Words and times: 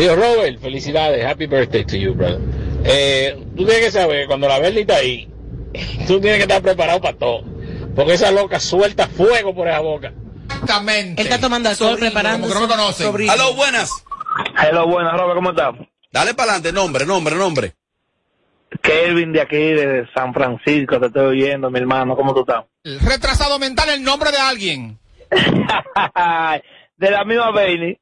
Tío 0.00 0.16
Robert, 0.16 0.58
felicidades, 0.62 1.22
happy 1.26 1.44
birthday 1.44 1.84
to 1.84 1.96
you, 1.98 2.14
brother. 2.14 2.40
Eh, 2.84 3.36
tú 3.54 3.66
tienes 3.66 3.84
que 3.84 3.90
saber 3.90 4.22
que 4.22 4.26
cuando 4.28 4.48
la 4.48 4.58
Bernie 4.58 4.80
está 4.80 4.96
ahí, 4.96 5.28
tú 6.06 6.18
tienes 6.18 6.38
que 6.38 6.44
estar 6.44 6.62
preparado 6.62 7.02
para 7.02 7.18
todo. 7.18 7.44
Porque 7.94 8.14
esa 8.14 8.30
loca 8.30 8.58
suelta 8.60 9.08
fuego 9.08 9.54
por 9.54 9.68
esa 9.68 9.80
boca. 9.80 10.14
Exactamente. 10.44 11.20
Él 11.20 11.28
está 11.28 11.38
tomando 11.38 11.68
alcohol, 11.68 11.98
preparando. 11.98 12.48
Como 12.48 12.60
que 12.60 12.66
no 12.66 12.66
me 12.66 12.82
conocen. 12.82 13.28
Aló, 13.28 13.52
buenas. 13.52 13.90
Hello, 14.66 14.86
buenas, 14.86 15.12
Robert, 15.12 15.34
¿cómo 15.34 15.50
estás? 15.50 15.74
Dale 16.10 16.32
para 16.32 16.52
adelante, 16.52 16.72
nombre, 16.72 17.04
nombre, 17.04 17.36
nombre. 17.36 17.74
Kelvin 18.80 19.34
de 19.34 19.42
aquí, 19.42 19.56
de 19.58 20.08
San 20.14 20.32
Francisco, 20.32 20.98
te 20.98 21.08
estoy 21.08 21.26
oyendo, 21.26 21.70
mi 21.70 21.78
hermano, 21.78 22.16
¿cómo 22.16 22.32
tú 22.32 22.40
estás? 22.40 22.64
Retrasado 23.06 23.58
mental, 23.58 23.90
el 23.90 24.02
nombre 24.02 24.30
de 24.30 24.38
alguien. 24.38 24.98
de 26.96 27.10
la 27.10 27.22
misma 27.26 27.50
Bailey. 27.50 27.98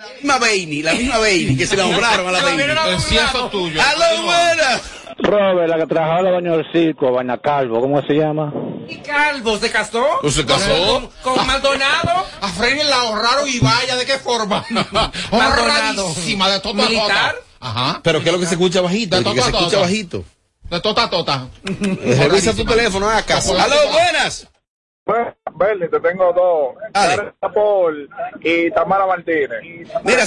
La 0.00 0.14
misma 0.14 0.38
Bailey, 0.38 0.82
la 0.82 0.94
misma 0.94 1.18
Bailey, 1.18 1.56
que 1.56 1.66
se 1.66 1.76
la 1.76 1.84
nombraron 1.84 2.28
a 2.28 2.32
la 2.32 2.42
Bailey. 2.42 2.66
El 2.70 3.50
tuyo. 3.50 3.80
Aló, 3.82 4.22
buenas. 4.22 4.82
Robert, 5.20 5.68
la 5.68 5.76
que 5.78 5.86
trabajaba 5.86 6.22
la 6.22 6.30
baño 6.30 6.56
del 6.56 6.66
circo, 6.72 7.10
Baña 7.10 7.38
Calvo, 7.38 7.80
¿cómo 7.80 8.00
se 8.02 8.14
llama? 8.14 8.52
¿Y 8.88 8.98
Calvo 8.98 9.58
se 9.58 9.68
casó? 9.70 10.06
¿No 10.22 10.30
se 10.30 10.46
casó? 10.46 11.10
¿Con, 11.22 11.34
con 11.34 11.46
Maldonado? 11.46 12.24
A 12.40 12.48
Freddy 12.48 12.84
la 12.84 12.96
ahorraron 13.02 13.48
y 13.48 13.58
vaya, 13.58 13.96
¿de 13.96 14.06
qué 14.06 14.18
forma? 14.18 14.64
Ahorradísima, 15.32 16.48
de 16.50 16.60
tota 16.60 16.84
a 16.84 16.88
¿Militar? 16.88 17.32
tota. 17.34 17.44
Ajá. 17.60 18.00
Pero 18.04 18.20
¿qué 18.22 18.26
es 18.28 18.32
lo 18.32 18.38
que 18.40 18.46
se 18.46 18.54
escucha 18.54 18.80
bajito? 18.80 19.16
De 19.16 19.24
Que 19.24 19.30
tota 19.30 19.42
se 19.42 19.48
a 19.48 19.52
tota. 19.52 19.58
escucha 19.64 19.80
bajito. 19.80 20.24
De 20.70 20.80
tota 20.80 21.04
a 21.04 21.10
tota. 21.10 21.48
Revisa 21.64 22.54
tu 22.54 22.64
teléfono 22.64 23.10
acá. 23.10 23.38
Aló, 23.38 23.76
buenas. 23.90 24.46
Bernie, 25.54 25.88
te 25.88 26.00
tengo 26.00 26.32
dos. 26.32 26.76
Karen 26.92 27.32
Paul 27.54 28.08
y 28.42 28.70
Tamara 28.70 29.06
Martínez. 29.06 29.48
Mira, 30.04 30.24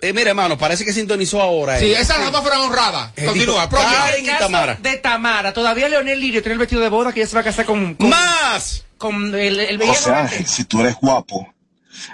Eh, 0.00 0.12
mira, 0.12 0.30
hermano, 0.30 0.56
parece 0.56 0.84
que 0.84 0.92
sintonizó 0.92 1.42
ahora. 1.42 1.78
Sí, 1.78 1.92
eh. 1.92 2.00
esas 2.00 2.20
las 2.20 2.32
dos 2.32 2.42
fueron 2.42 2.60
honradas. 2.62 3.12
Eh, 3.16 3.26
Continúa. 3.26 3.68
Karen 3.68 4.24
y 4.24 4.28
Tamara. 4.38 4.76
De 4.80 4.96
Tamara. 4.98 5.52
Todavía 5.52 5.88
Leonel 5.88 6.20
Lirio 6.20 6.42
tiene 6.42 6.54
el 6.54 6.58
vestido 6.60 6.80
de 6.80 6.88
boda 6.88 7.12
que 7.12 7.20
ella 7.20 7.28
se 7.28 7.34
va 7.34 7.40
a 7.40 7.44
casar 7.44 7.64
con. 7.66 7.94
con 7.96 8.08
¡Más! 8.08 8.84
Con 8.98 9.34
el, 9.34 9.60
el 9.60 9.78
José 9.78 10.10
viejo. 10.10 10.20
Ángel, 10.22 10.46
si 10.46 10.64
tú 10.64 10.80
eres 10.80 10.94
guapo, 10.96 11.52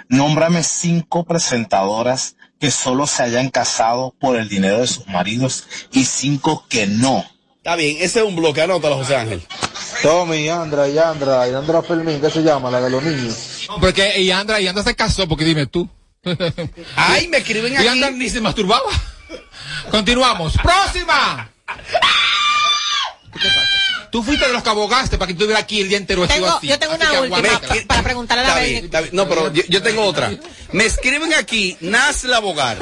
nómbrame 0.09 0.63
cinco 0.63 1.23
presentadoras 1.23 2.35
que 2.59 2.71
solo 2.71 3.07
se 3.07 3.23
hayan 3.23 3.49
casado 3.49 4.15
por 4.19 4.37
el 4.37 4.49
dinero 4.49 4.79
de 4.79 4.87
sus 4.87 5.07
maridos 5.07 5.67
y 5.91 6.05
cinco 6.05 6.65
que 6.67 6.87
no. 6.87 7.23
Está 7.63 7.77
bien, 7.77 7.95
ese 8.01 8.19
es 8.19 8.25
un 8.25 8.35
bloque, 8.35 8.61
anótalo, 8.61 8.97
José 8.97 9.15
Ángel. 9.15 9.41
Tommy, 10.01 10.49
Andra, 10.49 10.89
Yandra, 10.89 11.47
Yandra 11.47 11.81
Fermín, 11.81 12.19
¿qué 12.19 12.29
se 12.29 12.43
llama? 12.43 12.69
La 12.69 12.81
de 12.81 12.89
los 12.89 13.01
niños. 13.01 13.69
Porque 13.79 14.19
y 14.19 14.31
Andra, 14.31 14.59
y 14.59 14.67
Andra 14.67 14.83
se 14.83 14.93
casó, 14.97 15.29
porque 15.29 15.45
dime 15.45 15.65
tú. 15.67 15.87
Ay, 16.97 17.29
me 17.29 17.37
escriben 17.37 17.71
Y 17.81 17.87
Andra 17.87 18.09
aquí. 18.09 18.17
ni 18.17 18.29
se 18.29 18.41
masturbaba. 18.41 18.91
Continuamos. 19.91 20.57
¡Próxima! 20.61 21.49
Tú 24.13 24.21
fuiste 24.21 24.45
de 24.45 24.53
los 24.53 24.61
que 24.61 24.69
abogaste 24.69 25.17
para 25.17 25.25
que 25.25 25.33
estuviera 25.33 25.59
aquí 25.59 25.81
el 25.81 25.89
día 25.89 25.97
entero 25.97 26.27
Tengo- 26.27 26.45
así. 26.47 26.67
yo 26.67 26.77
tengo 26.77 26.93
Así 26.93 27.01
una 27.03 27.21
última 27.21 27.59
para 27.87 28.03
preguntarle 28.03 28.43
a 28.45 28.47
la 28.55 28.61
está 28.63 29.01
bien. 29.01 29.15
No, 29.15 29.27
pero 29.27 29.51
yo, 29.51 29.63
yo 29.67 29.81
tengo 29.81 30.03
otra. 30.03 30.31
Me 30.71 30.85
escriben 30.85 31.33
aquí, 31.33 31.75
Nasla 31.81 32.37
Bogar. 32.37 32.77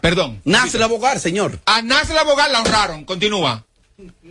Perdón. 0.00 0.40
Nasla 0.44 0.88
Bogar, 0.88 1.20
señor. 1.20 1.60
A 1.64 1.80
Nasla 1.82 2.24
Bogar 2.24 2.50
la 2.50 2.58
honraron. 2.62 3.04
Continúa. 3.04 3.64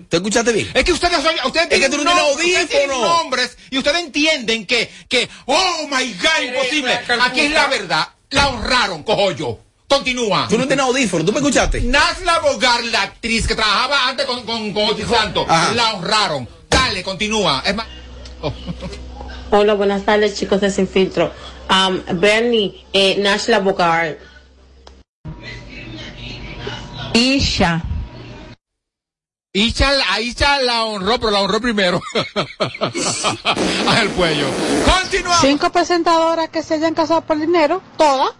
¿Te 0.10 0.18
escuchaste 0.18 0.52
bien? 0.52 0.70
Es 0.74 0.84
que 0.84 0.92
ustedes 0.92 1.24
son, 1.24 1.34
ustedes 1.46 1.68
Es 1.72 1.80
que 1.80 1.88
tienen 1.90 1.92
tú 1.98 2.04
no 2.04 2.36
tienen 2.36 2.68
audífono. 2.70 3.06
nombres 3.18 3.58
y 3.70 3.78
ustedes 3.78 4.04
entienden 4.04 4.66
que, 4.66 4.92
que, 5.08 5.30
oh 5.46 5.88
my 5.90 6.14
God, 6.14 6.44
imposible. 6.46 6.94
Aquí 7.22 7.40
es 7.40 7.52
la 7.52 7.68
verdad. 7.68 8.10
La 8.32 8.50
honraron, 8.50 9.04
cojo 9.04 9.32
yo. 9.32 9.60
Continúa. 9.88 10.48
Tú 10.50 10.58
no 10.58 10.68
tienes 10.68 10.86
audífono, 10.86 11.24
¿tú 11.24 11.32
me 11.32 11.40
escuchaste? 11.40 11.82
Nasla 11.82 12.40
Bogar, 12.40 12.84
la 12.86 13.04
actriz 13.04 13.48
que 13.48 13.56
trabajaba 13.56 14.10
antes 14.10 14.26
con, 14.26 14.46
con, 14.46 14.74
con 14.74 14.98
Santos, 15.08 15.46
Ajá. 15.48 15.74
la 15.74 15.94
honraron. 15.94 16.48
Dale, 16.70 17.04
continúa. 17.04 17.64
Es 17.66 17.74
más. 17.74 17.88
Oh. 18.42 18.52
Hola, 19.52 19.76
buenas 19.76 20.04
tardes, 20.04 20.36
chicos 20.36 20.60
de 20.60 20.72
Sin 20.72 20.90
Filtro. 20.90 21.32
Um, 21.70 22.02
Bernie, 22.20 22.86
eh, 22.92 23.16
Nashla 23.20 23.60
Bogart. 23.60 24.20
Isha. 27.14 27.82
Isha, 29.54 29.90
a 30.12 30.20
Isha 30.20 30.62
la 30.62 30.84
honró, 30.84 31.18
pero 31.18 31.32
la 31.32 31.42
honró 31.42 31.62
primero. 31.62 32.02
a 33.88 34.02
el 34.02 34.10
cuello. 34.10 34.48
Continuamos. 34.86 35.42
Cinco 35.42 35.72
presentadoras 35.72 36.50
que 36.50 36.62
se 36.62 36.74
hayan 36.76 36.94
casado 36.94 37.22
por 37.22 37.40
dinero, 37.40 37.82
todas. 37.98 38.32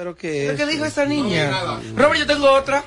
¿Pero 0.00 0.16
qué? 0.16 0.54
¿Qué 0.56 0.64
dijo 0.64 0.86
esa 0.86 1.04
niña? 1.04 1.50
Robert, 1.94 2.20
yo 2.20 2.26
tengo 2.26 2.50
otra. 2.50 2.82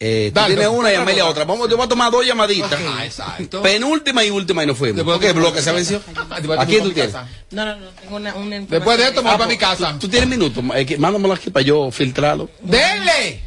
Eh, 0.00 0.32
tú 0.34 0.40
Dale, 0.40 0.56
tienes 0.56 0.72
una 0.72 0.92
y 0.92 0.96
Amelia 0.96 1.24
otra. 1.24 1.44
Vamos, 1.44 1.70
yo 1.70 1.76
voy 1.76 1.86
a 1.86 1.88
tomar 1.88 2.10
dos 2.10 2.26
llamaditas. 2.26 2.80
Ah, 2.84 3.04
exacto. 3.04 3.62
Penúltima 3.62 4.24
y 4.24 4.30
última 4.30 4.64
y 4.64 4.66
nos 4.66 4.76
fuimos. 4.76 5.04
¿Por 5.04 5.20
qué 5.20 5.32
bloque 5.32 5.62
se 5.62 5.70
venció? 5.70 6.02
Después 6.36 6.58
¿A 6.58 6.66
quién 6.66 6.82
tú 6.82 6.90
tienes? 6.90 7.14
No, 7.52 7.64
no, 7.64 7.76
no. 7.76 7.90
Tengo 7.90 8.16
una. 8.16 8.34
una 8.34 8.58
Después 8.58 8.98
de 8.98 9.04
esto 9.04 9.22
me 9.22 9.28
voy 9.28 9.34
Ah, 9.36 9.38
para 9.38 9.48
mi 9.50 9.56
pues, 9.56 9.68
casa. 9.70 9.92
¿Tú, 9.92 9.98
tú 10.00 10.08
tienes 10.08 10.28
minutos? 10.28 10.64
Eh, 10.74 10.96
mándamelo 10.98 11.34
aquí 11.34 11.50
para 11.50 11.64
yo 11.64 11.92
filtrarlo. 11.92 12.50
¡Denle! 12.60 13.40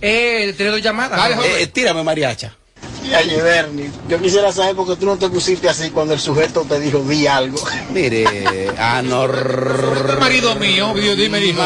Eh, 0.00 0.54
tiene 0.56 0.70
dos 0.70 0.82
llamadas. 0.82 1.18
Dale. 1.18 1.34
Eh, 1.34 1.62
eh, 1.62 1.66
tírame, 1.66 2.04
mariacha. 2.04 2.56
Oye, 3.04 3.42
Bernie, 3.42 3.90
yo 4.08 4.20
quisiera 4.20 4.52
saber 4.52 4.74
por 4.76 4.86
qué 4.86 4.96
tú 4.96 5.06
no 5.06 5.16
te 5.18 5.28
pusiste 5.28 5.68
así 5.68 5.90
cuando 5.90 6.14
el 6.14 6.20
sujeto 6.20 6.64
te 6.68 6.78
dijo, 6.80 7.00
di 7.00 7.26
algo. 7.26 7.58
Mire, 7.92 8.70
ah, 8.78 9.02
no. 9.04 9.24
El 9.24 10.18
marido 10.18 10.54
mío, 10.56 10.94
Dios 10.94 11.16
me 11.28 11.40
dijo. 11.40 11.62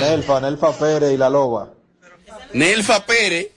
Nelfa, 0.00 0.40
Nelfa 0.40 0.78
Pérez 0.78 1.12
y 1.12 1.16
la 1.16 1.30
loba. 1.30 1.70
Nelfa 2.52 3.04
Pérez 3.06 3.48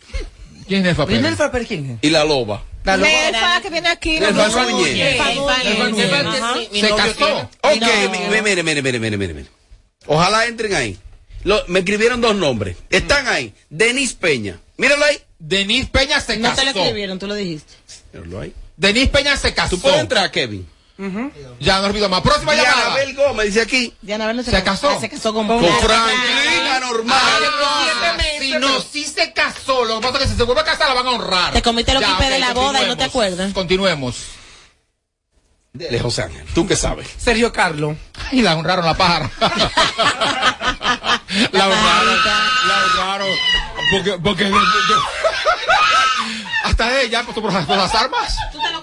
¿Quién 0.67 0.81
es 0.81 0.87
el 0.87 0.93
¿Y 0.93 0.97
papel? 0.97 1.21
Nelfa 1.21 1.51
Pérez 1.51 1.67
quién 1.67 1.91
es? 1.91 1.97
y 2.01 2.09
la 2.09 2.23
loba. 2.23 2.63
La 2.83 2.97
loba. 2.97 3.09
Nelfa, 3.09 3.61
que 3.61 3.69
viene 3.69 3.89
aquí. 3.89 4.19
Nelfa 4.19 4.41
Nelfa 4.43 4.65
Núñez. 4.65 4.95
Nelfa 4.95 6.23
Nelfa. 6.23 6.55
Se 6.71 6.89
casó. 6.89 7.49
Ok, 7.61 7.73
mire, 8.11 8.41
mire, 8.41 8.63
mire, 8.63 8.81
mire, 8.81 9.17
mire, 9.17 9.33
mire. 9.33 9.49
Ojalá 10.07 10.45
entren 10.45 10.73
ahí. 10.73 10.97
Lo- 11.43 11.63
me 11.67 11.79
escribieron 11.79 12.21
dos 12.21 12.35
nombres. 12.35 12.77
Están 12.89 13.27
ahí. 13.27 13.53
Denis 13.69 14.13
Peña. 14.13 14.59
Míralo 14.77 15.05
ahí. 15.05 15.21
Denise 15.39 15.87
Peña 15.89 16.19
se 16.21 16.37
No 16.37 16.49
casó. 16.49 16.61
te 16.61 16.65
lo 16.73 16.79
escribieron, 16.79 17.19
tú 17.19 17.27
lo 17.27 17.35
dijiste. 17.35 17.73
Míralo 18.13 18.41
ahí. 18.41 18.53
Denise 18.77 19.07
Peña 19.07 19.37
se 19.37 19.53
casó. 19.53 19.75
¿Tú 19.75 19.81
puedes 19.81 19.99
entrar, 19.99 20.29
Kevin? 20.31 20.67
Ya 21.59 21.79
no 21.81 21.87
olvido 21.87 22.07
más. 22.07 22.21
Próxima 22.21 22.53
Diana 22.53 22.69
llamada. 22.71 22.93
Abel 22.93 23.15
Gómez 23.15 23.45
dice 23.47 23.61
aquí. 23.61 23.93
Diana 24.01 24.31
no 24.31 24.43
¿Se 24.43 24.63
casó? 24.63 24.89
Ah, 24.89 24.97
se 24.99 25.09
casó 25.09 25.33
con, 25.33 25.45
Con 25.45 25.59
Frank. 25.59 25.79
Franklin, 25.81 26.67
anormal. 26.71 27.19
Ay, 28.17 28.39
Si 28.39 28.51
no, 28.53 28.81
sí 28.81 29.03
se 29.03 29.33
casó. 29.33 29.83
Lo 29.83 29.99
que 29.99 30.07
pasa 30.07 30.17
es 30.19 30.23
que 30.23 30.29
si 30.29 30.37
se 30.37 30.43
vuelve 30.43 30.61
a 30.61 30.65
casar 30.65 30.87
la 30.87 30.93
van 30.95 31.07
a 31.07 31.11
honrar. 31.11 31.51
Te 31.53 31.61
comiste 31.61 31.93
los 31.93 32.03
quipes 32.03 32.29
de 32.29 32.39
la 32.39 32.53
boda 32.53 32.81
y 32.83 32.87
no 32.87 32.95
te 32.95 33.03
acuerdas. 33.03 33.53
Continuemos. 33.53 34.15
Dele, 35.73 35.99
José 35.99 36.21
Ángel. 36.23 36.45
¿Tú 36.53 36.65
qué 36.65 36.77
sabes? 36.77 37.05
Sergio 37.17 37.51
Carlos. 37.51 37.97
Ay, 38.31 38.41
la 38.41 38.55
honraron 38.55 38.85
la 38.85 38.93
pájara. 38.95 39.29
la 41.51 41.67
honraron. 41.67 41.67
La 41.67 41.67
honraron. 41.67 42.64
Porque, 43.91 44.11
porque 44.21 44.51
hasta 46.63 47.01
ella 47.01 47.23
pasó 47.23 47.41
por 47.41 47.53
las, 47.53 47.65
por 47.65 47.77
las 47.77 47.93
armas. 47.93 48.35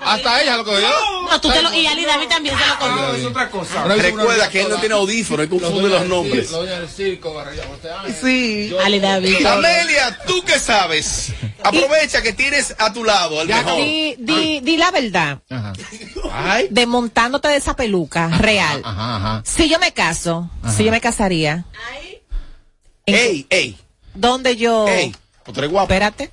Hasta 0.05 0.43
ella 0.43 0.57
lo 0.57 0.65
que 0.65 0.71
yo. 0.81 0.91
No, 1.29 1.41
tú 1.41 1.51
te 1.51 1.61
lo, 1.63 1.73
y 1.75 1.87
Ali 1.87 2.05
David 2.05 2.29
también 2.29 2.57
se 2.57 2.67
lo 2.67 2.79
comió. 2.79 3.15
es 3.15 3.25
otra 3.25 3.51
cosa. 3.51 3.85
Recuerda 3.85 4.49
que 4.49 4.63
él 4.63 4.69
no 4.69 4.77
tiene 4.79 4.95
audífono, 4.95 5.43
él 5.43 5.49
confunde 5.49 5.89
los 5.89 6.07
nombres. 6.07 6.51
Doña 6.51 6.79
del 6.79 6.89
circo, 6.89 7.35
Barriga, 7.35 7.65
ay, 8.05 8.15
Sí. 8.21 8.77
Ali 8.85 9.01
David. 9.01 9.45
Amelia, 9.45 10.17
¿tú 10.27 10.43
qué 10.45 10.59
sabes? 10.61 11.33
Aprovecha 11.65 12.23
que 12.23 12.33
tienes 12.33 12.75
a 12.79 12.93
tu 12.93 13.03
lado 13.05 13.41
al 13.41 13.49
mejor. 13.49 13.77
Di, 13.77 14.15
di, 14.19 14.61
di 14.61 14.77
la 14.77 14.91
verdad, 14.91 15.39
Ajá, 15.51 15.73
Ay, 16.33 16.69
desmontándote 16.71 17.49
de 17.49 17.57
esa 17.57 17.75
peluca 17.75 18.29
real. 18.29 18.81
ajá, 18.85 19.17
ajá. 19.17 19.43
Si 19.45 19.69
yo 19.69 19.79
me 19.81 19.93
caso, 19.93 20.49
si 20.77 20.85
yo 20.85 20.91
me 20.93 21.01
casaría, 21.01 21.65
¿en 23.07 23.15
ey, 23.15 23.47
ey, 23.51 23.79
¿dónde 24.15 24.57
yo, 24.57 24.87
ey. 24.89 25.15
¿O 25.47 25.53
tú 25.53 25.61
eres 25.61 25.71
guapo? 25.71 25.93
espérate, 25.93 26.31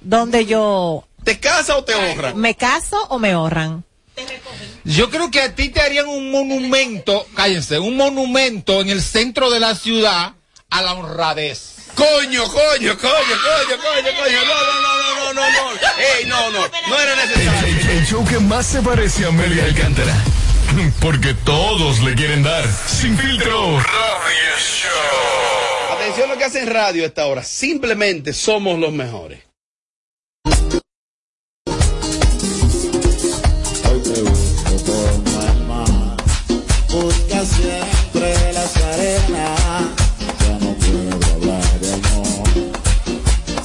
donde 0.00 0.46
yo 0.46 1.04
¿Te 1.24 1.38
casas 1.38 1.76
o 1.76 1.84
te 1.84 1.94
honran? 1.94 2.36
me 2.36 2.54
caso 2.54 2.96
o 3.08 3.18
me 3.18 3.32
ahorran? 3.32 3.84
Yo 4.84 5.10
creo 5.10 5.30
que 5.30 5.40
a 5.40 5.54
ti 5.54 5.68
te 5.68 5.80
harían 5.80 6.06
un 6.08 6.30
monumento, 6.30 7.26
cállense, 7.34 7.78
un 7.78 7.96
monumento 7.96 8.80
en 8.80 8.88
el 8.90 9.02
centro 9.02 9.50
de 9.50 9.60
la 9.60 9.74
ciudad 9.74 10.32
a 10.70 10.82
la 10.82 10.94
honradez. 10.94 11.74
Coño, 11.94 12.44
coño, 12.44 12.96
coño, 12.96 12.98
coño, 12.98 12.98
coño, 12.98 14.10
coño. 14.18 14.38
No, 14.46 14.54
no, 14.54 14.80
no, 14.82 15.34
no, 15.34 15.34
no, 15.34 15.50
no, 15.50 15.72
no. 15.72 15.78
Ey, 16.16 16.24
no, 16.26 16.50
no. 16.50 16.60
No 16.88 16.98
era 16.98 17.16
necesario. 17.16 17.80
El, 17.90 17.98
el 17.98 18.06
show 18.06 18.24
que 18.24 18.38
más 18.38 18.66
se 18.66 18.82
parece 18.82 19.24
a 19.24 19.28
Amelia 19.28 19.64
Alcántara. 19.64 20.14
Porque 21.00 21.34
todos 21.34 22.00
le 22.00 22.14
quieren 22.14 22.42
dar. 22.42 22.64
Sin 22.86 23.16
filtro. 23.18 23.78
Radio 23.78 24.56
Show. 24.58 25.67
Eso 26.18 26.26
lo 26.26 26.36
que 26.36 26.44
hacen 26.46 26.66
radio 26.66 27.04
a 27.04 27.06
esta 27.06 27.26
hora. 27.28 27.44
Simplemente 27.44 28.32
somos 28.32 28.76
los 28.80 28.92
mejores. 28.92 29.38
Hoy 33.84 34.00
te 34.02 34.22
busco 34.22 34.76
por 34.84 35.08
alma, 35.48 36.16
busca 36.90 37.44
siempre 37.44 38.52
las 38.52 38.76
arenas. 38.78 39.60
Ya 40.40 40.58
no 40.58 40.74
puedo 40.74 41.34
hablar 41.34 41.80
de 41.80 41.92
amor, 41.92 42.48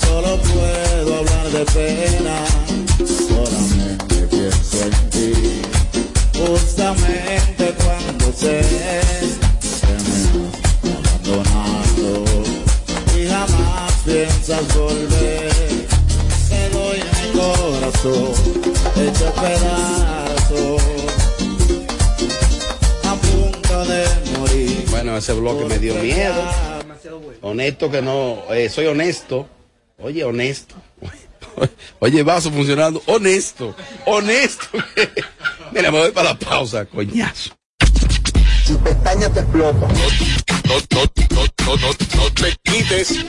solo 0.06 0.38
puedo 0.44 1.18
hablar 1.18 1.48
de 1.50 1.66
pena. 1.74 2.46
Solamente 3.28 4.28
pienso 4.28 4.84
en 4.84 5.10
ti, 5.10 5.34
justamente 6.38 7.74
cuando 7.84 8.32
sé. 8.32 9.23
Jamás 14.46 14.66
piensas 14.66 14.76
volver, 14.76 15.52
te 16.50 16.70
doy 16.70 17.00
mi 17.00 17.40
corazón 17.40 18.32
hecho 18.96 19.34
pedazos, 19.34 20.82
a 23.04 23.16
punto 23.16 23.86
de 23.86 24.06
morir. 24.40 24.86
Bueno, 24.90 25.18
ese 25.18 25.34
bloque 25.34 25.66
me 25.66 25.80
dio 25.80 25.96
miedo. 25.96 26.44
Honesto 27.42 27.92
que 27.92 28.02
no, 28.02 28.44
eh, 28.52 28.70
soy 28.70 28.88
honesto. 28.88 29.48
Oye, 30.00 30.24
honesto. 30.24 30.76
Oye, 32.00 32.24
vaso 32.24 32.52
funcionando. 32.52 33.02
Honesto. 33.06 33.76
Honesto. 34.06 34.66
Mira, 35.72 35.92
me 35.92 36.00
voy 36.00 36.12
para 36.12 36.30
la 36.30 36.40
pausa, 36.40 36.86
coñazo. 36.86 37.52
Tu 38.66 38.78
pestaña 38.80 39.30
te 39.30 39.42
explota. 39.42 39.88
No, 39.88 40.76
no, 40.92 41.04
no, 41.30 41.46
no, 41.66 41.76
no, 41.76 41.88
no 41.88 42.34
te 42.34 42.56
quites. 42.64 43.26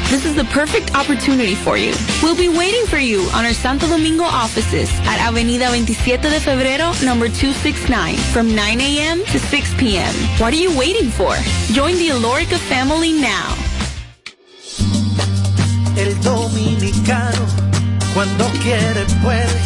This 0.11 0.25
is 0.25 0.35
the 0.35 0.43
perfect 0.51 0.93
opportunity 0.93 1.55
for 1.55 1.77
you. 1.77 1.93
We'll 2.21 2.35
be 2.35 2.49
waiting 2.49 2.85
for 2.85 2.97
you 2.97 3.21
on 3.33 3.45
our 3.45 3.53
Santo 3.53 3.87
Domingo 3.87 4.25
offices 4.25 4.91
at 5.07 5.25
Avenida 5.25 5.67
27 5.69 6.29
de 6.29 6.37
Febrero, 6.37 6.91
number 7.01 7.29
269, 7.29 8.17
from 8.33 8.53
9 8.53 8.81
a.m. 8.81 9.23
to 9.31 9.39
6 9.39 9.73
p.m. 9.75 10.13
What 10.37 10.51
are 10.53 10.57
you 10.57 10.77
waiting 10.77 11.07
for? 11.09 11.33
Join 11.71 11.95
the 11.95 12.09
Alorica 12.09 12.59
family 12.67 13.13
now. 13.13 13.55
El 15.95 16.13
dominicano, 16.19 17.45
cuando 18.13 18.51
quiere 18.61 19.05
puede, 19.23 19.61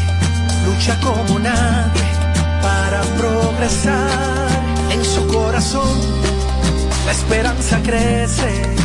lucha 0.63 0.95
como 1.01 1.39
nadie 1.39 2.05
para 2.61 3.01
progresar. 3.17 4.91
En 4.91 5.03
su 5.03 5.25
corazón, 5.25 5.89
la 7.03 7.11
esperanza 7.13 7.81
crece, 7.81 8.84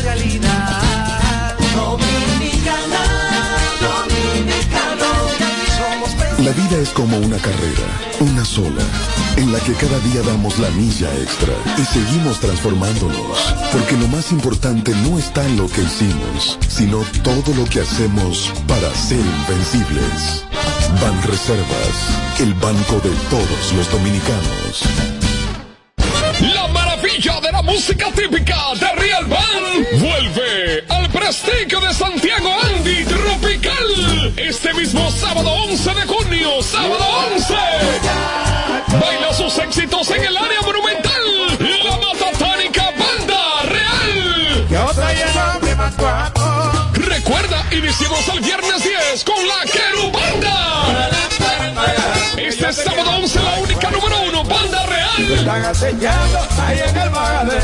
vida 6.71 6.81
es 6.81 6.89
como 6.89 7.17
una 7.17 7.37
carrera, 7.37 7.87
una 8.19 8.45
sola, 8.45 8.83
en 9.35 9.51
la 9.51 9.59
que 9.59 9.73
cada 9.73 9.99
día 9.99 10.21
damos 10.21 10.57
la 10.59 10.69
milla 10.71 11.09
extra 11.17 11.53
y 11.77 11.83
seguimos 11.83 12.39
transformándonos, 12.39 13.55
porque 13.71 13.97
lo 13.97 14.07
más 14.07 14.31
importante 14.31 14.91
no 14.95 15.17
está 15.19 15.45
en 15.45 15.57
lo 15.57 15.67
que 15.67 15.81
hicimos, 15.81 16.57
sino 16.67 17.03
todo 17.23 17.53
lo 17.55 17.65
que 17.65 17.81
hacemos 17.81 18.53
para 18.67 18.93
ser 18.95 19.19
invencibles. 19.19 20.45
Ban 21.01 21.21
Reservas, 21.23 22.39
el 22.39 22.53
banco 22.55 22.95
de 23.03 23.11
todos 23.29 23.73
los 23.75 23.91
dominicanos. 23.91 24.83
La 26.53 26.67
maravilla 26.67 27.41
de 27.41 27.51
la 27.51 27.61
música 27.61 28.07
típica 28.11 28.55
de 28.79 28.91
Real 28.95 29.25
Band 29.25 30.01
vuelve 30.01 30.85
al 30.89 31.09
prestigio 31.09 31.79
de 31.81 31.93
Santiago 31.93 32.49
Andy 32.63 33.03
Tropical 33.05 34.11
este 34.37 34.73
mismo 34.73 35.09
sábado 35.11 35.49
11 35.69 35.93
de 35.93 36.05
sábado 37.41 37.61
11. 38.89 38.97
Baila 38.99 39.33
sus 39.33 39.57
éxitos 39.57 40.09
en 40.11 40.23
el 40.23 40.37
área 40.37 40.61
monumental, 40.61 41.23
la 41.59 41.97
Matatánica 41.97 42.83
Banda 42.91 43.61
Real. 43.63 44.67
Que 44.67 44.77
otra 44.77 45.13
llena 45.13 45.61
Iniciamos 47.71 48.27
el 48.27 48.41
viernes 48.41 48.83
10 48.83 49.23
con 49.23 49.47
la 49.47 49.63
Querubanda. 49.71 51.09
Este 52.37 52.73
sábado 52.73 53.11
11 53.17 53.39
la 53.41 53.53
única 53.59 53.89
número 53.91 54.21
uno, 54.23 54.43
Banda 54.43 54.85
Real. 54.87 55.11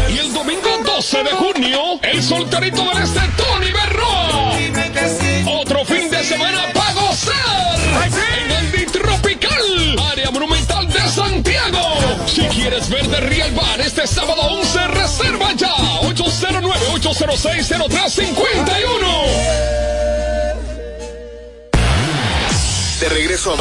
Y 0.10 0.17
el 0.17 0.34
domingo 0.34 0.69
12 0.86 1.24
de 1.24 1.31
junio, 1.31 2.00
el 2.01 2.24
solterito 2.24 2.84
del 2.86 3.03
este, 3.03 3.19
Tony 3.36 3.72
Berroa. 3.72 4.53
Otro 5.60 5.86
fin 5.86 6.10
de 6.10 6.24
semana 6.24 6.76
quieres 12.69 12.89
ver 12.89 13.07
de 13.07 13.21
Real 13.21 13.51
Bar 13.51 13.79
este 13.79 14.05
sábado 14.05 14.41
11, 14.41 14.88
reserva 14.89 15.53
ya. 15.53 15.74
809-806-0351. 16.01 17.88
De 23.00 23.07
regreso 23.09 23.53
a 23.53 23.57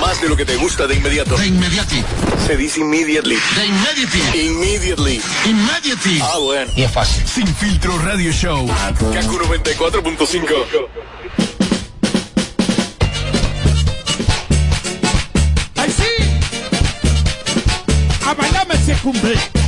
más 0.00 0.20
de 0.20 0.28
lo 0.28 0.36
que 0.36 0.44
te 0.44 0.56
gusta 0.56 0.88
de 0.88 0.96
inmediato. 0.96 1.36
De 1.36 1.46
inmediati. 1.46 2.02
Se 2.46 2.56
dice 2.56 2.80
immediately. 2.80 3.38
De 3.54 3.66
immediately. 3.66 4.46
Immediately. 4.46 5.22
Immediately. 5.44 6.20
Ah, 6.22 6.38
bueno. 6.38 6.72
Y 6.74 6.82
es 6.82 6.90
fácil. 6.90 7.24
Sin 7.28 7.46
filtro 7.46 7.96
radio 7.98 8.32
show. 8.32 8.66
Kaku 8.66 9.38
94.5. 9.38 11.45
bailarme 19.12 19.65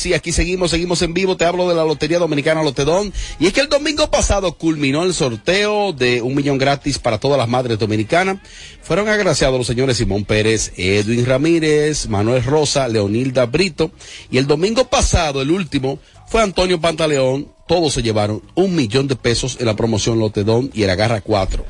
sí, 0.00 0.14
aquí 0.14 0.32
seguimos, 0.32 0.70
seguimos 0.70 1.02
en 1.02 1.14
vivo. 1.14 1.36
Te 1.36 1.44
hablo 1.44 1.68
de 1.68 1.74
la 1.74 1.84
Lotería 1.84 2.18
Dominicana 2.18 2.62
Lotedón. 2.62 3.12
Y 3.38 3.46
es 3.46 3.52
que 3.52 3.60
el 3.60 3.68
domingo 3.68 4.10
pasado 4.10 4.52
culminó 4.54 5.04
el 5.04 5.14
sorteo 5.14 5.92
de 5.92 6.22
un 6.22 6.34
millón 6.34 6.58
gratis 6.58 6.98
para 6.98 7.18
todas 7.18 7.38
las 7.38 7.48
madres 7.48 7.78
dominicanas. 7.78 8.38
Fueron 8.82 9.08
agraciados 9.08 9.58
los 9.58 9.66
señores 9.66 9.98
Simón 9.98 10.24
Pérez, 10.24 10.72
Edwin 10.76 11.26
Ramírez, 11.26 12.08
Manuel 12.08 12.42
Rosa, 12.42 12.88
Leonilda 12.88 13.46
Brito. 13.46 13.92
Y 14.30 14.38
el 14.38 14.46
domingo 14.46 14.88
pasado, 14.88 15.42
el 15.42 15.50
último, 15.50 15.98
fue 16.26 16.42
Antonio 16.42 16.80
Pantaleón. 16.80 17.48
Todos 17.68 17.92
se 17.92 18.02
llevaron 18.02 18.42
un 18.54 18.74
millón 18.74 19.06
de 19.06 19.16
pesos 19.16 19.58
en 19.60 19.66
la 19.66 19.76
promoción 19.76 20.18
Lotedón 20.18 20.70
y 20.74 20.82
el 20.82 20.90
Agarra 20.90 21.20
4. 21.20 21.64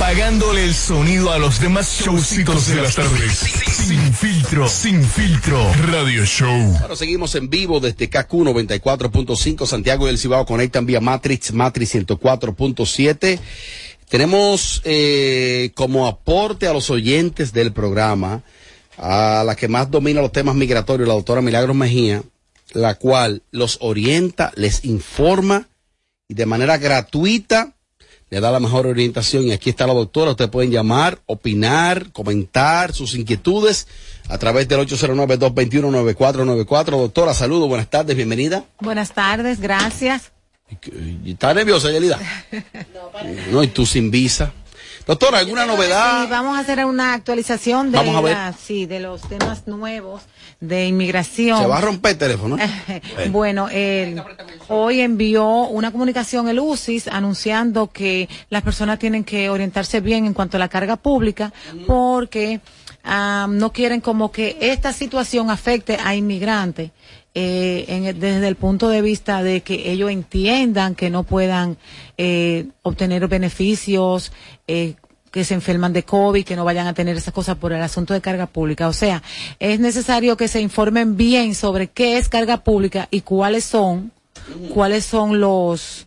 Apagándole 0.00 0.64
el 0.64 0.72
sonido 0.72 1.30
a 1.30 1.38
los 1.38 1.60
demás 1.60 2.00
showcitos 2.00 2.68
de 2.68 2.76
las 2.76 2.96
tardes. 2.96 3.32
Sin 3.36 4.00
filtro, 4.14 4.66
sin 4.66 5.04
filtro. 5.04 5.62
Radio 5.92 6.24
Show. 6.24 6.78
Bueno, 6.80 6.96
seguimos 6.96 7.34
en 7.34 7.50
vivo 7.50 7.80
desde 7.80 8.08
KQ 8.08 8.32
94.5. 8.32 9.66
Santiago 9.66 10.06
y 10.06 10.10
el 10.10 10.16
Cibao 10.16 10.46
conectan 10.46 10.86
vía 10.86 11.02
Matrix, 11.02 11.52
Matrix 11.52 11.96
104.7. 11.96 13.38
Tenemos 14.08 14.80
eh, 14.84 15.70
como 15.74 16.06
aporte 16.06 16.66
a 16.66 16.72
los 16.72 16.88
oyentes 16.88 17.52
del 17.52 17.74
programa 17.74 18.42
a 18.96 19.44
la 19.44 19.54
que 19.54 19.68
más 19.68 19.90
domina 19.90 20.22
los 20.22 20.32
temas 20.32 20.54
migratorios, 20.54 21.06
la 21.06 21.14
doctora 21.14 21.42
Milagros 21.42 21.76
Mejía, 21.76 22.22
la 22.72 22.94
cual 22.94 23.42
los 23.50 23.76
orienta, 23.82 24.50
les 24.56 24.82
informa 24.86 25.68
y 26.26 26.32
de 26.32 26.46
manera 26.46 26.78
gratuita 26.78 27.74
le 28.30 28.40
da 28.40 28.50
la 28.52 28.60
mejor 28.60 28.86
orientación. 28.86 29.44
Y 29.44 29.52
aquí 29.52 29.70
está 29.70 29.86
la 29.86 29.94
doctora. 29.94 30.30
Ustedes 30.30 30.50
pueden 30.50 30.70
llamar, 30.70 31.18
opinar, 31.26 32.12
comentar 32.12 32.94
sus 32.94 33.14
inquietudes 33.14 33.88
a 34.28 34.38
través 34.38 34.68
del 34.68 34.80
809-221-9494. 34.80 36.84
Doctora, 36.84 37.34
saludos, 37.34 37.68
buenas 37.68 37.90
tardes, 37.90 38.16
bienvenida. 38.16 38.64
Buenas 38.80 39.12
tardes, 39.12 39.60
gracias. 39.60 40.32
¿Y 41.24 41.32
¿Está 41.32 41.52
nerviosa, 41.52 41.90
Yelida? 41.90 42.18
No, 43.50 43.62
y 43.62 43.66
tú 43.66 43.84
sin 43.84 44.10
visa. 44.10 44.54
Doctora, 45.10 45.38
¿alguna 45.38 45.66
novedad? 45.66 46.22
Sí, 46.22 46.30
vamos 46.30 46.56
a 46.56 46.60
hacer 46.60 46.84
una 46.84 47.14
actualización 47.14 47.90
de, 47.90 47.98
Vamos 47.98 48.14
a 48.14 48.20
ver. 48.20 48.32
la- 48.32 48.52
sí, 48.52 48.86
de 48.86 49.00
los 49.00 49.20
temas 49.22 49.66
nuevos 49.66 50.22
de 50.60 50.86
inmigración. 50.86 51.58
Se 51.58 51.66
va 51.66 51.78
a 51.78 51.80
romper 51.80 52.12
el 52.12 52.18
teléfono. 52.18 52.56
Bueno, 53.30 53.68
él 53.70 54.22
hoy 54.68 55.00
envió 55.00 55.44
una 55.62 55.90
comunicación 55.90 56.48
el 56.48 56.60
UCIS 56.60 57.08
anunciando 57.08 57.90
que 57.90 58.28
las 58.50 58.62
personas 58.62 59.00
tienen 59.00 59.24
que 59.24 59.50
orientarse 59.50 59.98
bien 60.00 60.26
en 60.26 60.32
cuanto 60.32 60.58
a 60.58 60.60
la 60.60 60.68
carga 60.68 60.94
pública 60.94 61.52
porque 61.88 62.60
ah, 63.02 63.48
no 63.50 63.72
quieren 63.72 64.00
como 64.00 64.30
que 64.30 64.58
esta 64.60 64.92
situación 64.92 65.50
afecte 65.50 65.98
a 66.00 66.14
inmigrantes. 66.14 66.92
eh, 67.32 67.84
en 67.88 68.18
desde 68.18 68.48
el 68.48 68.56
punto 68.56 68.88
de 68.88 69.02
vista 69.02 69.40
de 69.42 69.60
que 69.60 69.92
ellos 69.92 70.10
entiendan 70.10 70.96
que 70.96 71.10
no 71.10 71.22
puedan 71.22 71.76
eh, 72.18 72.66
obtener 72.82 73.28
beneficios, 73.28 74.32
eh, 74.66 74.94
que 75.30 75.44
se 75.44 75.54
enferman 75.54 75.92
de 75.92 76.02
COVID, 76.02 76.44
que 76.44 76.56
no 76.56 76.64
vayan 76.64 76.86
a 76.86 76.94
tener 76.94 77.16
esas 77.16 77.32
cosas 77.32 77.56
por 77.56 77.72
el 77.72 77.82
asunto 77.82 78.14
de 78.14 78.20
carga 78.20 78.46
pública. 78.46 78.88
O 78.88 78.92
sea, 78.92 79.22
es 79.58 79.80
necesario 79.80 80.36
que 80.36 80.48
se 80.48 80.60
informen 80.60 81.16
bien 81.16 81.54
sobre 81.54 81.88
qué 81.88 82.18
es 82.18 82.28
carga 82.28 82.64
pública 82.64 83.08
y 83.10 83.20
cuáles 83.20 83.64
son, 83.64 84.12
cuáles 84.74 85.04
son 85.04 85.40
los, 85.40 86.06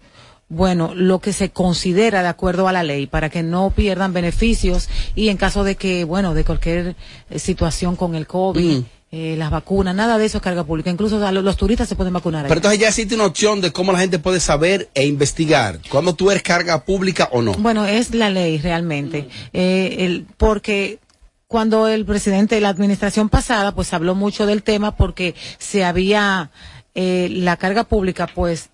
bueno, 0.49 0.93
lo 0.93 1.19
que 1.19 1.33
se 1.33 1.49
considera 1.49 2.21
de 2.21 2.27
acuerdo 2.27 2.67
a 2.67 2.73
la 2.73 2.83
ley 2.83 3.07
para 3.07 3.29
que 3.29 3.43
no 3.43 3.71
pierdan 3.71 4.13
beneficios 4.13 4.89
y 5.15 5.29
en 5.29 5.37
caso 5.37 5.63
de 5.63 5.75
que, 5.75 6.03
bueno, 6.03 6.33
de 6.33 6.43
cualquier 6.43 6.95
eh, 7.29 7.39
situación 7.39 7.95
con 7.95 8.15
el 8.15 8.27
COVID, 8.27 8.79
Mm. 8.79 8.85
Eh, 9.15 9.35
las 9.37 9.51
vacunas, 9.51 9.93
nada 9.93 10.17
de 10.17 10.25
eso 10.25 10.39
es 10.39 10.43
carga 10.43 10.63
pública. 10.63 10.89
Incluso 10.89 11.17
o 11.17 11.19
sea, 11.19 11.31
los, 11.31 11.43
los 11.43 11.55
turistas 11.55 11.87
se 11.87 11.95
pueden 11.95 12.13
vacunar. 12.13 12.47
Pero 12.47 12.57
entonces 12.57 12.79
ya 12.79 12.87
existe 12.87 13.13
una 13.13 13.27
opción 13.27 13.61
de 13.61 13.71
cómo 13.71 13.91
la 13.91 13.99
gente 13.99 14.17
puede 14.17 14.39
saber 14.39 14.89
e 14.95 15.05
investigar 15.05 15.79
cuando 15.91 16.15
tú 16.15 16.31
eres 16.31 16.41
carga 16.41 16.83
pública 16.83 17.29
o 17.31 17.43
no. 17.43 17.53
Bueno, 17.53 17.85
es 17.85 18.15
la 18.15 18.31
ley 18.31 18.57
realmente. 18.57 19.29
Eh, 19.53 19.97
el, 19.99 20.25
porque 20.35 20.97
cuando 21.45 21.87
el 21.87 22.05
presidente 22.05 22.55
de 22.55 22.61
la 22.61 22.69
administración 22.69 23.29
pasada, 23.29 23.75
pues 23.75 23.93
habló 23.93 24.15
mucho 24.15 24.47
del 24.47 24.63
tema 24.63 24.95
porque 24.95 25.35
se 25.59 25.83
había, 25.85 26.49
eh, 26.95 27.27
la 27.29 27.57
carga 27.57 27.83
pública, 27.83 28.25
pues, 28.25 28.71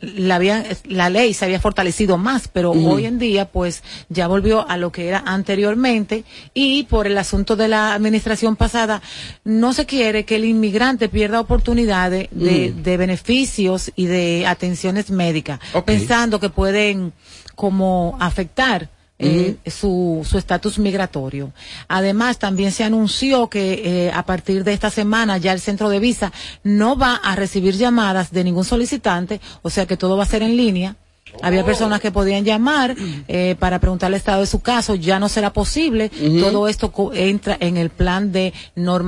la, 0.00 0.36
había, 0.36 0.64
la 0.84 1.10
ley 1.10 1.34
se 1.34 1.44
había 1.44 1.60
fortalecido 1.60 2.18
más, 2.18 2.48
pero 2.48 2.70
hoy 2.72 3.06
en 3.06 3.18
día 3.18 3.46
pues 3.46 3.82
ya 4.08 4.26
volvió 4.28 4.68
a 4.68 4.76
lo 4.76 4.90
que 4.92 5.08
era 5.08 5.22
anteriormente 5.26 6.24
y 6.54 6.84
por 6.84 7.06
el 7.06 7.18
asunto 7.18 7.56
de 7.56 7.68
la 7.68 7.94
administración 7.94 8.56
pasada 8.56 9.02
no 9.44 9.72
se 9.72 9.86
quiere 9.86 10.24
que 10.24 10.36
el 10.36 10.44
inmigrante 10.44 11.08
pierda 11.08 11.40
oportunidades 11.40 12.28
de, 12.30 12.72
Mm. 12.74 12.82
de 12.82 12.96
beneficios 12.96 13.92
y 13.96 14.06
de 14.06 14.46
atenciones 14.46 15.10
médicas, 15.10 15.60
pensando 15.84 16.40
que 16.40 16.48
pueden 16.50 17.12
como 17.54 18.16
afectar 18.20 18.88
eh, 19.20 19.56
su 19.70 20.26
su 20.28 20.38
estatus 20.38 20.78
migratorio. 20.78 21.52
Además, 21.88 22.38
también 22.38 22.72
se 22.72 22.84
anunció 22.84 23.48
que 23.48 23.82
eh, 24.06 24.10
a 24.12 24.24
partir 24.24 24.64
de 24.64 24.72
esta 24.72 24.90
semana 24.90 25.38
ya 25.38 25.52
el 25.52 25.60
centro 25.60 25.88
de 25.88 25.98
visa 26.00 26.32
no 26.64 26.96
va 26.96 27.14
a 27.16 27.36
recibir 27.36 27.74
llamadas 27.76 28.32
de 28.32 28.44
ningún 28.44 28.64
solicitante, 28.64 29.40
o 29.62 29.70
sea 29.70 29.86
que 29.86 29.96
todo 29.96 30.16
va 30.16 30.22
a 30.24 30.26
ser 30.26 30.42
en 30.42 30.56
línea. 30.56 30.96
Había 31.42 31.64
personas 31.64 32.00
que 32.00 32.10
podían 32.10 32.44
llamar 32.44 32.96
eh, 33.28 33.54
para 33.60 33.78
preguntar 33.78 34.08
el 34.10 34.16
estado 34.16 34.40
de 34.40 34.46
su 34.48 34.58
caso, 34.62 34.96
ya 34.96 35.20
no 35.20 35.28
será 35.28 35.52
posible. 35.52 36.10
Todo 36.40 36.66
esto 36.66 36.90
co- 36.90 37.12
entra 37.14 37.56
en 37.60 37.76
el 37.76 37.90
plan 37.90 38.32
de 38.32 38.52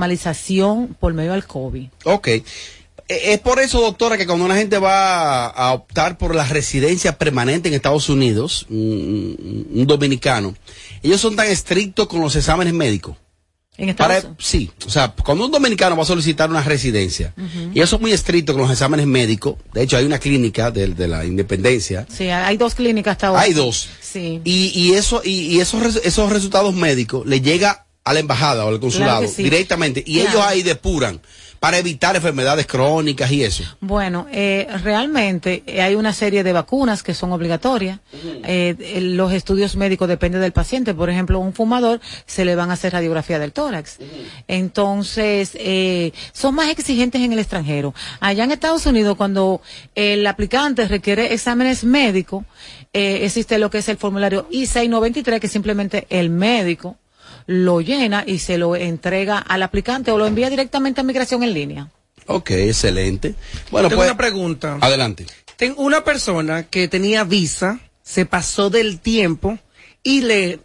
normalización 0.03 0.96
por 1.01 1.14
medio 1.14 1.33
del 1.33 1.46
COVID. 1.46 1.88
Ok. 2.05 2.29
Eh, 3.08 3.32
Es 3.34 3.40
por 3.40 3.60
eso, 3.60 3.80
doctora, 3.80 4.16
que 4.16 4.26
cuando 4.26 4.44
una 4.44 4.56
gente 4.56 4.78
va 4.78 5.46
a 5.46 5.72
optar 5.72 6.18
por 6.18 6.34
la 6.34 6.44
residencia 6.46 7.18
permanente 7.18 7.68
en 7.68 7.74
Estados 7.74 8.08
Unidos, 8.08 8.66
un, 8.70 9.66
un 9.72 9.86
dominicano, 9.86 10.54
ellos 11.02 11.20
son 11.20 11.36
tan 11.36 11.46
estrictos 11.48 12.06
con 12.06 12.20
los 12.20 12.34
exámenes 12.36 12.72
médicos. 12.74 13.16
En 13.78 13.88
Estados 13.88 14.24
Para- 14.24 14.34
sí, 14.38 14.70
o 14.86 14.90
sea, 14.90 15.12
cuando 15.24 15.46
un 15.46 15.50
dominicano 15.50 15.96
va 15.96 16.02
a 16.02 16.06
solicitar 16.06 16.50
una 16.50 16.62
residencia, 16.62 17.32
y 17.72 17.78
ellos 17.78 17.88
son 17.88 18.02
muy 18.02 18.12
estrictos 18.12 18.52
con 18.54 18.62
los 18.62 18.70
exámenes 18.70 19.06
médicos, 19.06 19.56
de 19.72 19.82
hecho 19.82 19.96
hay 19.96 20.04
una 20.04 20.18
clínica 20.18 20.70
de, 20.70 20.88
de 20.88 21.08
la 21.08 21.24
independencia, 21.24 22.06
Sí, 22.14 22.28
hay 22.28 22.58
dos 22.58 22.74
clínicas 22.74 23.12
hasta 23.12 23.28
ahora. 23.28 23.40
hay 23.40 23.54
dos, 23.54 23.88
Sí. 24.02 24.42
y, 24.44 24.72
y 24.78 24.92
eso 24.92 25.22
y, 25.24 25.56
y 25.56 25.60
esos 25.60 25.96
esos 26.04 26.30
resultados 26.30 26.74
médicos 26.74 27.26
le 27.26 27.40
llega 27.40 27.86
a 28.04 28.12
la 28.12 28.20
embajada 28.20 28.66
o 28.66 28.68
al 28.68 28.78
consulado 28.78 29.20
Claro 29.20 29.30
que 29.30 29.36
sí. 29.36 29.42
directamente 29.42 30.04
y 30.06 30.16
Claro. 30.20 30.28
ellos 30.30 30.42
ahí 30.46 30.62
depuran 30.62 31.20
para 31.62 31.79
evitar 31.79 32.16
enfermedades 32.16 32.66
crónicas 32.66 33.31
y 33.31 33.44
eso. 33.44 33.62
Bueno, 33.79 34.27
eh, 34.33 34.66
realmente 34.83 35.62
eh, 35.64 35.81
hay 35.81 35.94
una 35.94 36.12
serie 36.12 36.42
de 36.42 36.53
vacunas 36.53 37.05
que 37.05 37.14
son 37.14 37.31
obligatorias. 37.31 38.01
Eh, 38.12 38.75
eh, 38.81 39.01
los 39.01 39.33
estudios 39.33 39.77
médicos 39.77 40.09
dependen 40.09 40.40
del 40.40 40.51
paciente. 40.51 40.92
Por 40.92 41.09
ejemplo, 41.09 41.38
un 41.38 41.53
fumador 41.53 42.01
se 42.27 42.44
le 42.44 42.57
van 42.57 42.70
a 42.70 42.72
hacer 42.72 42.92
radiografía 42.92 43.38
del 43.38 43.53
tórax. 43.53 43.98
Entonces, 44.48 45.53
eh, 45.55 46.11
son 46.33 46.57
más 46.57 46.68
exigentes 46.68 47.20
en 47.20 47.33
el 47.33 47.38
extranjero. 47.38 47.94
Allá 48.18 48.42
en 48.42 48.51
Estados 48.51 48.85
Unidos, 48.87 49.16
cuando 49.16 49.62
el 49.94 50.27
aplicante 50.27 50.88
requiere 50.88 51.33
exámenes 51.33 51.85
médicos, 51.85 52.44
eh, 52.92 53.20
existe 53.22 53.59
lo 53.61 53.70
que 53.70 53.79
es 53.79 53.88
el 53.88 53.98
formulario 53.98 54.48
I-693, 54.51 55.38
que 55.38 55.46
simplemente 55.46 56.09
el 56.11 56.29
médico 56.29 56.96
lo 57.46 57.81
llena 57.81 58.24
y 58.26 58.38
se 58.38 58.59
lo 58.59 58.76
entrega 58.76 59.38
al 59.38 59.62
aplicante 59.62 60.11
o 60.11 60.18
lo 60.18 60.26
envía 60.26 60.50
directamente 60.50 61.00
a 61.00 61.05
migración 61.05 61.42
en 61.42 61.55
línea. 61.55 61.88
Ok, 62.26 62.50
excelente. 62.52 63.35
Bueno, 63.70 63.88
Tengo 63.88 64.00
pues 64.00 64.11
una 64.11 64.16
pregunta. 64.16 64.78
adelante. 64.81 65.26
Tengo 65.57 65.83
una 65.83 66.05
persona 66.05 66.64
que 66.64 66.88
tenía 66.88 67.24
visa, 67.24 67.81
se 68.02 68.26
pasó 68.26 68.70
del 68.70 69.00
tiempo 69.00 69.59
y 70.05 70.22
le, 70.22 70.59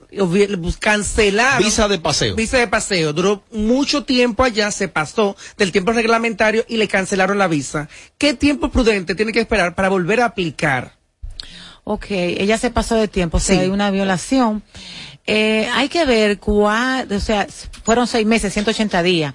bus- 0.58 0.78
cancelaron. 0.78 1.63
Visa 1.63 1.88
de 1.88 2.00
paseo. 2.00 2.36
Visa 2.36 2.58
de 2.58 2.68
paseo. 2.68 3.13
Duró 3.13 3.44
mucho 3.52 4.04
tiempo 4.04 4.44
allá, 4.44 4.72
se 4.72 4.88
pasó 4.88 5.36
del 5.58 5.72
tiempo 5.72 5.92
reglamentario 5.92 6.66
y 6.68 6.78
le 6.78 6.88
cancelaron 6.88 7.38
la 7.38 7.48
visa. 7.48 7.90
¿Qué 8.18 8.34
tiempo 8.34 8.70
prudente 8.70 9.13
tiene 9.13 9.32
que 9.34 9.40
esperar 9.42 9.76
para 9.76 9.90
volver 9.90 10.22
a 10.22 10.26
aplicar? 10.26 10.96
Ok, 11.84 12.06
ella 12.10 12.58
se 12.58 12.70
pasó 12.70 12.96
de 12.96 13.08
tiempo, 13.08 13.38
o 13.38 13.40
sea, 13.40 13.56
Sí. 13.56 13.62
hay 13.62 13.70
una 13.70 13.92
violación. 13.92 14.63
Eh, 15.28 15.68
hay 15.74 15.90
que 15.90 16.06
ver 16.06 16.40
cuál, 16.40 17.12
o 17.12 17.20
sea, 17.20 17.46
fueron 17.84 18.08
seis 18.08 18.26
meses, 18.26 18.54
180 18.54 19.04
días. 19.04 19.34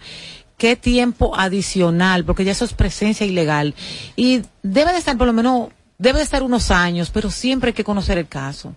¿Qué 0.57 0.75
tiempo 0.77 1.37
adicional? 1.37 2.25
Porque 2.25 2.45
ya 2.45 2.53
eso 2.53 2.65
es 2.65 2.73
presencia 2.73 3.27
ilegal. 3.27 3.75
Y 4.17 4.43
debe 4.63 4.93
de 4.93 4.99
estar 4.99 5.17
por 5.19 5.27
lo 5.27 5.33
menos, 5.33 5.69
debe 5.99 6.19
de 6.19 6.25
estar 6.25 6.43
unos 6.43 6.71
años, 6.71 7.11
pero 7.13 7.31
siempre 7.31 7.69
hay 7.69 7.75
que 7.75 7.85
conocer 7.85 8.17
el 8.19 8.29
caso. 8.29 8.75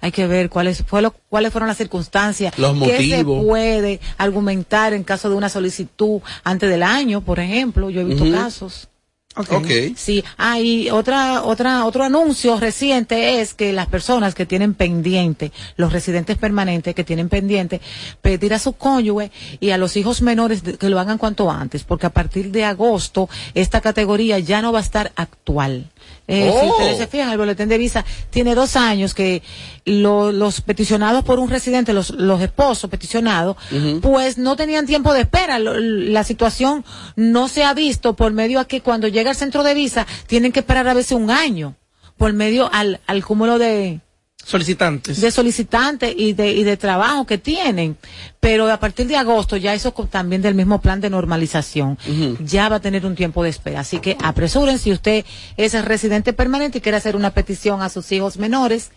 Hay 0.00 0.12
que 0.12 0.26
ver 0.26 0.48
cuáles, 0.50 0.84
fue 0.86 1.02
lo- 1.02 1.14
cuáles 1.28 1.50
fueron 1.50 1.66
las 1.66 1.78
circunstancias. 1.78 2.56
Los 2.58 2.78
¿Qué 2.78 2.98
se 2.98 3.22
motivos. 3.24 3.44
puede 3.44 4.00
argumentar 4.18 4.92
en 4.92 5.02
caso 5.02 5.28
de 5.30 5.34
una 5.34 5.48
solicitud 5.48 6.20
antes 6.44 6.70
del 6.70 6.82
año, 6.84 7.22
por 7.22 7.40
ejemplo? 7.40 7.90
Yo 7.90 8.02
he 8.02 8.04
visto 8.04 8.30
casos. 8.30 8.88
Ok. 9.36 9.66
Sí, 9.96 10.22
ah, 10.36 10.60
y 10.60 10.90
otra, 10.90 11.42
otra, 11.42 11.86
otro 11.86 12.04
anuncio 12.04 12.60
reciente 12.60 13.40
es 13.40 13.54
que 13.54 13.72
las 13.72 13.86
personas 13.86 14.34
que 14.34 14.44
tienen 14.44 14.74
pendiente, 14.74 15.52
los 15.76 15.92
residentes 15.92 16.36
permanentes 16.36 16.94
que 16.94 17.04
tienen 17.04 17.30
pendiente, 17.30 17.80
pedir 18.20 18.52
a 18.52 18.58
su 18.58 18.74
cónyuge 18.74 19.30
y 19.58 19.70
a 19.70 19.78
los 19.78 19.96
hijos 19.96 20.20
menores 20.20 20.62
que 20.62 20.90
lo 20.90 21.00
hagan 21.00 21.16
cuanto 21.16 21.50
antes, 21.50 21.84
porque 21.84 22.06
a 22.06 22.10
partir 22.10 22.50
de 22.50 22.64
agosto 22.64 23.30
esta 23.54 23.80
categoría 23.80 24.38
ya 24.38 24.60
no 24.60 24.72
va 24.72 24.80
a 24.80 24.82
estar 24.82 25.12
actual. 25.16 25.90
Eh, 26.28 26.50
Si 26.52 26.66
Oh. 26.68 26.70
ustedes 26.72 26.98
se 26.98 27.06
fijan, 27.08 27.30
el 27.30 27.38
boletín 27.38 27.68
de 27.68 27.78
visa 27.78 28.04
tiene 28.30 28.54
dos 28.54 28.76
años 28.76 29.12
que 29.14 29.42
lo- 29.84 30.30
los 30.32 30.60
peticionados 30.60 31.24
por 31.24 31.38
un 31.40 31.50
residente, 31.50 31.92
los, 31.92 32.10
los 32.10 32.40
esposos 32.40 32.88
peticionados, 32.88 33.56
pues 34.00 34.38
no 34.38 34.54
tenían 34.56 34.86
tiempo 34.86 35.12
de 35.14 35.22
espera. 35.22 35.58
Lo- 35.58 35.78
La 35.78 36.22
situación 36.24 36.84
no 37.16 37.48
se 37.48 37.64
ha 37.64 37.74
visto 37.74 38.14
por 38.14 38.32
medio 38.32 38.60
a 38.60 38.66
que 38.66 38.80
cuando 38.80 39.08
llega 39.08 39.30
al 39.30 39.36
centro 39.36 39.62
de 39.64 39.74
visa 39.74 40.06
tienen 40.26 40.52
que 40.52 40.60
esperar 40.60 40.86
a 40.88 40.94
veces 40.94 41.12
un 41.12 41.30
año 41.30 41.74
por 42.16 42.32
medio 42.32 42.70
al, 42.72 43.00
al 43.06 43.24
cúmulo 43.24 43.58
de 43.58 44.00
solicitantes 44.44 45.20
de 45.20 45.30
solicitantes 45.30 46.14
y 46.16 46.32
de 46.32 46.52
y 46.52 46.64
de 46.64 46.76
trabajo 46.76 47.26
que 47.26 47.38
tienen 47.38 47.96
pero 48.40 48.70
a 48.70 48.78
partir 48.80 49.06
de 49.06 49.16
agosto 49.16 49.56
ya 49.56 49.74
eso 49.74 49.92
también 50.10 50.42
del 50.42 50.54
mismo 50.54 50.80
plan 50.80 51.00
de 51.00 51.10
normalización 51.10 51.98
ya 52.40 52.68
va 52.68 52.76
a 52.76 52.80
tener 52.80 53.06
un 53.06 53.14
tiempo 53.14 53.42
de 53.42 53.50
espera 53.50 53.80
así 53.80 53.98
que 53.98 54.16
apresuren 54.22 54.78
si 54.78 54.92
usted 54.92 55.24
es 55.56 55.84
residente 55.84 56.32
permanente 56.32 56.78
y 56.78 56.80
quiere 56.80 56.98
hacer 56.98 57.16
una 57.16 57.30
petición 57.30 57.82
a 57.82 57.88
sus 57.88 58.10
hijos 58.12 58.36
menores 58.36 58.90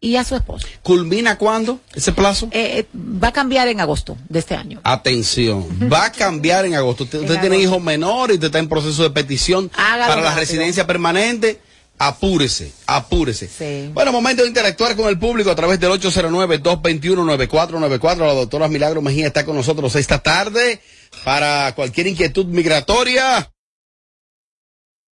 y 0.00 0.16
a 0.16 0.24
su 0.24 0.34
esposo 0.34 0.66
¿Culmina 0.82 1.38
cuándo 1.38 1.80
ese 1.94 2.12
plazo? 2.12 2.46
Eh, 2.50 2.78
eh, 2.80 2.86
va 2.96 3.28
a 3.28 3.32
cambiar 3.32 3.68
en 3.68 3.80
agosto 3.80 4.16
de 4.28 4.38
este 4.40 4.54
año 4.56 4.80
Atención, 4.82 5.64
va 5.92 6.06
a 6.06 6.12
cambiar 6.12 6.64
en 6.64 6.74
agosto. 6.74 7.04
Usted, 7.04 7.20
usted 7.20 7.40
tiene 7.40 7.58
hijos 7.58 7.80
menores 7.80 8.34
y 8.34 8.38
usted 8.38 8.46
está 8.46 8.58
en 8.58 8.68
proceso 8.68 9.02
de 9.04 9.10
petición 9.10 9.70
Hágalo 9.76 10.08
para 10.08 10.22
la 10.22 10.28
rápido. 10.30 10.40
residencia 10.40 10.86
permanente. 10.86 11.60
Apúrese, 12.04 12.72
apúrese. 12.88 13.90
Bueno, 13.92 14.10
momento 14.10 14.42
de 14.42 14.48
interactuar 14.48 14.96
con 14.96 15.08
el 15.08 15.20
público 15.20 15.52
a 15.52 15.54
través 15.54 15.78
del 15.78 15.92
809-221-9494. 15.92 18.18
La 18.18 18.34
doctora 18.34 18.66
Milagro 18.66 19.00
Mejía 19.00 19.28
está 19.28 19.44
con 19.44 19.54
nosotros 19.54 19.94
esta 19.94 20.20
tarde 20.20 20.80
para 21.24 21.72
cualquier 21.76 22.08
inquietud 22.08 22.46
migratoria. 22.46 23.48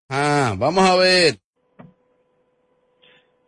Ah, 0.08 0.54
vamos 0.56 0.88
a 0.88 0.96
ver. 0.96 1.34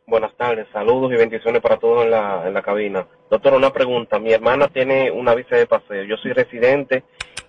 Buenas 0.06 0.36
tardes, 0.36 0.66
saludos 0.70 1.10
y 1.10 1.16
bendiciones 1.16 1.62
para 1.62 1.78
todos 1.78 2.04
en 2.04 2.10
la, 2.10 2.46
en 2.46 2.52
la 2.52 2.60
cabina. 2.60 3.08
Doctor, 3.30 3.54
una 3.54 3.72
pregunta. 3.72 4.18
Mi 4.18 4.34
hermana 4.34 4.68
tiene 4.68 5.10
una 5.10 5.34
visa 5.34 5.56
de 5.56 5.66
paseo. 5.66 6.04
Yo 6.04 6.18
soy 6.18 6.34
residente 6.34 7.04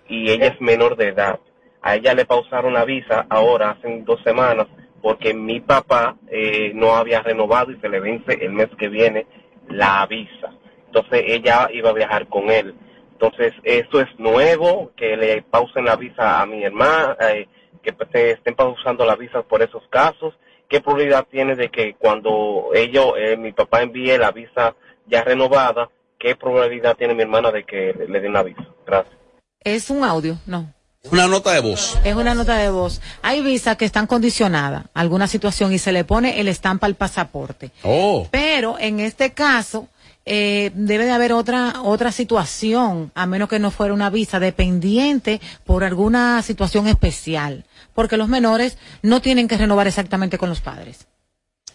y 0.07 0.31
ella 0.31 0.47
es 0.47 0.61
menor 0.61 0.95
de 0.95 1.09
edad. 1.09 1.41
A 1.81 1.97
ella 1.97 2.13
le 2.13 2.25
pausaron 2.25 2.73
la 2.73 2.85
visa 2.85 3.25
ahora, 3.29 3.71
hace 3.71 4.03
dos 4.05 4.23
semanas, 4.23 4.67
porque 5.01 5.33
mi 5.33 5.59
papá 5.59 6.17
eh, 6.29 6.71
no 6.73 6.95
había 6.95 7.21
renovado 7.21 7.71
y 7.71 7.79
se 7.79 7.89
le 7.89 7.99
vence 7.99 8.33
el 8.33 8.53
mes 8.53 8.69
que 8.77 8.87
viene 8.87 9.25
la 9.67 10.05
visa. 10.07 10.53
Entonces 10.87 11.23
ella 11.27 11.69
iba 11.73 11.89
a 11.89 11.93
viajar 11.93 12.27
con 12.27 12.49
él. 12.49 12.75
Entonces, 13.13 13.53
esto 13.63 14.01
es 14.01 14.07
nuevo, 14.19 14.91
que 14.97 15.15
le 15.15 15.43
pausen 15.43 15.85
la 15.85 15.95
visa 15.95 16.41
a 16.41 16.45
mi 16.45 16.63
hermana, 16.63 17.15
eh, 17.29 17.47
que 17.83 17.93
se 18.11 18.31
estén 18.31 18.55
pausando 18.55 19.05
la 19.05 19.15
visa 19.15 19.43
por 19.43 19.61
esos 19.61 19.83
casos. 19.89 20.33
¿Qué 20.67 20.81
probabilidad 20.81 21.27
tiene 21.29 21.55
de 21.55 21.69
que 21.69 21.93
cuando 21.95 22.71
ellos, 22.73 23.13
eh, 23.17 23.37
mi 23.37 23.51
papá 23.51 23.83
envíe 23.83 24.17
la 24.17 24.31
visa 24.31 24.75
ya 25.05 25.23
renovada, 25.23 25.89
qué 26.17 26.35
probabilidad 26.35 26.97
tiene 26.97 27.13
mi 27.13 27.21
hermana 27.21 27.51
de 27.51 27.63
que 27.63 27.93
le 28.07 28.21
den 28.21 28.33
la 28.33 28.43
visa? 28.43 28.65
Gracias. 28.85 29.15
es 29.63 29.89
un 29.91 30.03
audio 30.03 30.35
no 30.47 30.73
Una 31.09 31.27
nota 31.27 31.51
de 31.51 31.59
voz. 31.61 31.97
Es 32.03 32.15
una 32.15 32.35
nota 32.35 32.55
de 32.57 32.69
voz. 32.69 33.01
Hay 33.23 33.41
visas 33.41 33.75
que 33.75 33.85
están 33.85 34.05
condicionadas 34.05 34.85
a 34.93 34.99
alguna 34.99 35.27
situación 35.27 35.73
y 35.73 35.79
se 35.79 35.91
le 35.91 36.03
pone 36.03 36.39
el 36.39 36.47
estampa 36.47 36.85
al 36.85 36.95
pasaporte. 36.95 37.71
Oh. 37.81 38.27
Pero 38.29 38.77
en 38.79 38.99
este 38.99 39.31
caso 39.31 39.87
eh, 40.25 40.71
debe 40.75 41.05
de 41.05 41.11
haber 41.11 41.33
otra 41.33 41.81
otra 41.81 42.11
situación, 42.11 43.11
a 43.15 43.25
menos 43.25 43.49
que 43.49 43.57
no 43.57 43.71
fuera 43.71 43.95
una 43.95 44.11
visa 44.11 44.39
dependiente 44.39 45.41
por 45.65 45.83
alguna 45.83 46.41
situación 46.43 46.87
especial, 46.87 47.65
porque 47.95 48.15
los 48.17 48.29
menores 48.29 48.77
no 49.01 49.21
tienen 49.21 49.47
que 49.47 49.57
renovar 49.57 49.87
exactamente 49.87 50.37
con 50.37 50.49
los 50.49 50.61
padres. 50.61 51.07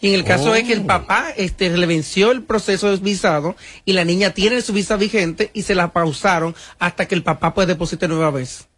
Y 0.00 0.08
en 0.08 0.14
el 0.14 0.24
caso 0.24 0.54
es 0.54 0.62
que 0.64 0.74
Oh. 0.74 0.76
el 0.76 0.86
papá 0.86 1.30
este, 1.36 1.68
le 1.76 1.86
venció 1.86 2.30
el 2.30 2.44
proceso 2.44 2.90
de 2.90 2.98
visado 2.98 3.56
y 3.84 3.92
la 3.94 4.04
niña 4.04 4.30
tiene 4.30 4.62
su 4.62 4.72
visa 4.72 4.96
vigente 4.96 5.50
y 5.52 5.62
se 5.62 5.74
la 5.74 5.92
pausaron 5.92 6.54
hasta 6.78 7.06
que 7.08 7.16
el 7.16 7.24
papá 7.24 7.54
puede 7.54 7.66
depositar 7.68 8.08
nueva 8.08 8.30
vez. 8.30 8.68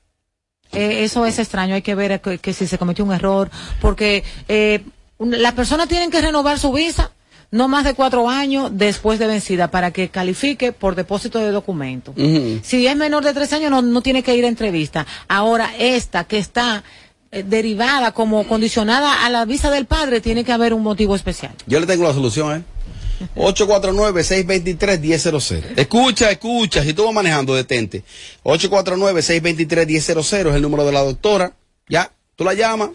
Eh, 0.72 1.04
eso 1.04 1.26
es 1.26 1.38
extraño, 1.38 1.74
hay 1.74 1.82
que 1.82 1.94
ver 1.94 2.20
que, 2.20 2.38
que 2.38 2.52
si 2.52 2.66
se 2.66 2.78
cometió 2.78 3.04
un 3.04 3.12
error, 3.12 3.50
porque 3.80 4.24
eh, 4.48 4.82
las 5.18 5.54
personas 5.54 5.88
tienen 5.88 6.10
que 6.10 6.20
renovar 6.20 6.58
su 6.58 6.72
visa 6.72 7.10
no 7.50 7.68
más 7.68 7.84
de 7.84 7.94
cuatro 7.94 8.28
años 8.28 8.70
después 8.74 9.18
de 9.18 9.26
vencida 9.26 9.70
para 9.70 9.90
que 9.90 10.08
califique 10.08 10.72
por 10.72 10.94
depósito 10.94 11.38
de 11.38 11.50
documentos. 11.50 12.14
Si 12.62 12.86
es 12.86 12.96
menor 12.96 13.24
de 13.24 13.32
tres 13.32 13.52
años, 13.52 13.70
no, 13.70 13.80
no 13.82 14.02
tiene 14.02 14.22
que 14.22 14.36
ir 14.36 14.44
a 14.44 14.48
entrevista. 14.48 15.06
Ahora, 15.28 15.70
esta 15.78 16.24
que 16.24 16.38
está 16.38 16.84
eh, 17.30 17.42
derivada 17.42 18.12
como 18.12 18.46
condicionada 18.46 19.24
a 19.24 19.30
la 19.30 19.44
visa 19.44 19.70
del 19.70 19.86
padre, 19.86 20.20
tiene 20.20 20.44
que 20.44 20.52
haber 20.52 20.74
un 20.74 20.82
motivo 20.82 21.14
especial. 21.14 21.52
Yo 21.66 21.80
le 21.80 21.86
tengo 21.86 22.04
la 22.04 22.12
solución, 22.12 22.56
¿eh? 22.58 22.62
849-623-1000. 23.36 25.78
Escucha, 25.78 26.30
escucha. 26.30 26.82
Si 26.82 26.94
tú 26.94 27.04
vas 27.04 27.14
manejando, 27.14 27.54
detente. 27.54 28.02
849-623-1000 28.44 30.48
es 30.48 30.54
el 30.54 30.62
número 30.62 30.84
de 30.84 30.92
la 30.92 31.02
doctora. 31.02 31.52
Ya, 31.88 32.10
tú 32.36 32.44
la 32.44 32.54
llamas. 32.54 32.90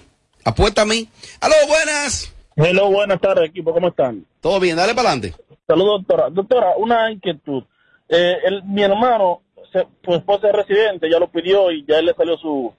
Apuesta 0.45 0.81
a 0.81 0.85
mí. 0.85 1.07
¡Aló, 1.39 1.55
buenas! 1.67 2.29
Hello, 2.55 2.91
buenas 2.91 3.19
tardes, 3.19 3.49
equipo, 3.49 3.73
¿cómo 3.73 3.87
están? 3.87 4.25
Todo 4.39 4.59
bien, 4.59 4.75
dale 4.75 4.93
para 4.93 5.09
adelante. 5.11 5.33
Saludos, 5.65 6.01
doctora. 6.05 6.29
Doctora, 6.29 6.67
una 6.77 7.09
inquietud. 7.11 7.63
Eh, 8.09 8.35
el- 8.45 8.61
mi 8.63 8.83
hermano, 8.83 9.41
se- 9.71 9.87
su 10.05 10.13
esposa 10.13 10.49
es 10.49 10.53
residente, 10.53 11.09
ya 11.09 11.17
lo 11.17 11.31
pidió 11.31 11.71
y 11.71 11.83
ya 11.87 11.97
él 11.97 12.05
le 12.05 12.13
salió 12.13 12.37
su, 12.37 12.71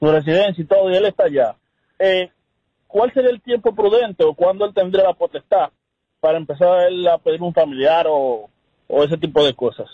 su 0.00 0.06
residencia 0.10 0.62
y 0.62 0.66
todo, 0.66 0.90
y 0.90 0.96
él 0.96 1.04
está 1.04 1.24
allá. 1.24 1.54
Eh, 1.98 2.28
¿Cuál 2.88 3.12
sería 3.14 3.30
el 3.30 3.40
tiempo 3.40 3.72
prudente 3.72 4.24
o 4.24 4.34
cuándo 4.34 4.64
él 4.64 4.74
tendría 4.74 5.04
la 5.04 5.12
potestad 5.14 5.68
para 6.20 6.38
empezar 6.38 6.68
a, 6.68 6.86
él 6.88 7.06
a 7.08 7.18
pedir 7.18 7.42
un 7.42 7.52
familiar 7.54 8.06
o, 8.08 8.48
o 8.88 9.04
ese 9.04 9.16
tipo 9.16 9.44
de 9.44 9.54
cosas? 9.54 9.86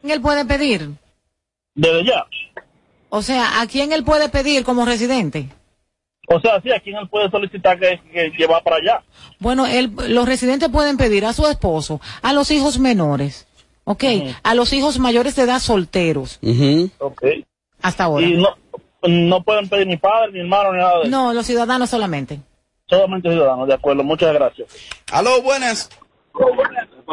¿Quién 0.00 0.12
él 0.12 0.20
puede 0.20 0.44
pedir? 0.44 0.90
Desde 1.74 2.04
ya. 2.04 2.24
O 3.08 3.22
sea, 3.22 3.60
¿a 3.60 3.66
quién 3.66 3.92
él 3.92 4.04
puede 4.04 4.28
pedir 4.28 4.64
como 4.64 4.84
residente? 4.84 5.48
O 6.28 6.40
sea, 6.40 6.60
sí, 6.62 6.70
¿a 6.72 6.80
quién 6.80 6.96
él 6.96 7.08
puede 7.08 7.30
solicitar 7.30 7.78
que, 7.78 8.00
que 8.12 8.30
lleva 8.36 8.60
para 8.62 8.76
allá? 8.76 9.02
Bueno, 9.38 9.66
él, 9.66 9.92
los 10.08 10.26
residentes 10.26 10.68
pueden 10.70 10.96
pedir 10.96 11.24
a 11.24 11.32
su 11.32 11.46
esposo, 11.46 12.00
a 12.22 12.32
los 12.32 12.50
hijos 12.50 12.78
menores. 12.78 13.46
¿ok? 13.84 14.04
A 14.42 14.54
los 14.54 14.72
hijos 14.72 14.98
mayores 14.98 15.36
de 15.36 15.42
edad 15.42 15.58
solteros, 15.60 16.38
Ok. 16.98 17.22
hasta 17.82 18.04
ahora. 18.04 18.26
Y 18.26 18.32
no, 18.34 18.48
no 19.06 19.42
pueden 19.42 19.68
pedir 19.68 19.86
ni 19.86 19.98
padre, 19.98 20.32
ni 20.32 20.40
hermano, 20.40 20.72
ni 20.72 20.78
nada 20.78 20.94
de 20.96 21.00
eso. 21.02 21.10
No, 21.10 21.32
los 21.34 21.46
ciudadanos 21.46 21.90
solamente. 21.90 22.40
Solamente 22.88 23.30
ciudadanos, 23.30 23.66
de 23.68 23.74
acuerdo. 23.74 24.02
Muchas 24.04 24.32
gracias. 24.34 24.68
Aló, 25.12 25.40
buenas. 25.42 25.88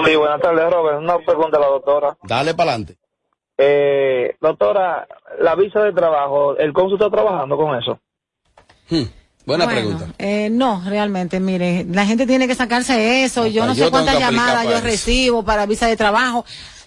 Sí, 0.06 0.16
buenas 0.16 0.42
tardes, 0.42 0.70
Robert. 0.72 0.98
Una 1.00 1.18
pregunta 1.20 1.58
a 1.58 1.62
la 1.62 1.68
doctora. 1.68 2.18
Dale 2.24 2.54
para 2.54 2.72
adelante. 2.72 2.98
Eh, 3.58 4.36
doctora, 4.42 5.08
la 5.40 5.56
visa 5.56 5.82
de 5.84 5.94
trabajo, 5.94 6.58
¿el 6.58 6.74
cónsul 6.74 6.96
está 6.98 7.10
trabajando 7.12 7.56
con 7.56 7.78
eso? 7.78 8.00
Buena 9.46 9.66
Bueno, 9.66 9.72
pregunta. 9.72 10.08
eh, 10.18 10.50
no, 10.52 10.82
realmente, 10.86 11.40
mire, 11.40 11.86
la 11.90 12.06
gente 12.06 12.26
tiene 12.28 12.48
que 12.48 12.56
sacarse 12.56 13.24
eso. 13.24 13.46
yo 13.48 13.66
no 13.66 13.74
yo 13.74 13.86
sé 13.86 13.92
cuántas 13.92 14.20
llamadas 14.20 14.66
yo 14.66 14.74
eso. 14.78 14.84
recibo 14.84 15.44
para 15.44 15.66
visa 15.66 15.88
de 15.88 15.96
trabajo. 15.98 16.44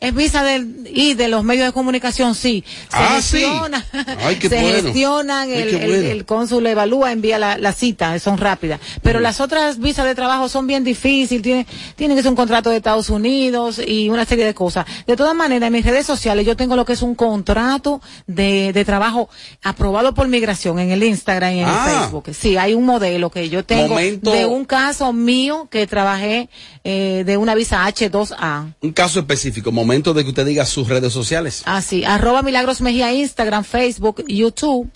Es 0.07 0.15
visa 0.15 0.43
del, 0.43 0.89
y 0.93 1.15
de 1.15 1.29
los 1.29 1.45
medios 1.45 1.67
de 1.67 1.73
comunicación, 1.73 2.35
sí. 2.35 2.65
Se 2.91 2.97
Ah, 2.97 3.21
sí. 3.23 3.39
gestiona, 3.39 3.87
Ay, 4.25 4.37
qué 4.37 4.49
se 4.51 4.61
bueno. 4.61 4.83
gestionan, 4.83 5.49
Ay, 5.51 5.55
el, 5.63 5.69
qué 5.71 5.85
el- 5.85 5.91
bueno. 5.91 6.09
el 6.11 6.25
cónsul 6.25 6.67
evalúa, 6.67 7.13
envía 7.13 7.39
la, 7.39 7.59
la 7.59 7.73
cita, 7.73 8.19
son 8.19 8.39
rápidas. 8.39 8.81
Pero 9.03 9.21
las 9.21 9.41
otras 9.41 9.79
visas 9.79 10.05
de 10.07 10.15
trabajo 10.15 10.49
son 10.49 10.67
bien 10.67 10.85
difíciles, 10.85 11.43
tiene, 11.43 11.67
tienen 11.97 12.17
que 12.17 12.23
ser 12.23 12.31
un 12.31 12.37
contrato 12.37 12.71
de 12.71 12.77
Estados 12.77 13.11
Unidos 13.11 13.81
y 13.87 14.09
una 14.11 14.25
serie 14.25 14.45
de 14.45 14.55
cosas. 14.55 14.87
De 15.07 15.17
todas 15.17 15.35
maneras, 15.35 15.67
en 15.69 15.73
mis 15.73 15.85
redes 15.85 16.07
sociales 16.07 16.45
yo 16.47 16.57
tengo 16.57 16.77
lo 16.77 16.85
que 16.85 16.93
es 16.95 17.03
un 17.03 17.15
contrato 17.15 18.01
de, 18.27 18.73
de 18.73 18.85
trabajo 18.85 19.29
aprobado 19.63 20.15
por 20.15 20.29
migración 20.29 20.79
en 20.79 20.91
el 20.91 21.03
Instagram 21.03 21.53
y 21.55 21.61
en 21.61 21.67
Ah. 21.69 21.85
el 21.87 22.01
Facebook. 22.01 22.25
Sí, 22.35 22.57
hay 22.57 22.75
un 22.75 22.85
modelo 22.85 23.31
que 23.31 23.49
yo 23.49 23.65
tengo 23.65 23.89
Momento. 23.89 24.33
de 24.33 24.47
un 24.47 24.65
caso 24.65 25.13
mío 25.13 25.69
que 25.71 25.87
trabajé 25.87 26.49
eh, 26.85 27.23
de 27.25 27.37
una 27.37 27.55
visa 27.55 27.87
H2A. 27.87 28.75
Un 28.83 28.93
caso 28.93 29.19
específico, 29.21 29.73
momento 29.73 29.94
de 30.03 30.25
que 30.25 30.31
usted 30.31 30.45
diga 30.47 30.67
sus 30.67 30.89
redes 30.89 31.13
sociales. 31.13 31.63
Así, 31.67 32.05
arroba 32.05 32.43
Milagros 32.43 32.81
Mejía, 32.81 33.13
Instagram, 33.13 33.63
Facebook, 33.65 34.25
YouTube 34.27 34.91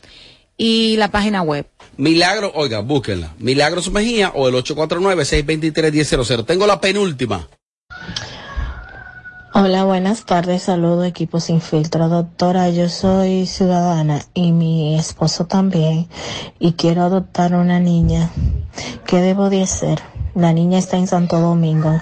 y 0.56 0.96
la 0.96 1.10
página 1.10 1.42
web. 1.42 1.68
Milagro, 1.96 2.50
oiga, 2.54 2.80
búsquenla. 2.80 3.34
Milagros 3.38 3.90
Mejía 3.92 4.32
o 4.34 4.48
el 4.48 4.54
849-623-1000. 4.56 6.44
Tengo 6.44 6.66
la 6.66 6.80
penúltima. 6.80 7.48
Hola, 9.54 9.84
buenas 9.84 10.24
tardes. 10.24 10.64
Saludo 10.64 11.04
equipo 11.04 11.40
sin 11.40 11.60
filtro. 11.60 12.08
Doctora, 12.08 12.68
yo 12.70 12.88
soy 12.88 13.46
ciudadana 13.46 14.20
y 14.34 14.52
mi 14.52 14.98
esposo 14.98 15.46
también 15.46 16.08
y 16.58 16.72
quiero 16.72 17.02
adoptar 17.02 17.54
una 17.54 17.80
niña. 17.80 18.30
¿Qué 19.06 19.16
debo 19.20 19.48
de 19.50 19.62
hacer? 19.62 20.00
La 20.34 20.52
niña 20.52 20.78
está 20.78 20.96
en 20.96 21.06
Santo 21.06 21.40
Domingo. 21.40 22.00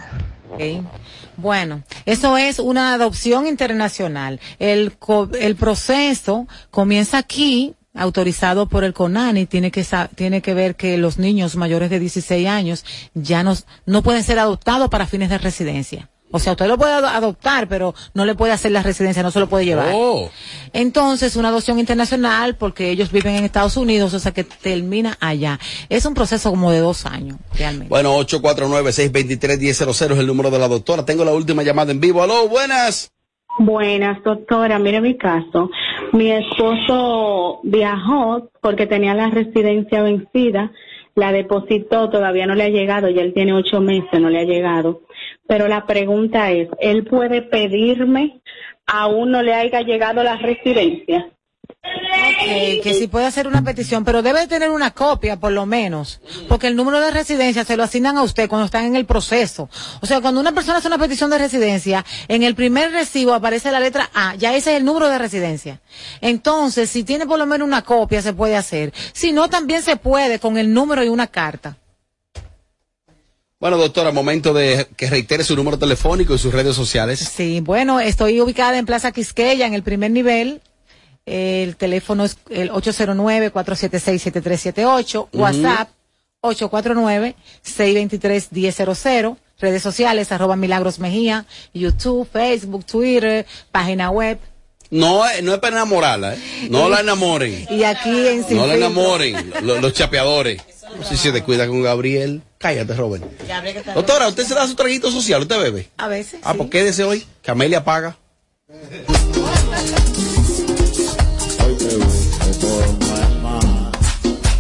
Bueno, 1.36 1.82
eso 2.06 2.36
es 2.38 2.58
una 2.58 2.94
adopción 2.94 3.46
internacional. 3.46 4.40
El, 4.58 4.92
co- 4.98 5.30
el 5.38 5.56
proceso 5.56 6.46
comienza 6.70 7.18
aquí, 7.18 7.74
autorizado 7.94 8.68
por 8.68 8.84
el 8.84 8.92
CONANI, 8.92 9.46
tiene 9.46 9.70
que, 9.70 9.84
tiene 10.14 10.40
que 10.42 10.54
ver 10.54 10.76
que 10.76 10.98
los 10.98 11.18
niños 11.18 11.56
mayores 11.56 11.90
de 11.90 11.98
16 11.98 12.46
años 12.48 12.84
ya 13.14 13.42
no, 13.42 13.54
no 13.86 14.02
pueden 14.02 14.22
ser 14.22 14.38
adoptados 14.38 14.88
para 14.88 15.06
fines 15.06 15.30
de 15.30 15.38
residencia. 15.38 16.08
O 16.32 16.38
sea, 16.40 16.52
usted 16.52 16.66
lo 16.66 16.76
puede 16.76 16.92
ado- 16.92 17.06
adoptar, 17.06 17.68
pero 17.68 17.94
no 18.14 18.24
le 18.24 18.34
puede 18.34 18.52
hacer 18.52 18.72
la 18.72 18.82
residencia, 18.82 19.22
no 19.22 19.30
se 19.30 19.38
lo 19.40 19.48
puede 19.48 19.64
llevar. 19.64 19.90
Oh. 19.94 20.28
Entonces, 20.72 21.36
una 21.36 21.48
adopción 21.48 21.78
internacional, 21.78 22.56
porque 22.56 22.90
ellos 22.90 23.12
viven 23.12 23.36
en 23.36 23.44
Estados 23.44 23.76
Unidos, 23.76 24.12
o 24.12 24.18
sea 24.18 24.32
que 24.32 24.44
termina 24.44 25.16
allá. 25.20 25.58
Es 25.88 26.04
un 26.04 26.14
proceso 26.14 26.50
como 26.50 26.70
de 26.72 26.80
dos 26.80 27.06
años, 27.06 27.38
realmente. 27.56 27.88
Bueno, 27.88 28.16
849-623-1000 28.18 30.12
es 30.12 30.18
el 30.18 30.26
número 30.26 30.50
de 30.50 30.58
la 30.58 30.68
doctora. 30.68 31.04
Tengo 31.04 31.24
la 31.24 31.32
última 31.32 31.62
llamada 31.62 31.92
en 31.92 32.00
vivo. 32.00 32.22
Aló, 32.22 32.48
buenas. 32.48 33.10
Buenas, 33.58 34.22
doctora. 34.22 34.78
Mire 34.78 35.00
mi 35.00 35.16
caso. 35.16 35.70
Mi 36.12 36.30
esposo 36.30 37.60
viajó 37.62 38.50
porque 38.60 38.86
tenía 38.86 39.14
la 39.14 39.30
residencia 39.30 40.02
vencida, 40.02 40.72
la 41.14 41.32
depositó, 41.32 42.10
todavía 42.10 42.46
no 42.46 42.54
le 42.54 42.64
ha 42.64 42.68
llegado, 42.68 43.08
ya 43.08 43.22
él 43.22 43.32
tiene 43.32 43.54
ocho 43.54 43.80
meses, 43.80 44.20
no 44.20 44.28
le 44.28 44.40
ha 44.40 44.44
llegado. 44.44 45.00
Pero 45.48 45.68
la 45.68 45.86
pregunta 45.86 46.50
es, 46.50 46.68
¿él 46.80 47.04
puede 47.04 47.42
pedirme 47.42 48.40
aún 48.86 49.30
no 49.30 49.42
le 49.42 49.54
haya 49.54 49.80
llegado 49.80 50.22
la 50.22 50.36
residencia? 50.36 51.30
Que 52.82 52.94
si 52.94 53.08
puede 53.08 53.26
hacer 53.26 53.46
una 53.48 53.62
petición, 53.62 54.04
pero 54.04 54.22
debe 54.22 54.46
tener 54.46 54.70
una 54.70 54.92
copia 54.92 55.36
por 55.36 55.52
lo 55.52 55.66
menos, 55.66 56.20
porque 56.48 56.68
el 56.68 56.76
número 56.76 57.00
de 57.00 57.10
residencia 57.10 57.64
se 57.64 57.76
lo 57.76 57.82
asignan 57.82 58.16
a 58.16 58.22
usted 58.22 58.48
cuando 58.48 58.66
están 58.66 58.84
en 58.84 58.96
el 58.96 59.06
proceso. 59.06 59.68
O 60.00 60.06
sea, 60.06 60.20
cuando 60.20 60.40
una 60.40 60.52
persona 60.52 60.78
hace 60.78 60.88
una 60.88 60.98
petición 60.98 61.30
de 61.30 61.38
residencia, 61.38 62.04
en 62.28 62.42
el 62.42 62.54
primer 62.54 62.92
recibo 62.92 63.34
aparece 63.34 63.72
la 63.72 63.80
letra 63.80 64.10
A, 64.14 64.34
ya 64.36 64.54
ese 64.54 64.72
es 64.72 64.76
el 64.78 64.84
número 64.84 65.08
de 65.08 65.18
residencia. 65.18 65.80
Entonces, 66.20 66.90
si 66.90 67.04
tiene 67.04 67.26
por 67.26 67.38
lo 67.38 67.46
menos 67.46 67.66
una 67.66 67.82
copia, 67.82 68.22
se 68.22 68.32
puede 68.32 68.56
hacer. 68.56 68.92
Si 69.12 69.32
no, 69.32 69.48
también 69.48 69.82
se 69.82 69.96
puede 69.96 70.38
con 70.38 70.58
el 70.58 70.72
número 70.72 71.02
y 71.02 71.08
una 71.08 71.26
carta. 71.26 71.76
Bueno, 73.58 73.78
doctora, 73.78 74.12
momento 74.12 74.52
de 74.52 74.86
que 74.96 75.08
reitere 75.08 75.42
su 75.42 75.56
número 75.56 75.78
telefónico 75.78 76.34
y 76.34 76.38
sus 76.38 76.52
redes 76.52 76.76
sociales. 76.76 77.20
Sí, 77.20 77.60
bueno, 77.60 78.00
estoy 78.00 78.38
ubicada 78.40 78.76
en 78.76 78.84
Plaza 78.84 79.12
Quisqueya, 79.12 79.66
en 79.66 79.72
el 79.72 79.82
primer 79.82 80.10
nivel. 80.10 80.60
El 81.24 81.74
teléfono 81.76 82.26
es 82.26 82.36
el 82.50 82.70
809-476-7378. 82.70 85.28
WhatsApp 85.32 85.88
849-623-1000. 86.42 89.36
Redes 89.58 89.82
sociales, 89.82 90.32
arroba 90.32 90.54
Milagros 90.56 90.98
Mejía. 90.98 91.46
YouTube, 91.72 92.28
Facebook, 92.30 92.84
Twitter, 92.84 93.46
página 93.72 94.10
web. 94.10 94.38
No, 94.90 95.26
es- 95.26 95.42
no 95.42 95.54
es 95.54 95.60
para 95.60 95.76
enamorarla, 95.76 96.34
¿eh? 96.34 96.38
No 96.70 96.90
la 96.90 97.00
enamoren. 97.00 97.66
Y 97.70 97.84
aquí 97.84 98.28
en 98.28 98.46
Sin 98.46 98.58
No 98.58 98.66
la 98.66 98.74
enamoren, 98.74 99.50
lo- 99.62 99.80
los, 99.80 99.94
chapeadores. 99.94 100.60
Si 101.08 101.16
se 101.16 101.32
te 101.32 101.42
cuida 101.42 101.66
con 101.66 101.82
Gabriel, 101.82 102.42
cállate, 102.66 102.94
Robert. 102.94 103.24
Ya 103.46 103.62
que 103.62 103.82
Doctora, 103.92 104.28
¿usted 104.28 104.44
se 104.44 104.54
da 104.54 104.66
su 104.66 104.74
traguito 104.74 105.10
social? 105.10 105.42
¿Usted 105.42 105.58
bebe? 105.58 105.88
A 105.98 106.08
veces. 106.08 106.40
Ah, 106.42 106.52
sí. 106.52 106.58
pues 106.58 106.70
quédese 106.70 107.04
hoy, 107.04 107.24
que 107.42 107.50
Amelia 107.50 107.84
paga. 107.84 108.16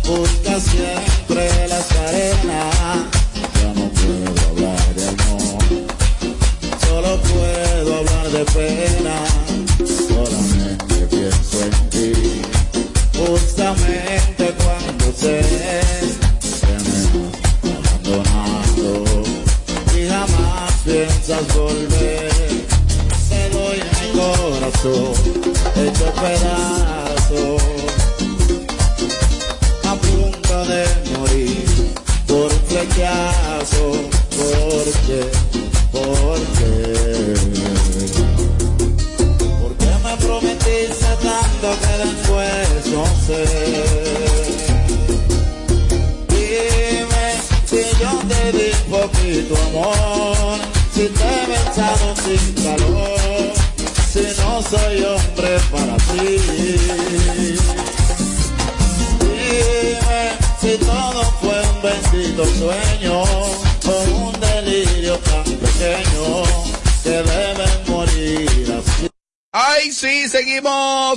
Busca 0.04 0.60
siempre 0.60 1.68
las 1.68 1.90
arenas. 1.92 2.75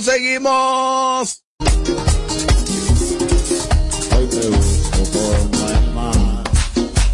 ¡Seguimos! 0.02 1.44
¡Seguimos! 1.60 2.00
Hoy 4.16 4.26
te 4.30 4.48
busco 4.48 4.98
por 5.12 5.58
no 5.58 5.66
hay 5.66 5.94
más. 5.94 6.16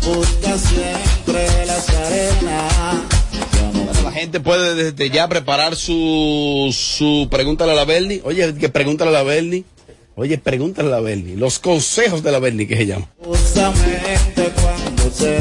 Busca 0.05 0.59
siempre 0.59 1.67
las 1.67 1.89
arenas. 1.89 2.95
Bueno, 3.75 4.03
la 4.05 4.13
gente 4.13 4.39
puede 4.39 4.75
desde 4.77 5.11
ya 5.11 5.27
preparar 5.29 5.75
su, 5.75 6.73
su 6.73 7.27
pregúntale 7.29 7.73
a 7.73 7.75
la 7.75 7.85
Berni. 7.85 8.21
Oye, 8.23 8.55
que 8.55 8.69
pregúntale 8.69 9.11
a 9.11 9.15
la 9.15 9.23
Berni. 9.25 9.65
Oye, 10.15 10.39
pregúntale 10.39 10.89
a 10.89 10.93
la 10.93 11.01
Berni. 11.01 11.35
Los 11.35 11.59
consejos 11.59 12.23
de 12.23 12.31
la 12.31 12.39
Berni, 12.39 12.67
que 12.67 12.77
se 12.77 12.87
llama. 12.87 13.09
Justamente 13.19 14.53
cuando 14.63 15.11
sé 15.11 15.39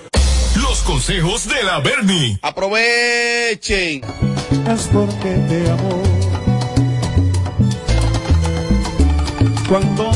Los 0.60 0.82
consejos 0.82 1.48
de 1.48 1.62
la 1.64 1.80
Bernie. 1.80 2.38
Aprovechen. 2.42 4.02
Es 4.68 4.82
porque 4.92 5.30
te 5.48 5.70
amo. 5.70 6.02
Cuando 9.66 10.12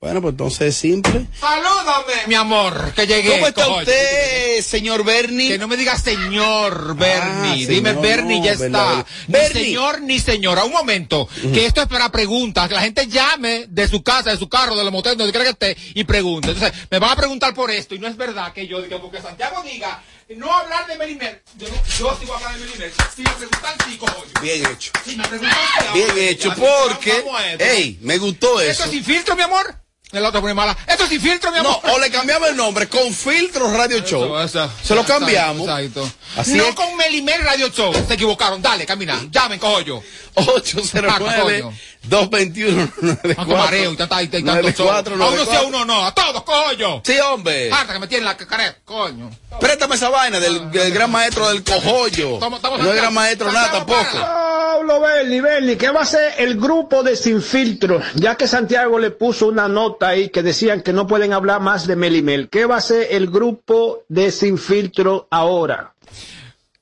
Bueno, 0.00 0.20
pues 0.20 0.32
entonces 0.32 0.68
es 0.68 0.76
simple. 0.76 1.26
Salúdame, 1.40 2.12
mi 2.26 2.34
amor, 2.34 2.92
que 2.94 3.06
llegué. 3.06 3.36
¿Cómo 3.36 3.46
está 3.46 3.66
usted, 3.68 4.60
señor 4.60 5.02
Bernie? 5.02 5.48
Que 5.48 5.58
no 5.58 5.66
me 5.66 5.78
digas 5.78 6.02
señor 6.02 6.94
Bernie. 6.94 7.64
Ah, 7.64 7.66
Dime 7.66 7.88
señor, 7.88 8.02
Bernie, 8.02 8.38
no, 8.38 8.44
ya 8.44 8.50
verdad, 8.52 8.66
está. 8.66 8.84
verdad. 8.96 9.06
Ni 9.28 9.32
Bernie. 9.32 9.64
señor 9.64 10.00
ni 10.02 10.18
señora. 10.20 10.64
Un 10.64 10.72
momento. 10.72 11.26
Que 11.54 11.64
esto 11.64 11.80
es 11.80 11.88
para 11.88 12.12
preguntas. 12.12 12.68
Que 12.68 12.74
la 12.74 12.82
gente 12.82 13.06
llame 13.06 13.64
de 13.70 13.88
su 13.88 14.02
casa, 14.02 14.30
de 14.30 14.36
su 14.36 14.46
carro, 14.46 14.76
del 14.76 14.90
motel, 14.92 15.16
donde 15.16 15.32
quiera 15.32 15.46
que 15.46 15.72
esté, 15.72 15.76
y 15.94 16.04
pregunte. 16.04 16.50
Entonces, 16.50 16.78
me 16.90 16.98
van 16.98 17.10
a 17.12 17.16
preguntar 17.16 17.54
por 17.54 17.70
esto. 17.70 17.94
Y 17.94 17.98
no 17.98 18.06
es 18.06 18.16
verdad 18.18 18.52
que 18.52 18.66
yo 18.66 18.82
diga, 18.82 19.00
porque 19.00 19.22
Santiago 19.22 19.62
diga, 19.64 20.02
no 20.36 20.52
hablar 20.52 20.86
de 20.86 20.96
Melimer. 20.96 21.42
Yo, 21.58 21.68
no, 21.68 21.74
yo 21.98 22.10
a 22.10 22.36
hablar 22.36 22.54
de 22.58 22.64
Melimer. 22.66 22.92
Si 23.14 23.22
me 23.22 23.30
preguntan, 23.30 23.74
sí, 23.88 23.96
coño. 23.98 24.14
Bien 24.42 24.66
hecho. 24.66 24.90
Si 25.04 25.16
me 25.16 25.24
preguntan, 25.28 25.56
sí, 25.82 25.88
Bien 25.94 26.28
hecho, 26.28 26.54
porque, 26.54 27.10
esto. 27.10 27.30
hey, 27.58 27.98
me 28.02 28.18
gustó 28.18 28.60
¿Esto 28.60 28.72
eso. 28.72 28.84
es 28.84 28.90
sin 28.90 29.04
filtro, 29.04 29.36
mi 29.36 29.42
amor? 29.42 29.74
El 30.12 30.24
otro 30.24 30.40
pone 30.40 30.54
mala. 30.54 30.76
Esto 30.86 31.04
es 31.04 31.10
sin 31.10 31.20
filtro, 31.20 31.50
mi 31.50 31.58
No, 31.60 31.70
amor. 31.70 31.90
o 31.90 31.98
le 31.98 32.08
cambiamos 32.10 32.48
el 32.48 32.56
nombre 32.56 32.88
con 32.88 33.12
Filtros 33.12 33.72
Radio 33.72 33.98
Show. 34.00 34.38
Eso, 34.38 34.70
Se 34.82 34.94
lo 34.94 35.04
cambiamos. 35.04 35.68
exacto. 35.68 36.08
Así 36.36 36.52
no 36.54 36.66
es. 36.66 36.74
con 36.76 36.96
Melimer 36.96 37.40
Radio 37.42 37.68
Show. 37.70 37.92
Se 38.06 38.14
equivocaron. 38.14 38.62
Dale, 38.62 38.86
camina. 38.86 39.20
Llamen, 39.30 39.58
cojo 39.58 39.80
yo. 39.80 40.02
809 40.34 41.64
221 42.08 42.88
Tanto 43.34 43.46
mareo 43.56 43.92
y 43.92 43.96
tanta- 43.96 44.22
y 44.22 44.28
tanto 44.28 44.50
show. 44.72 44.86
94 44.86 45.14
A 45.24 45.28
uno 45.30 45.44
sí, 45.44 45.54
a 45.56 45.62
uno 45.62 45.84
no. 45.84 46.04
A 46.06 46.14
todos, 46.14 46.42
cojo 46.42 46.72
yo. 46.72 47.02
Sí, 47.04 47.14
hombre. 47.20 47.70
Harta 47.72 47.92
que 47.94 47.98
me 47.98 48.06
tienen 48.06 48.24
la 48.26 48.36
cara, 48.36 48.76
coño. 48.84 49.30
Préstame 49.60 49.94
esa 49.94 50.08
vaina 50.10 50.40
del, 50.40 50.70
del 50.70 50.92
gran 50.92 51.10
maestro 51.10 51.48
del 51.48 51.62
cojollo. 51.62 52.38
No 52.40 52.90
es 52.90 52.96
gran 52.96 53.14
maestro 53.14 53.52
nada 53.52 53.70
tampoco. 53.70 54.18
Pablo 54.20 55.00
Berni, 55.00 55.40
Berni, 55.40 55.76
¿qué 55.76 55.90
va 55.90 56.00
a 56.00 56.02
hacer 56.02 56.34
el 56.38 56.58
grupo 56.60 57.02
de 57.02 57.16
Sin 57.16 57.40
Filtro? 57.40 58.00
Ya 58.14 58.34
que 58.36 58.48
Santiago 58.48 58.98
le 58.98 59.10
puso 59.12 59.46
una 59.46 59.68
nota 59.68 60.08
ahí 60.08 60.28
que 60.30 60.42
decían 60.42 60.82
que 60.82 60.92
no 60.92 61.06
pueden 61.06 61.32
hablar 61.32 61.60
más 61.60 61.86
de 61.86 61.94
Melimel. 61.96 62.48
¿Qué 62.50 62.66
va 62.66 62.74
a 62.74 62.78
hacer 62.78 63.06
el 63.10 63.30
grupo 63.30 64.02
de 64.08 64.30
Sin 64.32 64.58
Filtro 64.58 65.28
ahora? 65.30 65.92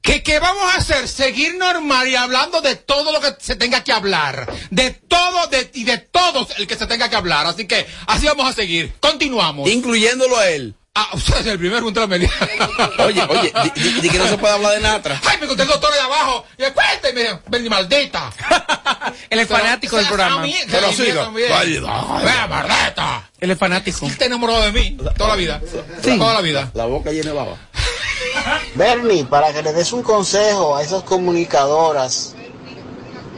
¿Qué, 0.03 0.23
¿Qué 0.23 0.41
vamos 0.41 0.65
a 0.75 0.79
hacer? 0.79 1.07
Seguir 1.07 1.55
normal 1.57 2.09
y 2.09 2.17
hablando 2.17 2.61
de 2.61 2.75
todo 2.75 3.13
lo 3.13 3.21
que 3.21 3.35
se 3.39 3.55
tenga 3.57 3.85
que 3.85 3.93
hablar. 3.93 4.53
De 4.71 4.91
todo 4.91 5.47
de, 5.47 5.71
y 5.75 5.85
de 5.85 5.99
todos 5.99 6.49
el 6.59 6.67
que 6.67 6.77
se 6.77 6.87
tenga 6.87 7.09
que 7.09 7.15
hablar. 7.17 7.47
Así 7.47 7.67
que 7.67 7.87
así 8.09 8.27
vamos 8.27 8.49
a 8.49 8.53
seguir. 8.53 8.93
Continuamos. 9.01 9.71
Incluyéndolo 9.71 10.37
a 10.37 10.49
él. 10.49 10.75
Ah, 10.95 11.09
usted 11.15 11.39
es 11.41 11.47
el 11.47 11.59
primer 11.59 11.83
junto 11.83 12.01
a 12.01 12.03
la 12.03 12.07
media. 12.09 12.31
Oye, 12.99 13.23
oye, 13.27 13.51
di, 13.75 13.81
di- 13.81 14.01
di 14.03 14.11
que 14.11 14.19
no 14.19 14.29
se 14.29 14.37
puede 14.37 14.53
hablar 14.53 14.73
de 14.75 14.81
Natra. 14.81 15.19
Ay, 15.25 15.39
me 15.41 15.47
conté 15.47 15.63
el 15.63 15.69
doctor 15.71 15.91
de 15.91 16.01
abajo. 16.01 16.45
Y 16.59 16.65
cuénteme, 16.71 17.41
Bernie 17.49 17.71
maldita. 17.71 18.31
Él 19.31 19.39
es 19.39 19.49
fanático 19.49 19.97
del 19.97 20.07
programa. 20.07 20.45
Pero 20.71 20.93
siga. 20.93 21.29
Vaya. 21.29 21.81
Vea, 22.23 22.47
maldita. 22.47 23.31
Él 23.41 23.51
es 23.51 23.59
fanático. 23.59 24.05
Usted 24.05 24.27
enamorado 24.27 24.61
de 24.65 24.73
mí 24.73 24.99
toda 25.17 25.31
la 25.31 25.37
vida. 25.37 25.63
Toda 26.19 26.35
la 26.35 26.41
vida. 26.43 26.71
La 26.75 26.85
boca 26.85 27.11
llena 27.11 27.31
de 27.31 27.37
baba. 27.37 27.57
Bernie, 28.75 29.25
para 29.25 29.53
que 29.53 29.63
le 29.63 29.73
des 29.73 29.93
un 29.93 30.03
consejo 30.03 30.77
a 30.77 30.83
esas 30.83 31.03
comunicadoras 31.03 32.35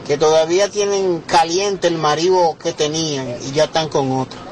que 0.07 0.17
todavía 0.17 0.69
tienen 0.69 1.21
caliente 1.21 1.87
el 1.87 1.97
marido 1.97 2.57
que 2.61 2.73
tenían 2.73 3.37
y 3.45 3.51
ya 3.51 3.65
están 3.65 3.89
con 3.89 4.11
otro. 4.11 4.44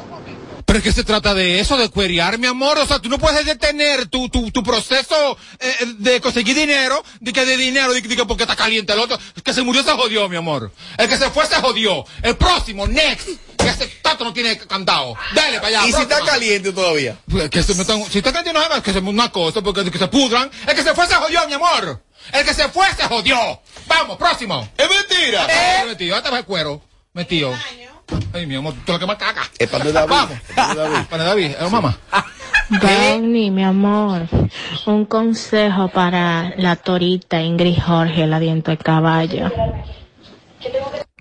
Pero 0.73 0.79
es 0.79 0.83
que 0.85 0.91
se 0.91 1.03
trata 1.03 1.35
de 1.35 1.59
eso, 1.59 1.77
de 1.77 1.87
cuerear, 1.89 2.39
mi 2.39 2.47
amor. 2.47 2.79
O 2.79 2.87
sea, 2.87 2.97
tú 2.97 3.07
no 3.07 3.19
puedes 3.19 3.45
detener 3.45 4.07
tu, 4.07 4.27
tu, 4.29 4.49
tu 4.49 4.63
proceso 4.63 5.37
eh, 5.59 5.75
de 5.99 6.19
conseguir 6.19 6.55
dinero, 6.55 7.03
de 7.19 7.31
que 7.31 7.45
de 7.45 7.55
dinero, 7.57 7.93
de, 7.93 8.01
que- 8.01 8.07
de 8.07 8.15
que 8.15 8.25
porque 8.25 8.41
está 8.41 8.55
caliente 8.55 8.91
el 8.91 8.97
otro. 8.97 9.19
El 9.35 9.43
que 9.43 9.53
se 9.53 9.61
murió 9.61 9.83
se 9.83 9.91
jodió, 9.91 10.27
mi 10.29 10.35
amor. 10.35 10.71
El 10.97 11.07
que 11.07 11.15
se 11.17 11.29
fue 11.29 11.45
se 11.45 11.57
jodió. 11.57 12.03
El 12.23 12.35
próximo, 12.37 12.87
next. 12.87 13.27
Que 13.55 13.69
ese 13.69 13.85
tato 14.01 14.23
no 14.23 14.33
tiene 14.33 14.57
candado. 14.57 15.15
Dale 15.35 15.57
para 15.57 15.67
allá. 15.67 15.87
¿Y 15.87 15.91
si 15.93 16.01
está 16.01 16.21
caliente 16.21 16.71
todavía? 16.73 17.17
Pues, 17.29 17.51
Que 17.51 17.61
se 17.61 17.75
metan- 17.75 18.09
si 18.09 18.17
está 18.17 18.33
caliente 18.33 18.59
no 18.59 18.75
es 18.75 18.81
que 18.81 18.93
se 18.93 18.97
una 18.97 19.29
cosa, 19.31 19.61
porque 19.61 19.91
que 19.91 19.99
se 19.99 20.07
pudran. 20.07 20.49
El 20.67 20.75
que 20.75 20.81
se 20.81 20.95
fue 20.95 21.05
se 21.05 21.13
jodió, 21.13 21.47
mi 21.47 21.53
amor. 21.53 22.01
El 22.31 22.43
que 22.45 22.53
se 22.55 22.67
fue 22.69 22.87
se 22.97 23.03
jodió. 23.03 23.61
Vamos, 23.85 24.17
próximo. 24.17 24.67
¡Es 24.75 24.89
mentira! 24.89 25.45
Eh, 25.47 25.85
metido, 25.85 26.17
este 26.17 26.31
va 26.31 26.39
el 26.39 26.45
cuero. 26.45 26.81
Metido. 27.13 27.55
Ay, 28.33 28.45
mi 28.45 28.55
amor, 28.55 28.73
tú 28.85 28.91
lo 28.91 28.99
que 28.99 29.05
más 29.05 29.17
caga. 29.17 29.43
Es 29.57 29.69
para 29.69 29.83
de 29.83 29.91
David. 29.91 30.09
Vamos. 30.09 30.37
Pan 30.55 30.69
de 30.69 30.81
David. 30.81 31.05
Para 31.09 31.23
David, 31.23 31.51
eh, 31.59 31.69
mamá. 31.69 31.97
Bernie, 32.69 33.51
mi 33.51 33.63
amor, 33.63 34.27
un 34.85 35.05
consejo 35.05 35.89
para 35.89 36.53
la 36.57 36.75
torita 36.75 37.41
Ingrid 37.41 37.77
Jorge, 37.79 38.25
la 38.25 38.39
diente 38.39 38.71
de 38.71 38.77
caballo. 38.77 39.51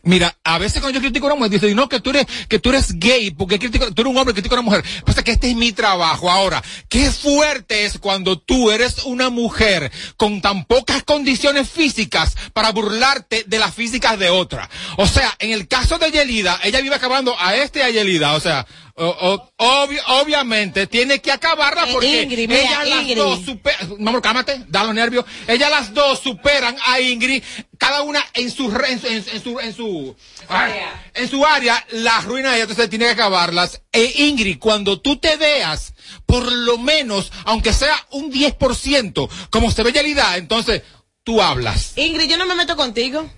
Mira, 0.04 0.36
a 0.42 0.58
veces 0.58 0.80
cuando 0.80 0.98
yo 0.98 1.02
critico 1.02 1.26
a 1.26 1.30
una 1.30 1.36
mujer, 1.36 1.60
dice, 1.60 1.74
no, 1.74 1.88
que 1.88 2.00
tú 2.00 2.10
eres, 2.10 2.26
que 2.48 2.58
tú 2.58 2.70
eres 2.70 2.98
gay, 2.98 3.30
porque 3.30 3.58
critico, 3.58 3.92
tú 3.92 4.02
eres 4.02 4.10
un 4.10 4.18
hombre 4.18 4.34
que 4.34 4.40
critica 4.40 4.56
a 4.56 4.60
una 4.60 4.68
mujer. 4.68 4.84
Pasa 5.04 5.22
que 5.22 5.30
este 5.30 5.50
es 5.50 5.56
mi 5.56 5.70
trabajo. 5.72 6.28
Ahora, 6.28 6.62
qué 6.88 7.10
fuerte 7.10 7.84
es 7.84 7.98
cuando 7.98 8.36
tú 8.36 8.72
eres 8.72 9.04
una 9.04 9.30
mujer 9.30 9.92
con 10.16 10.40
tan 10.40 10.64
pocas 10.64 11.04
condiciones 11.04 11.70
físicas 11.70 12.36
para 12.52 12.72
burlarte 12.72 13.44
de 13.46 13.58
las 13.60 13.74
físicas 13.74 14.18
de 14.18 14.30
otra. 14.30 14.68
O 14.96 15.06
sea, 15.06 15.36
en 15.38 15.52
el 15.52 15.68
caso 15.68 15.98
de 15.98 16.10
Yelida, 16.10 16.58
ella 16.64 16.80
vive 16.80 16.96
acabando 16.96 17.36
a 17.38 17.54
este 17.54 17.78
y 17.78 17.82
a 17.82 17.90
Yelida. 17.90 18.34
O 18.34 18.40
sea, 18.40 18.66
o- 18.94 19.06
o- 19.06 19.52
obvio- 19.56 20.02
obviamente 20.20 20.86
tiene 20.86 21.20
que 21.20 21.32
acabarla 21.32 21.84
Eh, 21.88 21.92
porque 21.92 22.22
Ingrid, 22.22 22.48
mira, 22.48 22.60
ellas 22.60 22.88
las 22.88 23.00
Ingrid. 23.02 23.16
dos 23.16 23.40
superan, 23.44 24.20
cálmate, 24.20 24.64
da 24.68 24.84
los 24.84 24.94
nervios. 24.94 25.24
Ellas 25.46 25.70
las 25.70 25.94
dos 25.94 26.18
superan 26.20 26.76
a 26.86 27.00
Ingrid, 27.00 27.42
cada 27.78 28.02
una 28.02 28.22
en 28.34 28.50
su, 28.50 28.64
en 28.86 29.00
su, 29.00 29.06
en, 29.06 29.42
su, 29.42 29.60
en 29.60 29.74
su, 29.74 30.16
ay, 30.48 30.72
en 31.14 31.28
su 31.28 31.44
área, 31.46 31.84
la 31.92 32.20
ruina 32.20 32.50
de 32.50 32.56
ella, 32.56 32.62
entonces 32.64 32.90
tiene 32.90 33.06
que 33.06 33.12
acabarlas. 33.12 33.80
E 33.92 34.26
Ingrid, 34.26 34.58
cuando 34.58 35.00
tú 35.00 35.16
te 35.16 35.36
veas, 35.36 35.94
por 36.26 36.50
lo 36.50 36.78
menos, 36.78 37.32
aunque 37.44 37.72
sea 37.72 37.96
un 38.10 38.30
10%, 38.30 39.28
como 39.50 39.70
se 39.70 39.82
ve 39.82 39.92
Yelida, 39.92 40.36
entonces 40.36 40.82
tú 41.24 41.40
hablas. 41.40 41.92
Ingrid, 41.96 42.28
yo 42.28 42.36
no 42.36 42.46
me 42.46 42.54
meto 42.54 42.76
contigo. 42.76 43.28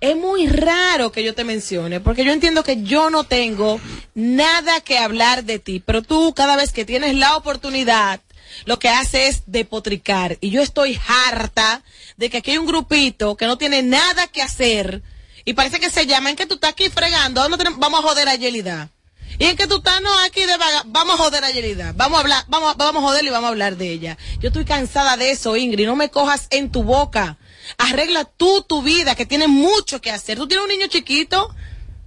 Es 0.00 0.16
muy 0.16 0.46
raro 0.46 1.12
que 1.12 1.22
yo 1.24 1.34
te 1.34 1.44
mencione, 1.44 2.00
porque 2.00 2.24
yo 2.24 2.32
entiendo 2.32 2.62
que 2.64 2.82
yo 2.82 3.10
no 3.10 3.24
tengo 3.24 3.80
nada 4.14 4.80
que 4.80 4.98
hablar 4.98 5.44
de 5.44 5.58
ti, 5.58 5.82
pero 5.84 6.02
tú 6.02 6.34
cada 6.34 6.56
vez 6.56 6.72
que 6.72 6.84
tienes 6.84 7.14
la 7.16 7.36
oportunidad, 7.36 8.20
lo 8.66 8.78
que 8.78 8.88
hace 8.88 9.28
es 9.28 9.42
depotricar. 9.46 10.38
Y 10.40 10.50
yo 10.50 10.62
estoy 10.62 10.98
harta 11.08 11.82
de 12.16 12.30
que 12.30 12.38
aquí 12.38 12.52
hay 12.52 12.58
un 12.58 12.66
grupito 12.66 13.36
que 13.36 13.46
no 13.46 13.58
tiene 13.58 13.82
nada 13.82 14.26
que 14.28 14.42
hacer 14.42 15.02
y 15.44 15.54
parece 15.54 15.80
que 15.80 15.90
se 15.90 16.06
llama 16.06 16.30
en 16.30 16.36
que 16.36 16.46
tú 16.46 16.54
estás 16.54 16.70
aquí 16.70 16.88
fregando, 16.88 17.42
¿dónde 17.42 17.58
tenemos- 17.58 17.78
vamos 17.78 18.00
a 18.00 18.02
joder 18.04 18.28
a 18.28 18.34
Yelida. 18.34 18.90
Y 19.38 19.46
en 19.46 19.56
que 19.56 19.66
tú 19.66 19.78
estás 19.78 20.00
no 20.00 20.16
aquí 20.20 20.44
de 20.44 20.56
vaga, 20.56 20.84
vamos 20.86 21.18
a 21.18 21.24
joder 21.24 21.44
a 21.44 21.50
Yelida, 21.50 21.92
vamos 21.96 22.18
a 22.18 22.20
hablar, 22.20 22.44
vamos, 22.46 22.76
vamos 22.76 23.02
a 23.02 23.06
joderle 23.06 23.30
y 23.30 23.32
vamos 23.32 23.48
a 23.48 23.50
hablar 23.50 23.76
de 23.76 23.90
ella. 23.90 24.16
Yo 24.40 24.48
estoy 24.48 24.64
cansada 24.64 25.16
de 25.16 25.32
eso, 25.32 25.56
Ingrid, 25.56 25.86
no 25.86 25.96
me 25.96 26.08
cojas 26.10 26.46
en 26.50 26.70
tu 26.70 26.84
boca. 26.84 27.36
Arregla 27.78 28.24
tú 28.24 28.62
tu 28.62 28.82
vida, 28.82 29.14
que 29.14 29.26
tienes 29.26 29.48
mucho 29.48 30.00
que 30.00 30.10
hacer. 30.10 30.38
Tú 30.38 30.46
tienes 30.46 30.64
un 30.64 30.70
niño 30.70 30.86
chiquito, 30.86 31.54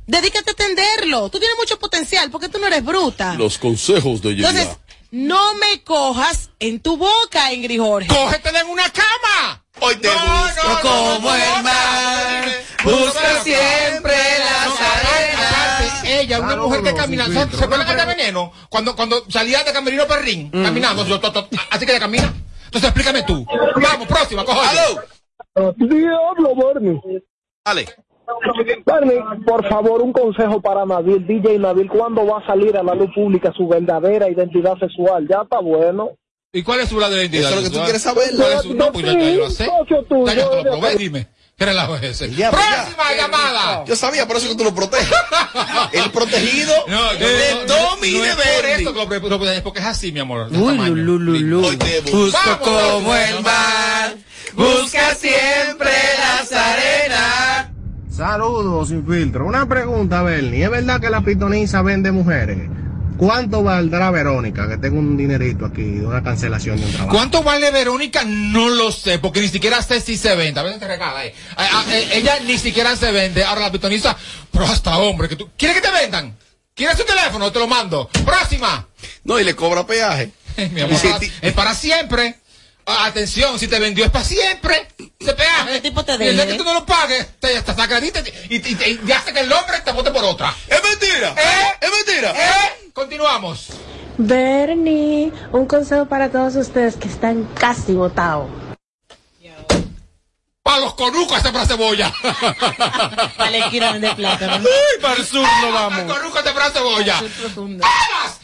dedícate 0.05 0.51
a 0.51 0.53
atenderlo. 0.53 1.29
Tú 1.29 1.39
tienes 1.39 1.57
mucho 1.57 1.79
potencial, 1.79 2.29
porque 2.31 2.49
tú 2.49 2.59
no 2.59 2.67
eres 2.67 2.83
bruta. 2.83 3.33
Los 3.35 3.57
consejos 3.57 4.21
de 4.21 4.29
Yelida. 4.29 4.49
Entonces, 4.49 4.77
no 5.11 5.55
me 5.55 5.83
cojas 5.83 6.49
en 6.59 6.79
tu 6.79 6.97
boca, 6.97 7.53
Ingrid 7.53 7.79
Jorge. 7.79 8.07
¡Cógetela 8.07 8.59
en 8.61 8.67
una 8.67 8.89
cama! 8.91 9.63
Hoy 9.79 9.95
te 9.97 10.09
busco 10.09 10.81
como 10.81 11.33
el 11.35 11.63
mar, 11.63 12.63
busca 12.83 13.43
siempre 13.43 14.15
las 14.39 14.81
arenas. 14.81 16.39
una 16.39 16.55
mujer 16.55 16.81
que 16.81 16.93
camina, 16.95 17.25
¿se, 17.25 17.33
¿se 17.33 17.63
acuerdan 17.63 17.85
que 17.85 17.93
era 17.93 18.05
veneno? 18.05 18.51
Cuando, 18.69 18.95
cuando 18.95 19.23
salía 19.29 19.63
de 19.63 19.71
Camerino 19.71 20.07
Perrín, 20.07 20.49
caminando, 20.49 21.03
así 21.69 21.85
que 21.85 21.91
ella 21.91 21.99
camina. 21.99 22.33
Entonces 22.65 22.89
explícame 22.89 23.23
tú. 23.23 23.45
Vamos, 23.75 24.07
próxima, 24.07 24.43
cojo. 24.43 24.61
Diablo, 25.77 26.55
Bernie. 26.55 27.01
Dale. 27.65 27.85
Bernie, 28.85 29.19
por 29.45 29.67
favor, 29.67 30.01
un 30.01 30.11
consejo 30.11 30.61
para 30.61 30.85
Nabil, 30.85 31.25
DJ 31.25 31.59
Nabil, 31.59 31.87
¿cuándo 31.89 32.25
va 32.25 32.39
a 32.39 32.45
salir 32.45 32.75
a 32.77 32.83
la 32.83 32.93
luz 32.93 33.09
pública 33.15 33.53
su 33.55 33.67
verdadera 33.67 34.29
identidad 34.29 34.77
sexual? 34.79 35.27
Ya 35.29 35.41
está 35.43 35.59
bueno. 35.59 36.11
¿Y 36.53 36.63
cuál 36.63 36.81
es 36.81 36.89
su 36.89 36.95
verdadera 36.95 37.21
identidad? 37.21 37.51
Eso 37.51 37.59
es 37.59 37.63
lo 37.65 37.69
que 37.69 37.69
tú 37.69 37.75
sexual? 37.75 37.85
quieres 37.85 38.01
saber. 38.01 38.29
¿Cuál 38.35 38.51
es 38.53 38.61
su- 38.61 38.73
No, 38.73 38.91
pues 38.91 39.05
ya, 39.05 39.13
ya 39.13 39.31
yo 39.31 39.39
lo 39.39 39.49
sé. 39.49 39.65
socio 39.65 40.03
tuyo, 40.03 40.25
Ya 40.27 40.33
yo 40.35 40.49
te 40.49 40.55
lo 40.57 40.63
de- 40.63 40.69
probé, 40.71 40.95
dime. 40.95 41.27
¿Qué 41.57 41.65
relajo 41.65 41.95
es 41.95 42.03
ese? 42.03 42.29
Ya, 42.35 42.51
¡Próxima 42.51 43.13
llamada! 43.17 43.83
Yo 43.85 43.95
sabía, 43.95 44.27
por 44.27 44.37
eso 44.37 44.47
que 44.49 44.55
tú 44.55 44.63
lo 44.63 44.75
proteges. 44.75 45.09
El 45.91 46.11
protegido 46.11 46.71
No, 46.87 47.13
yo- 47.13 47.27
de 47.27 47.53
no, 47.55 47.59
no, 47.61 47.65
Tommy 47.65 48.11
no 48.11 48.21
de 48.21 48.29
es 48.29 48.35
por 48.35 48.45
eso 48.45 48.77
que 48.93 49.19
lo 49.29 49.37
lo 49.39 49.63
porque 49.63 49.79
es 49.79 49.85
así, 49.85 50.11
mi 50.11 50.19
amor. 50.19 50.49
Uy, 50.51 50.51
tamaño. 50.77 50.93
lu, 50.95 51.17
lu, 51.17 51.33
lu, 51.39 51.61
lu. 51.61 51.63
Justo 51.63 52.37
Vamos, 52.45 52.57
como 52.59 53.15
el 53.15 53.41
mar, 53.41 53.53
busca 54.57 55.15
siempre 55.15 55.91
las 56.19 56.51
arenas. 56.51 57.67
Saludos, 58.11 58.89
sin 58.89 59.05
filtro. 59.05 59.45
Una 59.45 59.67
pregunta, 59.67 60.23
Bernie. 60.23 60.63
¿Es 60.63 60.71
verdad 60.71 60.99
que 60.99 61.09
la 61.09 61.21
pitoniza 61.21 61.83
vende 61.83 62.11
mujeres? 62.11 62.57
¿Cuánto 63.17 63.63
valdrá 63.63 64.11
Verónica? 64.11 64.67
Que 64.67 64.77
tengo 64.77 64.99
un 64.99 65.17
dinerito 65.17 65.65
aquí 65.65 65.83
de 65.83 66.05
una 66.05 66.23
cancelación 66.23 66.79
de 66.79 66.85
un 66.85 66.91
trabajo. 66.91 67.15
¿Cuánto 67.15 67.43
vale 67.43 67.71
Verónica? 67.71 68.23
No 68.25 68.69
lo 68.69 68.91
sé, 68.91 69.19
porque 69.19 69.41
ni 69.41 69.47
siquiera 69.47 69.81
sé 69.81 70.01
si 70.01 70.17
se 70.17 70.35
vende. 70.35 70.59
A 70.59 70.63
veces 70.63 70.79
te 70.79 70.87
regala 70.87 71.19
ahí. 71.19 71.31
Ah, 71.55 71.83
eh, 71.89 72.09
ella 72.13 72.39
ni 72.45 72.57
siquiera 72.57 72.95
se 72.95 73.11
vende. 73.11 73.43
Ahora 73.43 73.61
la 73.61 73.71
pitoniza, 73.71 74.15
pero 74.51 74.65
hasta 74.65 74.97
hombre, 74.97 75.29
que 75.29 75.35
tú. 75.35 75.49
¿Quieres 75.57 75.81
que 75.81 75.87
te 75.87 75.91
vendan? 75.91 76.35
¿Quieres 76.75 76.97
su 76.97 77.05
teléfono? 77.05 77.51
Te 77.51 77.57
lo 77.59 77.67
mando. 77.67 78.07
Próxima. 78.23 78.87
No, 79.23 79.39
y 79.39 79.43
le 79.43 79.55
cobra 79.55 79.85
peaje. 79.85 80.31
Mi 80.71 80.81
amor, 80.81 80.99
es 81.41 81.53
para 81.53 81.73
siempre. 81.73 82.35
Ah, 82.89 83.05
atención, 83.07 83.59
si 83.59 83.67
te 83.67 83.79
vendió 83.79 84.05
es 84.05 84.11
para 84.11 84.23
siempre. 84.23 84.87
Se 85.19 85.33
peaje. 85.33 85.73
¿Qué 85.73 85.81
tipo 85.81 86.05
te 86.05 86.13
Y 86.13 86.15
el 86.29 86.35
día 86.35 86.45
deje? 86.45 86.51
que 86.53 86.57
tú 86.57 86.63
no 86.63 86.73
lo 86.73 86.85
pagues, 86.85 87.27
te, 87.39 87.61
te 87.61 87.73
saca 87.75 87.99
y, 87.99 88.11
te- 88.11 88.33
y, 88.49 88.55
y- 88.55 88.99
y 89.05 89.11
hace 89.11 89.33
que 89.33 89.41
el 89.41 89.51
hombre 89.51 89.81
te 89.81 89.91
vote 89.91 90.09
por 90.11 90.23
otra. 90.23 90.55
¡Es 90.69 90.81
mentira! 90.81 91.35
¿Eh? 91.37 91.73
¡Es 91.81 91.91
mentira! 91.91 92.31
¿Eh? 92.31 92.89
Continuamos. 92.93 93.67
Bernie, 94.17 95.33
un 95.51 95.65
consejo 95.65 96.05
para 96.05 96.29
todos 96.31 96.55
ustedes 96.55 96.95
que 96.95 97.09
están 97.09 97.43
casi 97.55 97.91
votados. 97.93 98.47
Para 100.63 100.79
los 100.79 100.95
conucos 100.95 101.37
ese 101.39 101.51
para 101.51 101.65
cebolla. 101.65 102.13
Para 103.37 103.49
la 103.51 103.57
esquina 103.57 103.97
de 103.99 104.13
plátano. 104.15 104.57
Uy, 104.57 105.01
para 105.01 105.13
el 105.15 105.25
sur 105.25 105.47
no 105.61 105.71
vamos. 105.71 105.89
Para 105.91 106.01
el 106.01 106.07
conuco 106.07 106.39
ese 106.39 106.51
para 106.51 106.71
cebolla. 106.71 107.21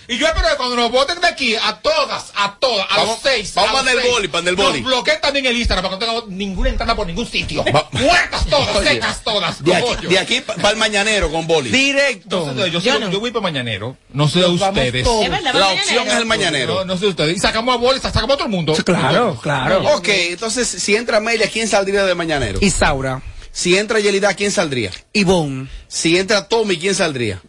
Y 0.07 0.17
yo 0.17 0.27
espero 0.27 0.49
que 0.49 0.55
cuando 0.57 0.75
nos 0.75 0.91
voten 0.91 1.21
de 1.21 1.27
aquí, 1.27 1.55
a 1.55 1.77
todas, 1.79 2.31
a 2.35 2.55
todas, 2.59 2.85
a 2.91 2.97
Vamos- 2.97 3.09
los 3.23 3.31
seis. 3.31 3.53
vamos 3.55 3.69
a 3.71 3.73
los 3.73 3.81
para 3.83 3.91
el 3.93 4.01
seis, 4.01 4.13
boli, 4.13 4.27
para 4.27 4.49
el 4.49 4.55
boli. 4.55 4.81
Nos 4.81 4.91
bloqueen 4.91 5.21
también 5.21 5.45
el 5.45 5.57
Instagram 5.57 5.83
para 5.85 5.97
que 5.97 6.05
no 6.05 6.11
tengamos 6.11 6.29
ninguna 6.37 6.69
entrada 6.69 6.95
por 6.95 7.07
ningún 7.07 7.25
sitio. 7.25 7.63
Muertas 7.91 8.45
todas, 8.49 8.75
Oye, 8.75 8.89
secas 8.89 9.23
todas. 9.23 9.63
De 9.63 9.73
aquí, 9.75 9.81
cogollo. 9.81 10.09
de 10.09 10.19
aquí 10.19 10.41
para 10.41 10.69
el 10.71 10.77
mañanero 10.77 11.31
con 11.31 11.47
boli. 11.47 11.69
Directo. 11.69 12.45
No 12.53 12.63
sé, 12.63 12.71
yo, 12.71 12.79
yo, 12.79 13.09
yo 13.09 13.19
voy 13.19 13.31
para 13.31 13.43
mañanero. 13.43 13.95
No 14.11 14.27
sé 14.27 14.45
ustedes. 14.45 15.03
todos. 15.03 15.23
Es 15.25 15.31
verdad, 15.31 15.53
La 15.53 15.67
opción 15.69 16.07
es 16.07 16.13
el 16.15 16.25
mañanero. 16.25 16.75
No, 16.75 16.85
no 16.85 16.97
sé 16.97 17.07
ustedes. 17.07 17.37
Y 17.37 17.39
sacamos 17.39 17.73
a 17.73 17.77
Boli, 17.77 17.99
sacamos 17.99 18.31
a 18.31 18.37
todo 18.37 18.45
el 18.45 18.51
mundo. 18.51 18.73
Claro, 18.83 19.39
claro. 19.41 19.83
Ok, 19.95 20.07
entonces, 20.09 20.67
si 20.67 20.95
entra 20.95 21.17
Amelia, 21.17 21.49
¿quién 21.49 21.67
saldría 21.67 22.03
de 22.05 22.13
mañanero? 22.15 22.59
Isaura. 22.61 23.21
Si 23.51 23.77
entra 23.77 23.99
Yelida, 23.99 24.33
¿quién 24.33 24.51
saldría? 24.51 24.91
Ivonne. 25.13 25.69
Si 25.87 26.17
entra 26.17 26.47
Tommy, 26.47 26.77
¿quién 26.77 26.95
saldría? 26.95 27.41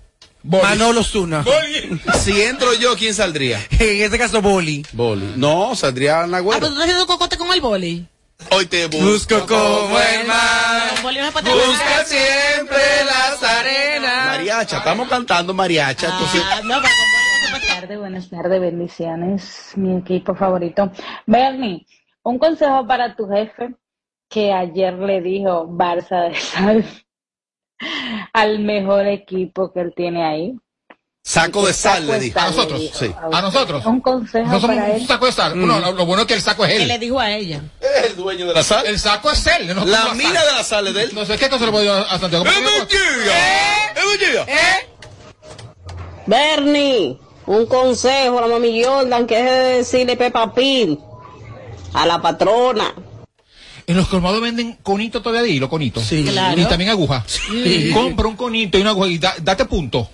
Manolo 0.45 1.03
Zuna. 1.03 1.45
Si 2.21 2.41
entro 2.43 2.73
yo, 2.75 2.97
¿quién 2.97 3.15
saldría? 3.15 3.59
En 3.71 4.03
este 4.03 4.19
caso, 4.19 4.41
Boli. 4.43 4.85
Boli. 4.93 5.33
No, 5.37 5.75
saldría 5.75 6.21
Ah, 6.23 6.27
Nagüero. 6.27 6.59
pero 6.61 6.67
tú 6.69 6.73
estás 6.75 6.85
haciendo 6.85 7.07
cocote 7.07 7.37
con 7.37 7.53
el 7.53 7.61
boli. 7.61 8.07
Hoy 8.51 8.67
te 8.67 8.87
Busco 8.89 9.47
como 9.47 9.99
el 9.99 10.27
mar. 10.27 10.91
Boli 11.03 11.19
no 11.19 11.31
Busca 11.33 12.05
siempre 12.05 12.77
las 13.07 13.43
arenas. 13.43 14.27
Mariacha, 14.27 14.79
estamos 14.79 15.09
cantando 15.09 15.55
mariacha. 15.55 16.07
entonces, 16.09 16.43
Ah, 16.45 16.61
no, 16.65 16.81
pero 16.81 16.95
Buenas 17.51 17.81
tardes, 17.81 17.99
buenas 17.99 18.31
tardes, 18.31 18.61
bendiciones, 18.61 19.73
mi 19.77 19.97
equipo 19.99 20.35
favorito. 20.35 20.91
Bernie, 21.27 21.87
un 22.23 22.39
consejo 22.39 22.87
para 22.87 23.15
tu 23.15 23.29
jefe 23.29 23.75
que 24.29 24.53
ayer 24.53 24.95
le 24.95 25.21
dijo 25.21 25.67
Barça 25.69 26.29
de 26.31 26.35
sal 26.41 26.85
al 28.33 28.59
mejor 28.61 29.07
equipo 29.07 29.73
que 29.73 29.81
él 29.81 29.93
tiene 29.97 30.25
ahí. 30.25 30.55
saco 31.23 31.67
de 31.67 31.73
sal, 31.73 32.07
le 32.07 32.19
dije. 32.21 32.39
A 32.39 32.47
nosotros. 32.49 32.91
Sí. 32.95 33.11
A 33.33 33.41
nosotros. 33.43 33.85
Un 33.87 34.01
consejo 34.01 34.47
Nosotros 34.47 34.77
para 34.77 34.83
somos 34.83 34.97
él. 34.97 35.01
un 35.03 35.09
saco 35.09 35.27
de 35.27 35.33
sal. 35.33 35.57
Mm. 35.57 35.67
No, 35.67 35.81
lo, 35.81 35.93
lo 35.93 36.07
bueno 36.07 36.23
es 36.23 36.29
que 36.29 36.35
el 36.35 36.43
saco 36.43 36.65
es 36.67 36.73
él. 36.81 36.89
le 36.89 36.99
dijo 36.99 37.19
a 37.21 37.31
ella. 37.33 37.63
Es 37.81 38.11
el 38.11 38.17
dueño 38.17 38.47
de 38.47 38.55
la 38.55 38.63
sal. 38.63 38.87
El 38.87 38.99
saco 38.99 39.31
es 39.31 39.47
él. 39.47 39.75
no 39.75 39.85
La 39.85 40.13
mina 40.15 40.41
sal. 40.41 40.47
de 40.51 40.53
la 40.57 40.63
sal 40.65 40.87
es 40.89 40.95
de 40.95 41.03
él. 41.05 41.11
No 41.15 41.25
sé 41.25 41.37
qué 41.39 41.49
cosa 41.49 41.65
le 41.67 41.71
puedo 41.73 41.85
decir 41.95 42.07
a 42.11 42.19
Santiago. 42.19 42.45
¡Es 42.45 42.55
mentira! 42.61 43.91
¡Es 43.97 44.05
mentira! 44.07 44.47
Bernie, 46.27 47.19
un 47.47 47.67
consejo 47.67 48.39
a 48.39 48.43
la 48.43 48.47
mami 48.47 48.83
Jordan 48.83 49.27
que 49.27 49.37
deje 49.37 49.51
de 49.51 49.77
decirle 49.79 50.17
Peppa 50.17 50.53
Pig 50.55 50.99
a 51.93 52.07
la 52.07 52.21
patrona. 52.23 52.95
En 53.87 53.97
los 53.97 54.09
colmados 54.09 54.41
venden 54.41 54.79
conito 54.83 55.21
todavía 55.21 55.53
y 55.55 55.59
los 55.59 55.69
conitos. 55.69 56.05
Sí. 56.05 56.25
Claro. 56.25 56.61
Y 56.61 56.65
también 56.67 56.91
aguja. 56.91 57.23
Sí. 57.27 57.91
Compra 57.93 58.27
un 58.29 58.37
conito 58.37 58.79
y 58.79 58.81
una 58.81 58.91
aguja 58.91 59.09
y 59.09 59.19
da- 59.19 59.35
date 59.43 59.65
punto. 59.67 60.11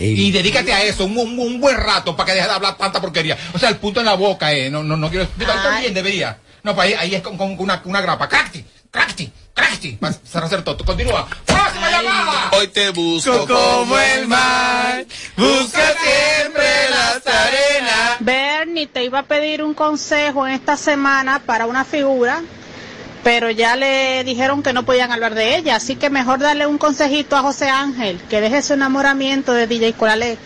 Y 0.00 0.30
dedícate 0.30 0.72
a 0.72 0.82
eso, 0.84 1.04
un, 1.06 1.18
un- 1.18 1.38
un 1.38 1.60
buen 1.60 1.76
rato 1.76 2.14
para 2.16 2.26
que 2.26 2.32
dejes 2.34 2.48
de 2.48 2.54
hablar 2.54 2.76
tanta 2.76 3.00
porquería. 3.00 3.36
O 3.52 3.58
sea, 3.58 3.68
el 3.68 3.76
punto 3.76 3.98
en 4.00 4.06
la 4.06 4.14
boca, 4.14 4.52
eh. 4.52 4.70
No, 4.70 4.82
no, 4.84 4.96
no 4.96 5.10
quiero. 5.10 5.26
Yo 5.38 5.46
también 5.46 5.92
debería. 5.92 6.38
No, 6.62 6.74
pues 6.74 6.88
ahí, 6.88 6.94
ahí 6.94 7.14
es 7.16 7.22
con, 7.22 7.36
con 7.36 7.56
una, 7.58 7.82
una 7.84 8.00
grapa. 8.00 8.28
¡Cracti! 8.28 8.64
¡Cracti! 8.90 9.30
¡Cracti! 9.54 9.92
Para 9.92 10.46
hacer 10.46 10.62
todo. 10.62 10.76
Continúa. 10.84 11.26
¡Próxima 11.44 11.90
llamada! 11.90 12.50
Hoy 12.56 12.68
te 12.68 12.90
busco 12.90 13.44
como 13.46 13.98
el 13.98 14.28
mar. 14.28 15.04
Busca 15.36 15.94
siempre 16.00 16.64
las 16.90 17.26
arenas. 17.26 18.16
Bernie, 18.20 18.86
te 18.86 19.02
iba 19.04 19.20
a 19.20 19.22
pedir 19.24 19.62
un 19.64 19.74
consejo 19.74 20.46
en 20.46 20.54
esta 20.54 20.76
semana 20.76 21.40
para 21.44 21.66
una 21.66 21.84
figura, 21.84 22.42
pero 23.28 23.50
ya 23.50 23.76
le 23.76 24.24
dijeron 24.24 24.62
que 24.62 24.72
no 24.72 24.86
podían 24.86 25.12
hablar 25.12 25.34
de 25.34 25.58
ella, 25.58 25.76
así 25.76 25.96
que 25.96 26.08
mejor 26.08 26.38
darle 26.38 26.66
un 26.66 26.78
consejito 26.78 27.36
a 27.36 27.42
José 27.42 27.68
Ángel, 27.68 28.18
que 28.30 28.40
deje 28.40 28.62
su 28.62 28.72
enamoramiento 28.72 29.52
de 29.52 29.66
DJ 29.66 29.92
Colalé. 29.92 30.38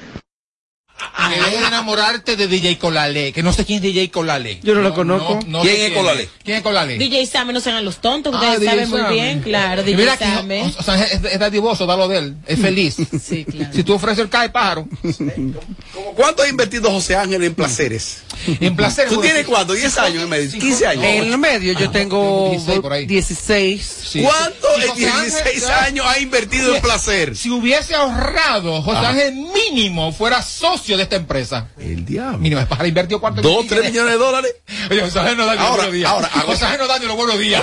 Que 1.28 1.36
dejes 1.36 1.60
de 1.60 1.66
enamorarte 1.68 2.36
de 2.36 2.48
DJ 2.48 2.78
Colale. 2.78 3.32
Que 3.32 3.42
no 3.44 3.52
sé 3.52 3.64
quién 3.64 3.76
es 3.76 3.82
DJ 3.82 4.10
Colale. 4.10 4.58
Yo 4.64 4.74
no 4.74 4.82
lo 4.82 4.94
conozco. 4.94 5.38
no 5.46 5.62
¿Quién 5.62 5.76
sé 5.76 5.86
es 5.86 5.92
Colale? 5.92 6.28
¿Quién 6.44 6.56
es 6.56 6.62
Colale? 6.64 6.98
DJ 6.98 7.26
Sammy, 7.26 7.52
no 7.52 7.60
sean 7.60 7.84
los 7.84 7.98
tontos, 7.98 8.34
Ah, 8.34 8.38
ustedes 8.40 8.64
saben 8.68 8.90
muy 8.90 9.14
bien, 9.14 9.40
claro, 9.42 9.84
DJ 9.84 9.96
mira 9.96 10.16
que, 10.16 10.24
Sammy. 10.24 10.60
o, 10.62 10.66
o 10.78 10.82
sea, 10.82 11.04
es, 11.04 11.24
es 11.24 11.38
dadivoso, 11.38 11.86
dalo 11.86 12.08
de 12.08 12.18
él. 12.18 12.36
Es 12.46 12.58
feliz. 12.60 12.96
Sí, 13.22 13.44
claro. 13.44 13.72
Si 13.72 13.84
tú 13.84 13.94
ofreces 13.94 14.18
el 14.18 14.28
cae 14.28 14.48
pájaro. 14.50 14.88
¿Cómo 15.02 16.14
¿Cuánto 16.16 16.42
ha 16.42 16.48
invertido 16.48 16.90
José 16.90 17.14
Ángel 17.14 17.44
en 17.44 17.54
placeres? 17.54 18.22
En 18.60 18.76
placeres. 18.76 19.12
¿Tú 19.12 19.20
tienes 19.20 19.46
cuánto? 19.46 19.74
¿10 19.74 19.98
años 19.98 20.22
en 20.22 20.28
medio? 20.28 20.50
¿15 20.50 20.86
años? 20.86 21.04
En 21.04 21.24
el 21.32 21.38
medio 21.38 21.72
yo 21.74 21.90
tengo 21.90 22.50
16 22.50 22.80
por 22.80 22.92
ahí. 22.92 23.06
16. 23.06 23.98
¿Cuánto 24.22 24.68
en 24.76 24.88
José 24.88 25.06
Ángel, 25.08 25.22
16 25.30 25.60
ya- 25.66 25.84
años 25.84 26.06
ha 26.08 26.18
invertido 26.18 26.74
en 26.74 26.82
placer? 26.82 27.36
Si 27.36 27.50
hubiese 27.50 27.94
ahorrado, 27.94 28.82
José. 28.82 28.98
Ángel 28.98 29.34
mínimo 29.34 30.12
fuera 30.12 30.42
socio 30.42 30.96
de 30.96 31.04
esta 31.04 31.16
empresa. 31.16 31.68
El 31.78 32.04
diablo. 32.04 32.38
Mínimo, 32.38 32.60
es 32.60 32.66
para 32.66 32.86
invertir 32.86 33.18
cuánto. 33.18 33.42
¿Dos, 33.42 33.66
tres 33.66 33.84
millones 33.84 34.12
de 34.12 34.18
dólares? 34.18 34.54
Oye, 34.90 35.00
José 35.02 35.18
Ángel 35.20 35.36
no 35.36 35.46
da 35.46 35.54
ni 35.54 35.60
los 35.62 35.70
buenos 35.76 35.92
días. 35.92 36.10
ahora, 36.10 36.30
ahora. 36.32 36.46
José 36.46 36.64
Ángel 36.66 36.80
no 36.80 36.86
da 36.88 36.98
ni 36.98 37.06
los 37.06 37.16
buenos 37.16 37.38
días. 37.38 37.62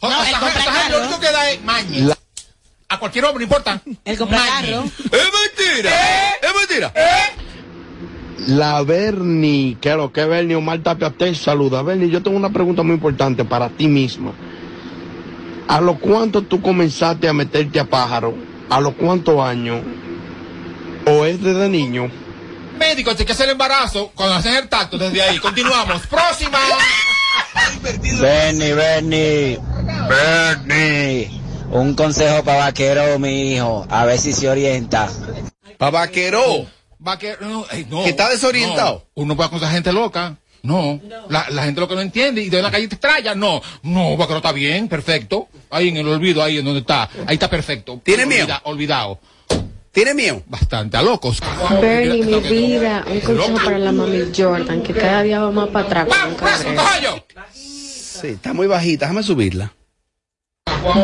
José 0.00 0.16
Ángel- 0.34 0.90
lo 0.92 0.98
único 1.00 1.20
que 1.20 1.30
da 1.32 1.50
es 1.50 1.62
maña. 1.62 2.14
A 2.88 2.98
cualquier 2.98 3.24
hombre, 3.24 3.44
no 3.46 3.52
importa. 3.52 3.80
El 4.04 4.18
compra 4.18 4.38
Maña. 4.38 4.52
carro. 4.60 4.84
¡Es 4.84 5.56
mentira! 5.56 6.34
¡Es 6.42 6.54
mentira! 6.54 6.92
La 8.46 8.82
Bernie, 8.82 9.76
que 9.80 9.94
lo 9.94 10.12
que 10.12 10.24
Bernie 10.24 10.56
Omar 10.56 10.80
Tapia 10.82 11.10
te 11.10 11.34
saluda. 11.34 11.82
Bernie, 11.82 12.10
yo 12.10 12.22
tengo 12.22 12.36
una 12.36 12.50
pregunta 12.50 12.82
muy 12.82 12.94
importante 12.94 13.44
para 13.44 13.68
ti 13.68 13.86
misma. 13.88 14.32
¿A 15.68 15.80
lo 15.80 15.98
cuánto 15.98 16.42
tú 16.42 16.60
comenzaste 16.60 17.28
a 17.28 17.32
meterte 17.32 17.80
a 17.80 17.84
pájaro? 17.84 18.34
¿A 18.68 18.80
los 18.80 18.94
cuántos 18.94 19.40
años? 19.40 19.80
¿O 21.06 21.24
es 21.24 21.42
desde 21.42 21.68
niño? 21.68 22.10
Médico, 22.78 23.14
chequeas 23.14 23.40
el 23.40 23.50
embarazo 23.50 24.10
cuando 24.14 24.34
hacen 24.34 24.54
el 24.54 24.68
tacto 24.68 24.98
desde 24.98 25.22
ahí. 25.22 25.38
Continuamos. 25.38 26.06
Próxima. 26.10 26.58
Bernie, 28.20 28.74
Bernie, 28.74 29.60
Bernie. 30.08 31.30
Un 31.70 31.94
consejo 31.94 32.44
para 32.44 32.66
vaquero, 32.66 33.18
mi 33.18 33.54
hijo. 33.54 33.86
A 33.88 34.04
ver 34.04 34.18
si 34.18 34.32
se 34.32 34.48
orienta. 34.48 35.08
Pa' 35.78 35.90
vaquero. 35.90 36.66
No, 37.40 37.66
ey, 37.70 37.86
no, 37.90 38.02
¿Que 38.04 38.10
está 38.10 38.28
desorientado? 38.30 39.06
no. 39.16 39.22
uno 39.22 39.36
puede 39.36 39.50
con 39.50 39.58
esa 39.58 39.70
gente 39.70 39.92
loca. 39.92 40.36
No, 40.62 40.98
La, 41.28 41.46
la 41.50 41.64
gente 41.64 41.78
lo 41.82 41.86
que 41.86 41.94
no 41.94 42.00
entiende 42.00 42.40
y 42.42 42.48
de 42.48 42.62
la 42.62 42.70
calle 42.70 42.88
te 42.88 42.94
extraña. 42.94 43.34
No, 43.34 43.60
no, 43.82 44.16
vaquero 44.16 44.38
está 44.38 44.50
bien, 44.52 44.88
perfecto. 44.88 45.48
Ahí 45.70 45.88
en 45.88 45.98
el 45.98 46.08
olvido, 46.08 46.42
ahí 46.42 46.56
en 46.56 46.64
donde 46.64 46.80
está. 46.80 47.08
Ahí 47.26 47.34
está 47.34 47.50
perfecto. 47.50 48.00
¿Tiene 48.02 48.24
Olvida- 48.24 48.44
miedo? 48.46 48.60
Olvidado. 48.64 49.20
¿Tiene 49.92 50.14
miedo? 50.14 50.42
Bastante, 50.46 50.96
a 50.96 51.02
locos. 51.02 51.38
Bernie, 51.82 52.24
mi 52.24 52.40
vida, 52.40 53.04
un 53.06 53.20
consejo 53.20 53.58
para 53.62 53.78
la 53.78 53.92
mami 53.92 54.22
Jordan, 54.34 54.82
que 54.82 54.94
cada 54.94 55.22
día 55.22 55.38
va 55.40 55.50
más 55.52 55.68
para 55.68 55.86
atrás 55.86 56.08
cabrero. 56.34 57.24
Sí, 57.52 58.28
está 58.28 58.52
muy 58.54 58.66
bajita, 58.66 59.04
déjame 59.06 59.22
subirla. 59.22 59.72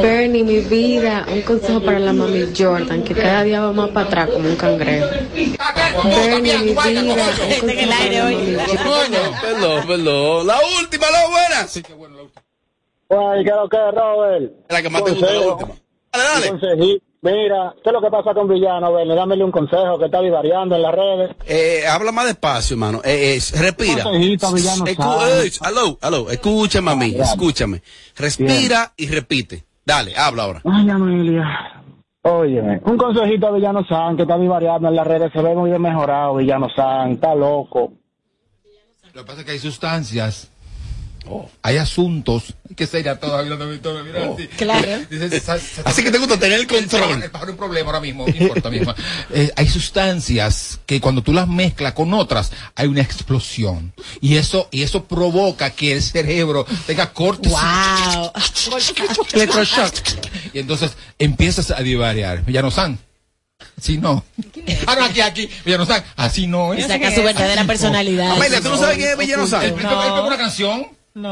Bernie, 0.03 0.45
mi 0.45 0.61
vida, 0.61 1.27
un 1.33 1.43
consejo 1.43 1.81
para 1.81 1.99
la 1.99 2.13
mami 2.13 2.53
Jordan, 2.57 3.03
que 3.03 3.15
cada 3.15 3.43
día 3.45 3.61
va 3.61 3.73
más 3.73 3.91
para 3.91 4.07
atrás 4.07 4.31
como 4.31 4.49
un 4.49 4.57
cangrejo. 4.57 5.07
Bernie, 6.05 6.59
mi 6.59 6.71
vida, 6.71 7.01
un 7.03 7.09
consejo 7.09 7.67
para 7.67 7.87
la 7.87 8.25
mami 8.25 8.57
Jordan. 8.85 9.41
Perdón, 9.41 9.87
perdón. 9.87 10.47
La 10.47 10.59
última, 10.81 11.07
la 11.11 11.29
buena. 11.29 11.67
Ay, 13.13 13.45
¿qué 13.45 13.51
es 13.51 13.57
lo 13.57 13.69
que 13.69 13.77
es, 13.77 13.95
Robert? 13.95 14.53
La 14.69 14.83
que 14.83 14.91
más 14.91 15.05
te 15.05 15.11
gusta, 15.13 15.33
la 15.33 15.41
última. 15.41 15.71
Dale, 16.13 16.53
dale. 16.61 17.01
Mira, 17.23 17.75
¿qué 17.85 17.91
es 17.91 17.93
lo 17.93 18.01
que 18.01 18.09
pasa 18.11 18.33
con 18.33 18.49
Villano, 18.49 18.95
Bernie? 18.95 19.15
Dámele 19.15 19.45
un 19.45 19.51
consejo 19.53 19.99
que 19.99 20.07
está 20.07 20.23
divariando 20.23 20.75
en 20.75 20.81
las 20.83 20.95
redes. 20.95 21.37
Eh, 21.47 21.85
habla 21.87 22.13
más 22.13 22.25
despacio, 22.27 22.75
hermano. 22.75 23.03
Eh, 23.05 23.37
eh, 23.37 23.59
respira. 23.59 24.05
Escu- 24.87 25.59
aló, 25.61 25.99
aló, 26.01 26.31
escúchame 26.31 26.91
a 26.91 26.95
mí, 26.95 27.15
escúchame. 27.21 27.83
Respira 28.17 28.93
y 28.97 29.09
repite. 29.09 29.65
Dale, 29.85 30.15
habla 30.17 30.43
ahora. 30.45 30.63
Ay, 30.65 30.91
Amelia. 30.91 31.83
Óyeme, 32.23 32.81
un 32.85 32.99
consejito 32.99 33.47
a 33.47 33.53
Villano 33.53 33.83
San, 33.85 34.15
que 34.15 34.23
está 34.23 34.37
divariando 34.37 34.89
en 34.89 34.95
las 34.95 35.07
redes. 35.07 35.33
Se 35.33 35.41
ve 35.41 35.55
muy 35.55 35.71
bien 35.71 35.81
mejorado, 35.81 36.37
Villano 36.37 36.69
San. 36.75 37.13
Está 37.13 37.35
loco. 37.35 37.95
Lo 39.15 39.23
que 39.23 39.27
pasa 39.27 39.41
es 39.41 39.47
que 39.47 39.53
hay 39.53 39.59
sustancias. 39.59 40.53
Hay 41.63 41.77
asuntos 41.77 42.55
que 42.77 42.87
no 42.87 43.69
Victoria, 43.69 44.03
mira 44.03 44.33
así. 44.33 44.47
Claro. 44.49 44.99
Dice, 45.11 45.41
sa- 45.41 45.59
sa- 45.59 45.83
Así 45.85 46.03
que 46.03 46.11
te 46.11 46.19
gusta 46.19 46.39
tener 46.39 46.61
el 46.61 46.67
control. 46.67 47.23
Es 47.23 47.31
un 47.49 47.57
problema 47.57 47.89
ahora 47.89 48.01
mismo, 48.01 48.27
no 48.27 48.35
importa 48.35 48.71
mismo. 48.71 48.95
Eh, 49.31 49.53
hay 49.57 49.69
sustancias 49.69 50.81
que 50.87 51.01
cuando 51.01 51.23
tú 51.23 51.33
las 51.33 51.47
mezclas 51.49 51.93
con 51.93 52.13
otras 52.15 52.51
hay 52.75 52.87
una 52.89 53.03
explosión 53.03 53.93
y 54.21 54.37
eso 54.37 54.69
y 54.71 54.83
eso 54.83 55.05
provoca 55.05 55.71
que 55.71 55.93
el 55.93 56.03
cerebro 56.03 56.67
tenga 56.87 57.13
cortes. 57.13 57.51
Wow. 57.53 58.33
Electroshock. 59.33 59.95
Y 60.53 60.59
entonces 60.61 60.93
empiezas 61.19 61.71
a 61.71 61.81
divariar. 61.83 62.45
Villano 62.45 62.71
San. 62.71 62.99
Así 63.79 63.99
no. 63.99 64.25
Ah, 64.87 64.95
no, 64.99 65.05
aquí, 65.05 65.21
aquí. 65.21 65.49
Villano 65.65 65.85
San. 65.87 66.03
Así 66.17 66.47
no. 66.47 66.75
Y 66.75 66.83
saca 66.83 67.15
su 67.15 67.23
verdadera 67.23 67.65
personalidad. 67.65 68.33
Amelia, 68.33 68.61
¿tú 68.61 68.71
no 68.71 68.79
sabes 68.79 68.97
quién 68.97 69.11
es 69.11 69.19
Villano 69.19 69.47
San? 69.47 69.63
Él 69.65 69.75
pegó 69.75 70.27
una 70.27 70.37
canción. 70.39 70.87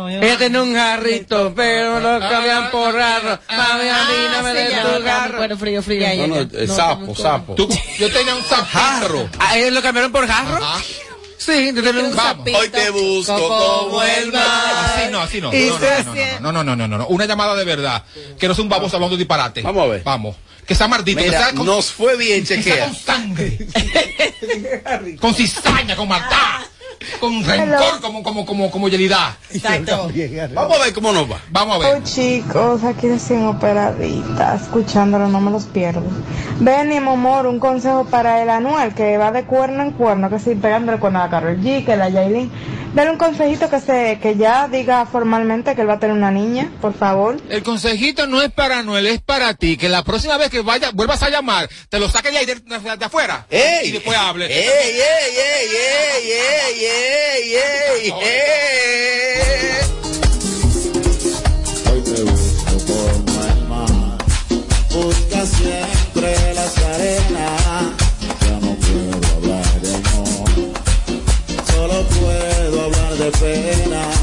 Ella 0.08 0.38
tenía 0.38 0.62
un 0.62 0.74
jarrito, 0.74 1.52
pero 1.54 2.00
lo 2.00 2.20
cambian 2.20 2.70
por 2.70 2.94
raro. 2.94 3.38
Mami, 3.48 3.88
a 3.88 4.04
mí 4.04 4.14
no 4.32 4.42
me 4.42 4.54
des 4.54 4.70
tu 4.82 5.04
jarro. 5.04 5.38
Bueno, 5.38 5.56
frío, 5.58 5.82
frío. 5.82 6.26
No, 6.26 6.26
no, 6.26 6.48
eh, 6.52 6.68
sapo, 6.68 7.14
sapo. 7.14 7.54
Tú- 7.54 7.68
yo 7.98 8.10
tenía 8.12 8.34
un 8.34 8.42
zaparro. 8.42 9.28
¿A 9.38 9.58
él 9.58 9.74
lo 9.74 9.82
cambiaron 9.82 10.12
por 10.12 10.26
jarro? 10.26 10.58
Sí, 11.38 11.72
yo 11.74 11.82
tenía 11.82 12.02
un 12.04 12.14
Vamos. 12.14 12.46
Hoy 12.52 12.68
te 12.68 12.90
busco 12.90 13.48
como 13.48 14.02
el 14.02 14.32
mar. 14.32 14.42
Así 14.96 15.10
no, 15.10 15.20
así 15.20 15.40
no. 15.40 15.52
No, 16.40 16.52
no, 16.52 16.64
no, 16.64 16.64
no, 16.64 16.64
no, 16.64 16.64
no, 16.64 16.76
no, 16.76 16.88
no, 16.88 16.98
no. 16.98 17.06
Una 17.06 17.26
llamada 17.26 17.54
de 17.54 17.64
verdad. 17.64 18.04
Que 18.38 18.48
no 18.48 18.54
sea 18.54 18.64
un 18.64 18.68
baboso 18.68 18.96
hablando 18.96 19.16
disparate. 19.16 19.62
Vamos 19.62 19.84
a 19.84 19.86
ver. 19.86 20.02
Vamos. 20.02 20.36
Que 20.66 20.74
sea 20.74 20.86
maldito. 20.86 21.22
que 21.22 21.30
sea 21.30 21.54
con, 21.54 21.64
nos 21.64 21.90
fue 21.92 22.16
bien, 22.18 22.44
chequea. 22.44 22.84
con 22.86 22.94
sangre. 22.94 23.56
con 25.20 25.34
cizaña, 25.34 25.96
con 25.96 26.08
maldad. 26.08 26.60
Con 27.20 27.44
rencor, 27.44 28.00
como, 28.00 28.22
como, 28.22 28.44
como, 28.46 28.70
como 28.70 28.88
yelidad. 28.88 29.34
Exacto. 29.52 30.10
Vamos 30.54 30.78
a 30.78 30.84
ver 30.84 30.92
cómo 30.94 31.12
nos 31.12 31.30
va. 31.30 31.38
Vamos 31.50 31.76
a 31.76 31.78
Oh, 31.78 31.92
ver. 31.94 32.02
chicos, 32.02 32.82
aquí 32.84 33.08
recién 33.08 33.46
operadita, 33.46 34.56
escuchándolo, 34.56 35.28
no 35.28 35.40
me 35.40 35.50
los 35.50 35.64
pierdo. 35.66 36.02
Ven 36.60 36.92
y 36.92 37.00
Momor, 37.00 37.46
un 37.46 37.58
consejo 37.60 38.04
para 38.06 38.42
el 38.42 38.50
Anuel, 38.50 38.94
que 38.94 39.16
va 39.16 39.30
de 39.32 39.44
cuerno 39.44 39.82
en 39.82 39.92
cuerno, 39.92 40.28
que 40.30 40.38
sí, 40.38 40.54
pegándole 40.54 40.98
cuerno 40.98 41.20
a 41.20 41.24
la 41.24 41.30
Karol 41.30 41.58
G, 41.60 41.84
que 41.84 41.96
la 41.96 42.08
Yailin. 42.08 42.50
Dale 42.98 43.12
un 43.12 43.16
consejito 43.16 43.70
que 43.70 43.78
se, 43.78 44.18
que 44.20 44.34
ya 44.36 44.66
diga 44.66 45.06
formalmente 45.06 45.76
que 45.76 45.82
él 45.82 45.88
va 45.88 45.92
a 45.94 45.98
tener 46.00 46.16
una 46.16 46.32
niña, 46.32 46.68
por 46.80 46.92
favor. 46.94 47.36
El 47.48 47.62
consejito 47.62 48.26
no 48.26 48.42
es 48.42 48.50
para 48.50 48.82
Noel, 48.82 49.06
es 49.06 49.20
para 49.22 49.54
ti. 49.54 49.76
Que 49.76 49.88
la 49.88 50.02
próxima 50.02 50.36
vez 50.36 50.50
que 50.50 50.62
vaya, 50.62 50.90
vuelvas 50.92 51.22
a 51.22 51.30
llamar, 51.30 51.68
te 51.90 52.00
lo 52.00 52.08
saques 52.10 52.32
de 52.32 52.38
ahí 52.38 52.46
de, 52.46 52.56
de- 52.56 52.96
de 52.96 53.04
afuera. 53.04 53.46
¡Ey! 53.50 53.90
Y 53.90 53.92
después 53.92 54.18
hable. 54.18 54.46
¡Ey, 54.46 54.64
ey, 54.66 54.96
ey, 54.98 55.68
ey, 55.70 56.32
ey, 56.32 56.82
ey, 56.82 57.54
ey, 57.54 58.10
ey! 58.10 58.12
Hoy 61.92 62.00
te 62.02 62.22
busco 62.24 62.72
como 62.88 63.44
el 63.44 63.60
mar, 63.68 64.18
busca 64.90 65.46
siempre 65.46 66.34
las 66.52 66.76
arenas. 66.78 67.27
Pena. 73.48 74.17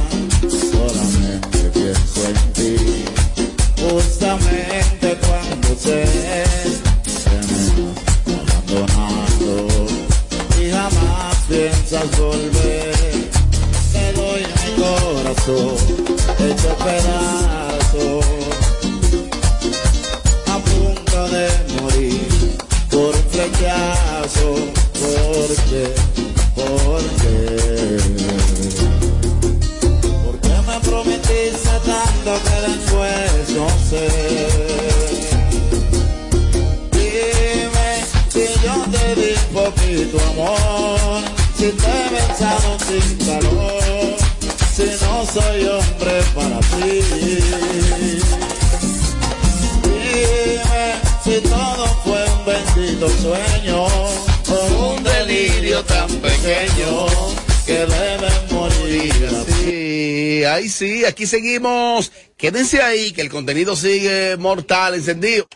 Tan 55.87 56.09
pequeño 56.21 57.07
que 57.65 57.85
morir 58.51 59.45
ahí 60.45 60.69
sí, 60.69 61.05
aquí 61.05 61.25
seguimos. 61.25 62.11
Quédense 62.37 62.81
ahí, 62.81 63.11
que 63.11 63.21
el 63.21 63.29
contenido 63.29 63.75
sigue 63.75 64.37
mortal, 64.37 64.95
encendido. 64.95 65.47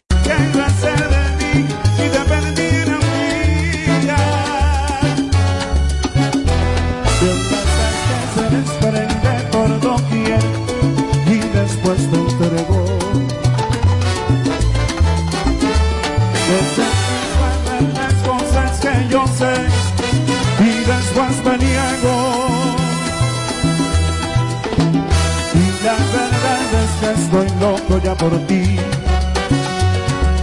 Estoy 27.30 27.50
loco 27.60 28.00
ya 28.04 28.16
por 28.16 28.32
ti. 28.48 28.76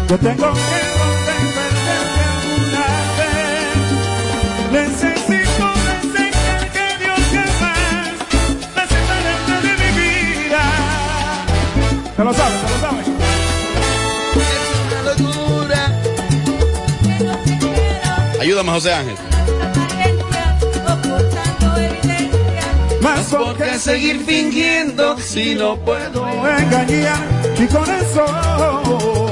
Yo 0.08 0.18
tengo 0.18 0.52
que 0.52 0.60
perderte 1.26 2.20
alguna 2.30 2.86
vez. 3.18 3.78
Necesito 4.72 5.66
reseñar 5.88 6.62
que 6.70 6.86
Dios 7.02 7.20
jamás 7.32 8.14
me 8.76 8.82
separará 8.92 9.56
de 9.62 9.72
mi 9.82 9.90
vida. 9.98 10.62
Te 12.16 12.22
lo 12.24 12.32
sabes, 12.32 12.60
te 12.62 12.68
lo 12.70 12.78
sabes. 12.80 13.06
Ayúdame, 18.40 18.70
José 18.72 18.92
Ángel. 18.94 19.16
Más 23.06 23.26
por 23.26 23.56
qué 23.56 23.78
seguir 23.78 24.18
fingiendo 24.26 25.16
si 25.18 25.54
no 25.54 25.76
puedo 25.76 26.26
engañar 26.44 27.24
mi 27.56 27.68
corazón. 27.68 29.25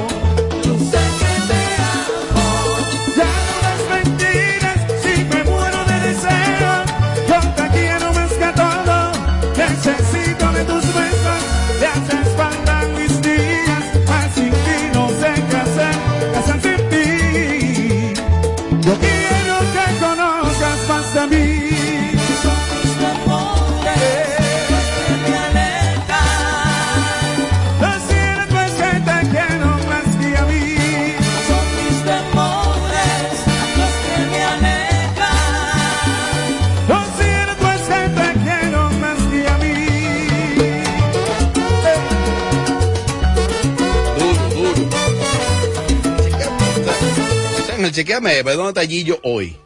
Chequeame, 47.95 48.43
ve 48.43 48.55
dónde 48.55 48.81
está 48.81 48.87
Gillo 48.91 49.21
hoy. 49.23 49.57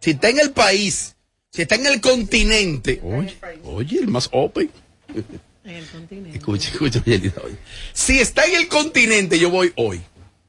Si 0.00 0.10
está 0.10 0.28
en 0.28 0.38
el 0.38 0.50
país, 0.52 1.16
si 1.50 1.62
está 1.62 1.74
en 1.74 1.86
el 1.86 2.00
continente. 2.00 3.00
Oye, 3.02 3.36
oye, 3.64 3.98
el 4.00 4.08
más 4.08 4.28
open. 4.32 4.70
Escucha, 6.32 6.70
escucha, 6.70 7.02
Yelida, 7.04 7.42
oye. 7.44 7.56
Si 7.92 8.18
está 8.20 8.44
en 8.46 8.54
el 8.56 8.68
continente, 8.68 9.38
yo 9.38 9.50
voy 9.50 9.72
hoy. 9.76 10.00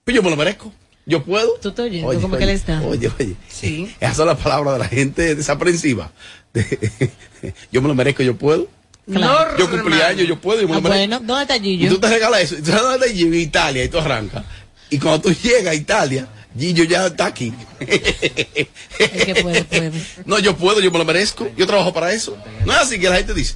Pues 0.04 0.16
yo 0.16 0.24
me 0.24 0.30
lo 0.30 0.36
merezco. 0.38 0.72
Yo 1.06 1.24
puedo. 1.24 1.54
Tú 1.62 1.70
estás 1.70 1.86
oyendo 1.86 2.08
Oye, 2.08 2.20
como 2.22 2.36
oye, 2.36 2.46
que 2.46 2.52
él 2.52 2.56
está. 2.56 2.82
Oye, 2.82 3.12
oye. 3.20 3.36
Sí. 3.48 3.94
Esas 4.00 4.16
son 4.18 4.28
las 4.28 4.38
palabras 4.38 4.74
de 4.74 4.80
la 4.80 4.88
gente 4.88 5.36
desaprensiva. 5.36 6.12
De- 6.54 7.12
yo 7.72 7.82
me 7.82 7.88
lo 7.88 7.96
merezco, 7.96 8.22
yo 8.24 8.38
puedo. 8.38 8.68
Claro. 9.12 9.58
Yo 9.58 9.70
cumplí 9.72 10.00
años, 10.02 10.28
yo 10.28 10.40
puedo. 10.40 10.62
Yo 10.62 10.68
me 10.68 10.76
Ah, 10.76 10.78
lo 10.78 10.82
merezco. 10.84 11.08
bueno, 11.08 11.20
¿dónde 11.26 11.42
está 11.42 11.58
Y 11.58 11.62
Gillo? 11.78 11.90
tú 11.90 12.00
te 12.00 12.10
regalas 12.10 12.42
eso. 12.42 12.56
Y 12.58 12.62
tú 12.62 12.68
sabes 12.68 12.84
dónde 12.84 12.98
está 13.08 13.18
Gillo 13.18 13.28
en 13.34 13.40
Italia 13.42 13.84
y 13.84 13.90
tú 13.90 13.98
arrancas. 13.98 14.46
Y 14.92 15.00
cuando 15.00 15.22
tú 15.22 15.34
llegas 15.34 15.68
a 15.68 15.76
Italia, 15.76 16.28
Gillo 16.60 16.84
ya 16.84 17.08
está 17.08 17.28
aquí. 17.28 17.54
El 17.80 19.26
que 19.26 19.36
puede, 19.42 19.64
puede. 19.64 19.92
No, 20.26 20.40
yo 20.40 20.56
puedo, 20.56 20.80
yo 20.82 20.92
me 20.92 21.00
lo 21.00 21.06
merezco. 21.06 21.50
Yo 21.56 21.66
trabajo 21.66 21.94
para 21.94 22.12
eso. 22.14 22.38
No 22.66 22.74
es 22.74 22.80
así 22.80 23.00
que 23.00 23.10
la 23.10 23.18
gente 23.18 23.34
dice. 23.34 23.56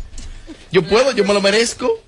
Yo 0.72 0.82
puedo, 0.84 1.12
yo 1.12 1.24
me 1.26 1.34
lo 1.34 1.42
merezco. 1.42 2.00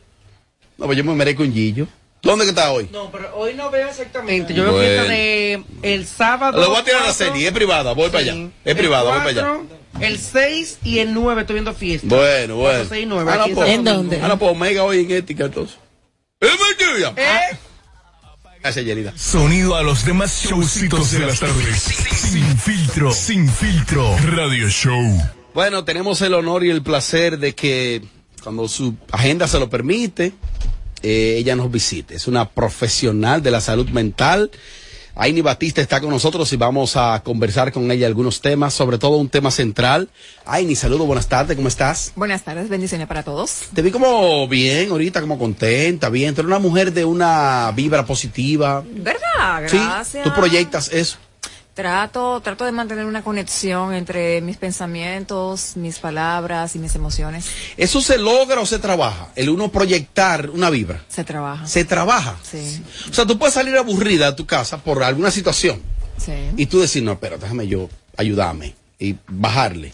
No, 0.78 0.86
pues 0.86 0.98
yo 0.98 1.04
me 1.04 1.14
merezco 1.14 1.44
un 1.44 1.54
Gillo. 1.54 1.88
¿Dónde 2.22 2.46
que 2.46 2.50
está 2.50 2.72
hoy? 2.72 2.90
No, 2.92 3.12
pero 3.12 3.36
hoy 3.36 3.54
no 3.54 3.70
veo 3.70 3.88
exactamente. 3.88 4.54
Yo 4.54 4.64
veo 4.64 4.74
Bueno. 4.74 4.88
fiesta 4.88 5.12
de 5.14 5.64
el 5.84 6.08
sábado. 6.08 6.60
Le 6.60 6.68
voy 6.68 6.78
a 6.78 6.84
tirar 6.84 7.02
la 7.02 7.08
cuatro, 7.08 7.26
serie, 7.28 7.48
es 7.48 7.54
privada, 7.54 7.94
voy 7.94 8.10
para 8.10 8.20
allá. 8.24 8.34
Es 8.34 8.50
el 8.64 8.78
privada, 8.78 9.04
voy 9.04 9.18
para 9.20 9.30
allá. 9.30 9.60
El 10.00 10.20
6 10.20 10.80
y 10.84 11.00
el 11.00 11.14
9 11.14 11.42
estoy 11.42 11.54
viendo 11.54 11.74
fiesta. 11.74 12.08
Bueno, 12.08 12.56
bueno. 12.56 12.80
Cuatro, 12.80 12.90
seis 12.90 13.04
y 13.04 13.06
nueve, 13.06 13.32
Ahora 13.32 13.44
aquí 13.44 13.54
en 13.72 13.84
Domingo. 13.84 14.16
Ahora 14.22 14.36
pues 14.38 14.52
Omega 14.52 14.84
hoy 14.84 15.02
en 15.06 15.12
ética 15.12 15.46
entonces. 15.46 15.78
¡Es 16.40 16.50
mentira! 16.50 17.14
¿Eh? 17.16 17.58
Gracias, 18.66 18.84
Yerida. 18.84 19.14
Sonido 19.16 19.76
a 19.76 19.84
los 19.84 20.06
demás 20.06 20.44
showcitos 20.44 21.12
de 21.12 21.20
las 21.20 21.40
tardes. 21.40 21.84
Sin 21.84 22.58
filtro, 22.58 23.12
sin 23.14 23.48
filtro. 23.48 24.18
Radio 24.18 24.68
Show. 24.70 25.22
Bueno, 25.54 25.84
tenemos 25.84 26.20
el 26.24 26.34
honor 26.34 26.66
y 26.66 26.72
el 26.72 26.82
placer 26.82 27.38
de 27.38 27.54
que 27.54 28.04
cuando 28.44 28.68
su 28.68 28.96
agenda 29.12 29.48
se 29.48 29.60
lo 29.60 29.70
permite, 29.70 30.34
eh, 31.04 31.36
ella 31.38 31.56
nos 31.56 31.70
visite. 31.70 32.16
Es 32.16 32.28
una 32.28 32.50
profesional 32.50 33.44
de 33.44 33.52
la 33.52 33.62
salud 33.62 33.88
mental. 33.90 34.50
Aini 35.18 35.40
Batista 35.40 35.82
está 35.82 36.02
con 36.02 36.10
nosotros 36.10 36.52
y 36.52 36.58
vamos 36.58 36.98
a 36.98 37.22
conversar 37.24 37.72
con 37.72 37.90
ella 37.90 38.06
algunos 38.06 38.42
temas, 38.42 38.74
sobre 38.74 38.98
todo 38.98 39.16
un 39.16 39.30
tema 39.30 39.50
central. 39.50 40.10
Aini, 40.46 40.76
saludo, 40.76 41.06
buenas 41.06 41.28
tardes, 41.28 41.56
¿cómo 41.56 41.70
estás? 41.70 42.12
Buenas 42.18 42.44
tardes, 42.44 42.68
bendiciones 42.68 43.08
para 43.08 43.24
todos. 43.24 43.62
Te 43.74 43.82
vi 43.82 43.92
como 43.92 44.46
bien 44.50 44.90
ahorita, 44.92 45.22
como 45.22 45.40
contenta, 45.40 46.10
bien. 46.10 46.36
Tú 46.36 46.42
eres 46.42 46.48
una 46.50 46.60
mujer 46.60 46.92
de 46.92 47.06
una 47.06 47.72
vibra 47.74 48.06
positiva. 48.06 48.84
¿Verdad? 48.92 49.68
Sí, 49.68 49.78
Gracias. 49.78 50.24
tú 50.26 50.34
proyectas 50.34 50.92
eso. 50.92 51.18
Trato, 51.76 52.40
trato 52.40 52.64
de 52.64 52.72
mantener 52.72 53.06
una 53.06 53.22
conexión 53.22 53.94
entre 53.94 54.40
mis 54.40 54.56
pensamientos, 54.56 55.76
mis 55.76 56.00
palabras 56.00 56.74
y 56.78 56.80
mis 56.80 56.96
emociones. 56.96 57.48
¿Eso 57.76 58.00
se 58.00 58.18
logra 58.18 58.62
o 58.62 58.66
se 58.66 58.80
trabaja? 58.80 59.28
El 59.36 59.50
uno 59.50 59.70
proyectar 59.70 60.50
una 60.52 60.70
vibra. 60.70 61.04
Se 61.10 61.26
trabaja. 61.26 61.68
Se 61.68 61.84
trabaja. 61.84 62.38
Sí, 62.50 62.82
O 63.10 63.14
sea, 63.14 63.26
tú 63.26 63.38
puedes 63.38 63.54
salir 63.56 63.76
aburrida 63.76 64.32
de 64.32 64.38
tu 64.38 64.46
casa 64.46 64.78
por 64.78 65.04
alguna 65.04 65.32
situación 65.32 65.82
sí. 66.18 66.32
y 66.56 66.66
tú 66.68 66.80
decir, 66.80 67.04
no, 67.04 67.12
espera, 67.12 67.36
déjame 67.38 67.68
yo 67.68 67.90
ayudarme 68.16 68.74
y 68.98 69.18
bajarle. 69.28 69.92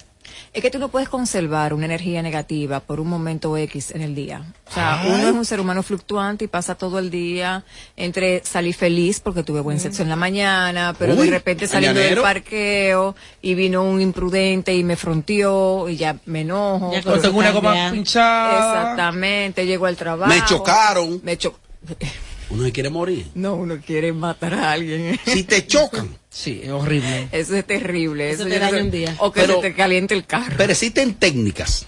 Es 0.53 0.61
que 0.61 0.69
tú 0.69 0.79
no 0.79 0.89
puedes 0.89 1.07
conservar 1.07 1.73
una 1.73 1.85
energía 1.85 2.21
negativa 2.21 2.81
por 2.81 2.99
un 2.99 3.07
momento 3.07 3.55
X 3.55 3.91
en 3.91 4.01
el 4.01 4.13
día. 4.13 4.43
O 4.69 4.73
sea, 4.73 5.01
uno 5.07 5.27
es 5.29 5.33
un 5.33 5.45
ser 5.45 5.61
humano 5.61 5.81
fluctuante 5.81 6.43
y 6.43 6.47
pasa 6.49 6.75
todo 6.75 6.99
el 6.99 7.09
día 7.09 7.63
entre 7.95 8.43
salir 8.43 8.75
feliz 8.75 9.21
porque 9.21 9.43
tuve 9.43 9.61
buen 9.61 9.79
sexo 9.79 10.03
en 10.03 10.09
la 10.09 10.17
mañana, 10.17 10.93
pero 10.99 11.13
Uy, 11.13 11.27
de 11.27 11.31
repente 11.31 11.67
saliendo 11.67 12.01
del 12.01 12.19
parqueo 12.19 13.15
y 13.41 13.53
vino 13.53 13.83
un 13.83 14.01
imprudente 14.01 14.75
y 14.75 14.83
me 14.83 14.97
fronteó 14.97 15.87
y 15.87 15.95
ya 15.95 16.17
me 16.25 16.41
enojo. 16.41 16.91
Ya 16.91 17.01
con- 17.01 17.21
tengo 17.21 17.39
una 17.39 17.51
goma 17.51 17.89
pinchada. 17.91 18.81
Exactamente, 18.81 19.65
llego 19.65 19.85
al 19.85 19.95
trabajo. 19.95 20.33
Me 20.33 20.43
chocaron. 20.43 21.21
Me 21.23 21.37
cho- 21.37 21.57
Uno 22.51 22.63
se 22.63 22.71
quiere 22.71 22.89
morir. 22.89 23.25
No, 23.35 23.55
uno 23.55 23.79
quiere 23.85 24.11
matar 24.13 24.53
a 24.53 24.71
alguien. 24.73 25.19
Si 25.25 25.43
te 25.43 25.65
chocan. 25.67 26.09
Sí, 26.29 26.61
es 26.63 26.69
horrible. 26.69 27.27
Eso 27.31 27.55
es 27.55 27.65
terrible. 27.65 28.29
Eso 28.31 28.41
Eso, 28.43 28.49
te 28.49 28.59
daña 28.59 28.83
un 28.83 28.91
día. 28.91 29.15
O 29.19 29.31
que 29.31 29.41
Pero- 29.41 29.55
se 29.55 29.61
te 29.69 29.73
caliente 29.75 30.13
el 30.13 30.25
carro. 30.25 30.53
Pero 30.57 30.71
existen 30.71 31.13
técnicas. 31.15 31.87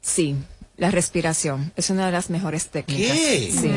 Sí, 0.00 0.36
la 0.76 0.90
respiración 0.90 1.72
es 1.76 1.90
una 1.90 2.06
de 2.06 2.12
las 2.12 2.30
mejores 2.30 2.68
técnicas. 2.68 3.16
¿Qué? 3.16 3.50
Sí, 3.52 3.70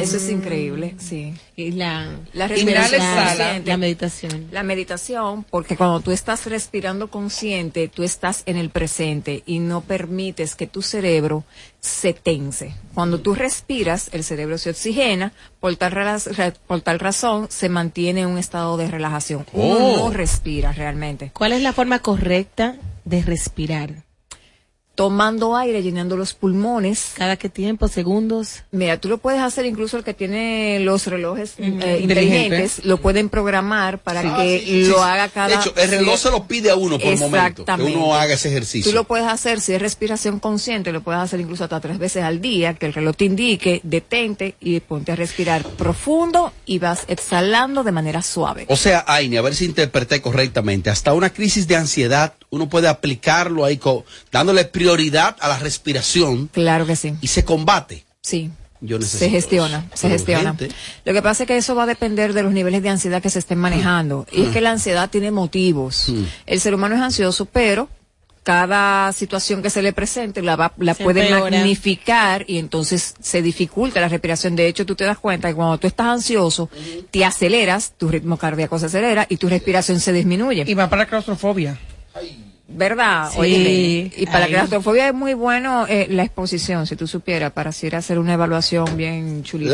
eso 0.00 0.16
es 0.16 0.28
increíble, 0.30 0.94
sí. 0.98 1.34
Y 1.56 1.72
la, 1.72 2.08
La 2.32 2.46
respiración 2.48 3.00
exhala. 3.00 3.26
consciente. 3.44 3.70
la 3.70 3.76
meditación. 3.76 4.46
La 4.52 4.62
meditación, 4.62 5.44
porque 5.50 5.76
cuando 5.76 6.00
tú 6.00 6.10
estás 6.12 6.46
respirando 6.46 7.08
consciente, 7.10 7.88
tú 7.88 8.02
estás 8.04 8.42
en 8.46 8.56
el 8.56 8.70
presente 8.70 9.42
y 9.46 9.58
no 9.58 9.80
permites 9.82 10.54
que 10.54 10.66
tu 10.66 10.82
cerebro 10.82 11.44
se 11.80 12.12
tense. 12.12 12.74
Cuando 12.94 13.20
tú 13.20 13.34
respiras, 13.34 14.10
el 14.12 14.24
cerebro 14.24 14.58
se 14.58 14.70
oxigena, 14.70 15.32
por 15.60 15.76
tal, 15.76 15.94
por 16.66 16.80
tal 16.80 16.98
razón 16.98 17.46
se 17.50 17.68
mantiene 17.68 18.20
en 18.22 18.28
un 18.28 18.38
estado 18.38 18.76
de 18.76 18.88
relajación. 18.88 19.46
Uno 19.52 19.76
Oh. 19.78 19.96
no 20.08 20.10
respira 20.10 20.72
realmente. 20.72 21.30
¿Cuál 21.32 21.52
es 21.52 21.62
la 21.62 21.72
forma 21.72 21.98
correcta 22.00 22.76
de 23.04 23.22
respirar? 23.22 24.07
Tomando 24.98 25.56
aire, 25.56 25.80
llenando 25.80 26.16
los 26.16 26.34
pulmones. 26.34 27.12
¿Cada 27.14 27.36
qué 27.36 27.48
tiempo? 27.48 27.86
¿Segundos? 27.86 28.64
Mira, 28.72 28.96
tú 29.00 29.08
lo 29.08 29.18
puedes 29.18 29.40
hacer 29.40 29.64
incluso 29.64 29.96
el 29.96 30.02
que 30.02 30.12
tiene 30.12 30.80
los 30.80 31.06
relojes 31.06 31.54
eh, 31.58 31.66
Inteligente. 31.66 32.02
inteligentes, 32.02 32.84
lo 32.84 32.96
pueden 32.96 33.28
programar 33.28 34.00
para 34.00 34.22
Ah, 34.22 34.42
que 34.42 34.58
sí, 34.58 34.86
lo 34.88 34.96
sí. 34.96 35.00
haga 35.04 35.28
cada... 35.28 35.48
De 35.50 35.54
hecho, 35.54 35.72
el 35.76 35.88
reloj 35.88 36.18
se 36.18 36.32
lo 36.32 36.48
pide 36.48 36.70
a 36.70 36.74
uno 36.74 36.98
por 36.98 37.16
momento. 37.16 37.64
Que 37.64 37.72
uno 37.80 38.16
haga 38.16 38.34
ese 38.34 38.48
ejercicio. 38.48 38.90
Tú 38.90 38.94
lo 38.96 39.04
puedes 39.04 39.28
hacer, 39.28 39.60
si 39.60 39.72
es 39.72 39.80
respiración 39.80 40.40
consciente, 40.40 40.90
lo 40.90 41.00
puedes 41.00 41.20
hacer 41.22 41.38
incluso 41.38 41.62
hasta 41.62 41.78
tres 41.78 41.98
veces 41.98 42.24
al 42.24 42.40
día, 42.40 42.74
que 42.74 42.86
el 42.86 42.92
reloj 42.92 43.14
te 43.14 43.26
indique, 43.26 43.80
detente 43.84 44.56
y 44.58 44.80
ponte 44.80 45.12
a 45.12 45.14
respirar 45.14 45.62
profundo 45.62 46.52
y 46.66 46.80
vas 46.80 47.04
exhalando 47.06 47.84
de 47.84 47.92
manera 47.92 48.20
suave. 48.20 48.66
O 48.68 48.74
sea, 48.76 49.04
Aini, 49.06 49.36
a 49.36 49.42
ver 49.42 49.54
si 49.54 49.64
interpreté 49.64 50.20
correctamente. 50.20 50.90
Hasta 50.90 51.14
una 51.14 51.30
crisis 51.30 51.68
de 51.68 51.76
ansiedad, 51.76 52.34
uno 52.50 52.68
puede 52.68 52.88
aplicarlo 52.88 53.64
ahí, 53.64 53.76
co- 53.76 54.04
dándole 54.32 54.64
prioridad 54.64 55.36
a 55.40 55.48
la 55.48 55.58
respiración. 55.58 56.48
Claro 56.52 56.86
que 56.86 56.96
sí. 56.96 57.14
Y 57.20 57.28
se 57.28 57.44
combate. 57.44 58.04
Sí. 58.22 58.50
Yo 58.80 58.98
necesito 58.98 59.24
Se 59.24 59.30
gestiona, 59.30 59.86
se 59.92 60.08
gestiona. 60.08 60.52
urgente. 60.52 60.74
Lo 61.04 61.12
que 61.12 61.20
pasa 61.20 61.42
es 61.42 61.46
que 61.48 61.56
eso 61.56 61.74
va 61.74 61.82
a 61.82 61.86
depender 61.86 62.32
de 62.32 62.44
los 62.44 62.52
niveles 62.52 62.80
de 62.82 62.88
ansiedad 62.90 63.20
que 63.20 63.28
se 63.28 63.40
estén 63.40 63.58
manejando. 63.58 64.24
Y 64.30 64.42
es 64.42 64.48
que 64.50 64.60
la 64.60 64.70
ansiedad 64.70 65.10
tiene 65.10 65.32
motivos. 65.32 66.04
Mm. 66.08 66.22
El 66.46 66.60
ser 66.60 66.74
humano 66.74 66.94
es 66.94 67.00
ansioso, 67.02 67.44
pero 67.46 67.88
cada 68.44 69.12
situación 69.12 69.62
que 69.62 69.68
se 69.68 69.82
le 69.82 69.92
presente 69.92 70.42
la, 70.42 70.56
va- 70.56 70.72
la 70.78 70.94
Se 70.94 71.02
puede 71.04 71.22
empeora. 71.28 71.50
magnificar 71.50 72.44
y 72.48 72.58
entonces 72.58 73.14
se 73.20 73.42
dificulta 73.42 74.00
la 74.00 74.08
respiración. 74.08 74.54
De 74.56 74.68
hecho, 74.68 74.86
tú 74.86 74.94
te 74.94 75.04
das 75.04 75.18
cuenta 75.18 75.48
que 75.48 75.54
cuando 75.54 75.76
tú 75.78 75.86
estás 75.86 76.06
ansioso, 76.06 76.70
te 77.10 77.24
aceleras, 77.24 77.92
tu 77.98 78.08
ritmo 78.08 78.36
cardíaco 78.38 78.78
se 78.78 78.86
acelera 78.86 79.26
y 79.28 79.36
tu 79.38 79.48
respiración 79.48 80.00
se 80.00 80.12
disminuye. 80.12 80.64
Y 80.66 80.74
va 80.74 80.88
para 80.88 81.02
la 81.02 81.08
claustrofobia. 81.08 81.78
¿Verdad? 82.70 83.30
Sí. 83.32 83.38
Óyeme, 83.38 83.70
y 84.16 84.26
para 84.26 84.44
Ay. 84.44 84.52
la 84.52 84.58
claustrofobia 84.58 85.08
es 85.08 85.14
muy 85.14 85.32
bueno 85.34 85.86
eh, 85.88 86.06
la 86.10 86.22
exposición, 86.24 86.86
si 86.86 86.96
tú 86.96 87.06
supieras, 87.06 87.52
para 87.52 87.70
así 87.70 87.86
ir 87.86 87.94
a 87.96 87.98
hacer 87.98 88.18
una 88.18 88.34
evaluación 88.34 88.94
bien 88.96 89.42
chulita. 89.42 89.70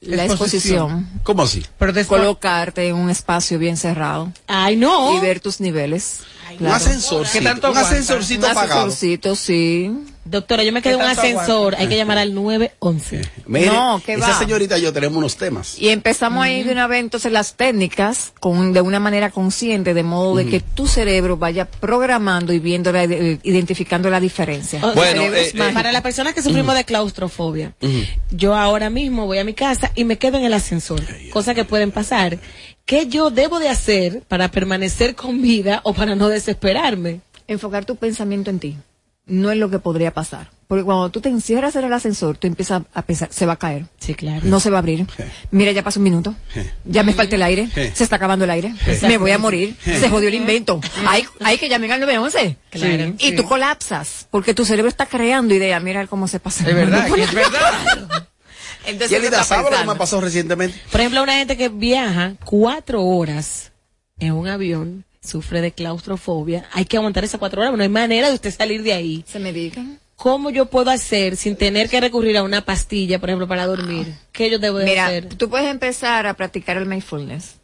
La, 0.00 0.16
La 0.16 0.24
exposición. 0.26 1.08
¿cómo 1.24 1.42
así? 1.42 1.64
Pero 1.76 1.92
después, 1.92 2.20
Colocarte 2.20 2.86
en 2.86 2.94
un 2.94 3.10
espacio 3.10 3.58
bien 3.58 3.76
cerrado 3.76 4.32
Ay, 4.46 4.76
no. 4.76 5.16
y 5.16 5.20
ver 5.20 5.40
tus 5.40 5.60
niveles. 5.60 6.20
Un 6.52 6.58
Claro. 6.58 6.74
ascensorcito. 6.76 7.38
¿Qué 7.38 7.44
tanto 7.44 7.70
un 7.70 7.76
ascensorcito 7.76 8.46
Un 8.46 8.52
apagado. 8.52 8.80
ascensorcito, 8.86 9.34
sí. 9.36 9.90
Doctora, 10.24 10.62
yo 10.62 10.72
me 10.72 10.82
quedé 10.82 10.92
en 10.94 11.00
un 11.00 11.06
ascensor. 11.06 11.74
Hay 11.78 11.86
que 11.88 11.96
llamar 11.96 12.18
al 12.18 12.34
911. 12.34 13.22
Mire, 13.46 13.66
No, 13.68 14.02
¿qué 14.04 14.12
esa 14.14 14.28
va? 14.28 14.38
señorita 14.38 14.76
y 14.76 14.82
yo 14.82 14.92
tenemos 14.92 15.16
unos 15.16 15.36
temas. 15.38 15.78
Y 15.78 15.88
empezamos 15.88 16.44
ahí 16.44 16.62
de 16.64 16.72
una 16.72 16.86
vez 16.86 17.00
entonces 17.00 17.32
las 17.32 17.54
técnicas 17.54 18.34
con 18.38 18.74
de 18.74 18.82
una 18.82 19.00
manera 19.00 19.30
consciente, 19.30 19.94
de 19.94 20.02
modo 20.02 20.36
de 20.36 20.44
que 20.46 20.60
tu 20.60 20.86
cerebro 20.86 21.38
vaya 21.38 21.64
programando 21.64 22.52
y 22.52 22.58
viendo, 22.58 22.92
la- 22.92 23.04
eh, 23.04 23.38
identificando 23.42 24.10
la 24.10 24.20
diferencia. 24.20 24.84
O- 24.84 24.92
Bueno, 24.92 25.22
eh, 25.22 25.50
eh, 25.54 25.70
para 25.72 25.92
las 25.92 26.02
personas 26.02 26.34
que 26.34 26.42
sufrimos 26.42 26.74
de 26.74 26.84
claustrofobia, 26.84 27.72
yo 28.30 28.54
ahora 28.54 28.90
mismo 28.90 29.24
voy 29.24 29.38
a 29.38 29.44
mi 29.44 29.54
casa 29.54 29.92
y 29.94 30.04
me 30.04 30.18
quedo 30.18 30.36
en 30.36 30.44
el 30.44 30.52
ascensor, 30.52 31.00
cosas 31.30 31.54
que 31.54 31.64
pueden 31.64 31.90
pasar. 31.90 32.38
¿Qué 32.88 33.06
yo 33.06 33.30
debo 33.30 33.58
de 33.58 33.68
hacer 33.68 34.22
para 34.28 34.50
permanecer 34.50 35.14
con 35.14 35.42
vida 35.42 35.82
o 35.84 35.92
para 35.92 36.14
no 36.14 36.28
desesperarme? 36.28 37.20
enfocar 37.46 37.84
tu 37.84 37.96
pensamiento 37.96 38.48
en 38.48 38.60
ti, 38.60 38.76
no 39.26 39.50
en 39.50 39.60
lo 39.60 39.68
que 39.68 39.78
podría 39.78 40.14
pasar. 40.14 40.50
Porque 40.68 40.84
cuando 40.84 41.10
tú 41.10 41.20
te 41.20 41.28
encierras 41.28 41.76
en 41.76 41.84
el 41.84 41.92
ascensor, 41.92 42.38
tú 42.38 42.46
empiezas 42.46 42.82
a 42.94 43.02
pensar, 43.02 43.28
se 43.30 43.44
va 43.44 43.54
a 43.54 43.56
caer. 43.58 43.84
Sí, 43.98 44.14
claro. 44.14 44.40
No 44.44 44.58
se 44.58 44.70
va 44.70 44.76
a 44.76 44.80
abrir. 44.80 45.06
Mira, 45.50 45.72
ya 45.72 45.82
pasó 45.82 46.00
un 46.00 46.04
minuto. 46.04 46.34
Ya 46.86 47.02
me 47.02 47.12
falta 47.12 47.36
el 47.36 47.42
aire. 47.42 47.68
Sí. 47.74 47.90
Se 47.92 48.04
está 48.04 48.16
acabando 48.16 48.46
el 48.46 48.50
aire. 48.50 48.74
Me 49.02 49.18
voy 49.18 49.32
a 49.32 49.38
morir. 49.38 49.76
Se 49.82 50.08
jodió 50.08 50.28
el 50.28 50.34
invento. 50.34 50.80
Hay, 51.06 51.24
hay 51.40 51.58
que 51.58 51.68
llamar 51.68 51.92
al 51.92 52.00
911. 52.00 52.56
Claro. 52.70 53.14
Y 53.18 53.32
tú 53.32 53.44
colapsas. 53.44 54.28
Porque 54.30 54.54
tu 54.54 54.64
cerebro 54.64 54.88
está 54.88 55.04
creando 55.04 55.54
ideas. 55.54 55.82
Mira 55.82 56.06
cómo 56.06 56.26
se 56.26 56.40
pasa. 56.40 56.66
es 56.66 56.74
verdad, 56.74 57.06
es 57.18 57.34
verdad. 57.34 58.28
Entonces, 58.88 59.20
¿qué 59.20 59.26
está 59.26 59.44
¿sabe 59.44 59.62
lo 59.62 59.68
que 59.68 59.72
me 59.72 59.78
pensando? 59.80 59.98
pasó 59.98 60.20
recientemente? 60.20 60.78
Por 60.90 61.00
ejemplo, 61.00 61.22
una 61.22 61.34
gente 61.34 61.56
que 61.56 61.68
viaja 61.68 62.34
cuatro 62.44 63.04
horas 63.04 63.72
en 64.18 64.32
un 64.32 64.48
avión, 64.48 65.04
sufre 65.22 65.60
de 65.60 65.72
claustrofobia, 65.72 66.64
hay 66.72 66.84
que 66.84 66.96
aguantar 66.96 67.24
esas 67.24 67.38
cuatro 67.38 67.60
horas, 67.62 67.76
no 67.76 67.82
hay 67.82 67.88
manera 67.88 68.28
de 68.28 68.34
usted 68.34 68.54
salir 68.54 68.82
de 68.82 68.92
ahí. 68.92 69.24
Se 69.26 69.38
me 69.38 69.52
digan. 69.52 69.98
¿Cómo 70.16 70.50
yo 70.50 70.66
puedo 70.66 70.90
hacer 70.90 71.36
sin 71.36 71.54
tener 71.54 71.88
que 71.88 72.00
recurrir 72.00 72.36
a 72.38 72.42
una 72.42 72.64
pastilla, 72.64 73.20
por 73.20 73.28
ejemplo, 73.28 73.46
para 73.46 73.66
dormir? 73.66 74.12
¿Qué 74.32 74.50
yo 74.50 74.58
debo 74.58 74.78
de 74.78 74.84
Mira, 74.86 75.06
hacer? 75.06 75.28
tú 75.28 75.48
puedes 75.48 75.68
empezar 75.70 76.26
a 76.26 76.34
practicar 76.34 76.76
el 76.76 76.86
mindfulness, 76.86 77.54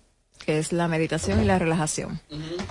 que 0.45 0.59
es 0.59 0.72
la 0.72 0.87
meditación 0.87 1.43
y 1.43 1.47
la 1.47 1.59
relajación, 1.59 2.20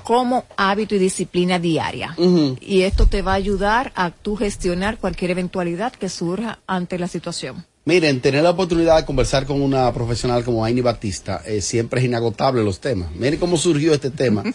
como 0.03 0.45
hábito 0.55 0.95
y 0.95 0.99
disciplina 0.99 1.59
diaria. 1.59 2.15
Y 2.61 2.83
esto 2.83 3.07
te 3.07 3.21
va 3.21 3.33
a 3.33 3.35
ayudar 3.35 3.91
a 3.95 4.11
tú 4.11 4.37
gestionar 4.37 4.99
cualquier 4.99 5.31
eventualidad 5.31 5.91
que 5.91 6.07
surja 6.07 6.59
ante 6.65 6.97
la 6.97 7.09
situación. 7.09 7.65
Miren, 7.85 8.21
tener 8.21 8.43
la 8.43 8.51
oportunidad 8.51 8.97
de 8.97 9.05
conversar 9.05 9.45
con 9.45 9.61
una 9.61 9.93
profesional 9.93 10.45
como 10.45 10.63
Aini 10.63 10.79
Batista 10.79 11.41
eh, 11.45 11.59
siempre 11.59 11.99
es 11.99 12.05
inagotable 12.05 12.63
los 12.63 12.79
temas. 12.79 13.11
Miren 13.11 13.39
cómo 13.39 13.57
surgió 13.57 13.93
este 13.93 14.09
tema. 14.09 14.43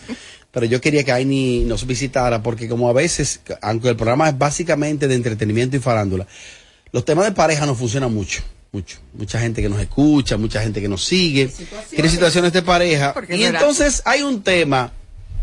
Pero 0.51 0.64
yo 0.64 0.81
quería 0.81 1.05
que 1.05 1.12
Aini 1.12 1.64
nos 1.64 1.87
visitara 1.87 2.43
porque 2.43 2.68
como 2.68 2.89
a 2.89 2.95
veces, 2.95 3.41
aunque 3.61 3.91
el 3.91 3.97
programa 3.97 4.31
es 4.31 4.39
básicamente 4.39 5.07
de 5.07 5.14
entretenimiento 5.14 5.76
y 5.76 5.81
farándula, 5.81 6.26
los 6.91 7.05
temas 7.05 7.26
de 7.26 7.33
pareja 7.33 7.66
no 7.66 7.74
funcionan 7.74 8.14
mucho. 8.14 8.43
Mucho. 8.72 8.99
Mucha 9.12 9.41
gente 9.41 9.62
que 9.62 9.68
nos 9.68 9.81
escucha, 9.81 10.37
mucha 10.37 10.62
gente 10.62 10.81
que 10.81 10.89
nos 10.89 11.05
sigue, 11.05 11.51
tiene 11.91 12.09
situaciones 12.09 12.53
de 12.53 12.62
pareja. 12.62 13.12
¿Por 13.12 13.26
qué 13.26 13.37
Y 13.37 13.45
entonces 13.45 14.03
hay 14.05 14.22
un 14.22 14.43
tema 14.43 14.93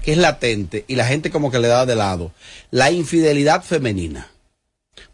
que 0.02 0.12
es 0.12 0.18
latente 0.18 0.86
y 0.88 0.96
la 0.96 1.06
gente 1.06 1.32
como 1.32 1.52
que 1.52 1.60
le 1.60 1.68
da 1.68 1.86
de 1.86 1.96
lado. 1.96 2.32
La 2.72 2.92
infidelidad 2.92 3.64
femenina. 3.64 4.28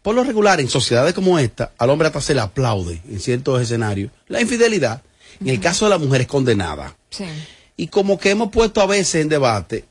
Por 0.02 0.14
lo 0.14 0.24
regular, 0.24 0.60
en 0.60 0.68
sociedades 0.68 1.14
como 1.14 1.38
esta, 1.38 1.72
al 1.78 1.90
hombre 1.90 2.08
hasta 2.08 2.20
se 2.20 2.34
le 2.34 2.40
aplaude 2.40 3.00
en 3.08 3.20
ciertos 3.20 3.60
escenarios 3.60 4.10
la 4.28 4.40
infidelidad. 4.40 5.02
En 5.40 5.48
el 5.48 5.60
caso 5.60 5.86
de 5.86 5.90
la 5.90 5.98
mujer 5.98 6.22
es 6.22 6.26
condenada. 6.26 6.96
Sí. 7.10 7.24
Y 7.76 7.88
como 7.88 8.18
que 8.18 8.30
hemos 8.30 8.50
puesto 8.50 8.80
a 8.80 8.86
veces 8.86 9.22
en 9.22 9.28
debate, 9.28 9.84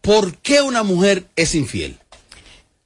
¿por 0.00 0.36
qué 0.36 0.62
una 0.62 0.82
mujer 0.82 1.26
es 1.36 1.54
infiel? 1.54 1.98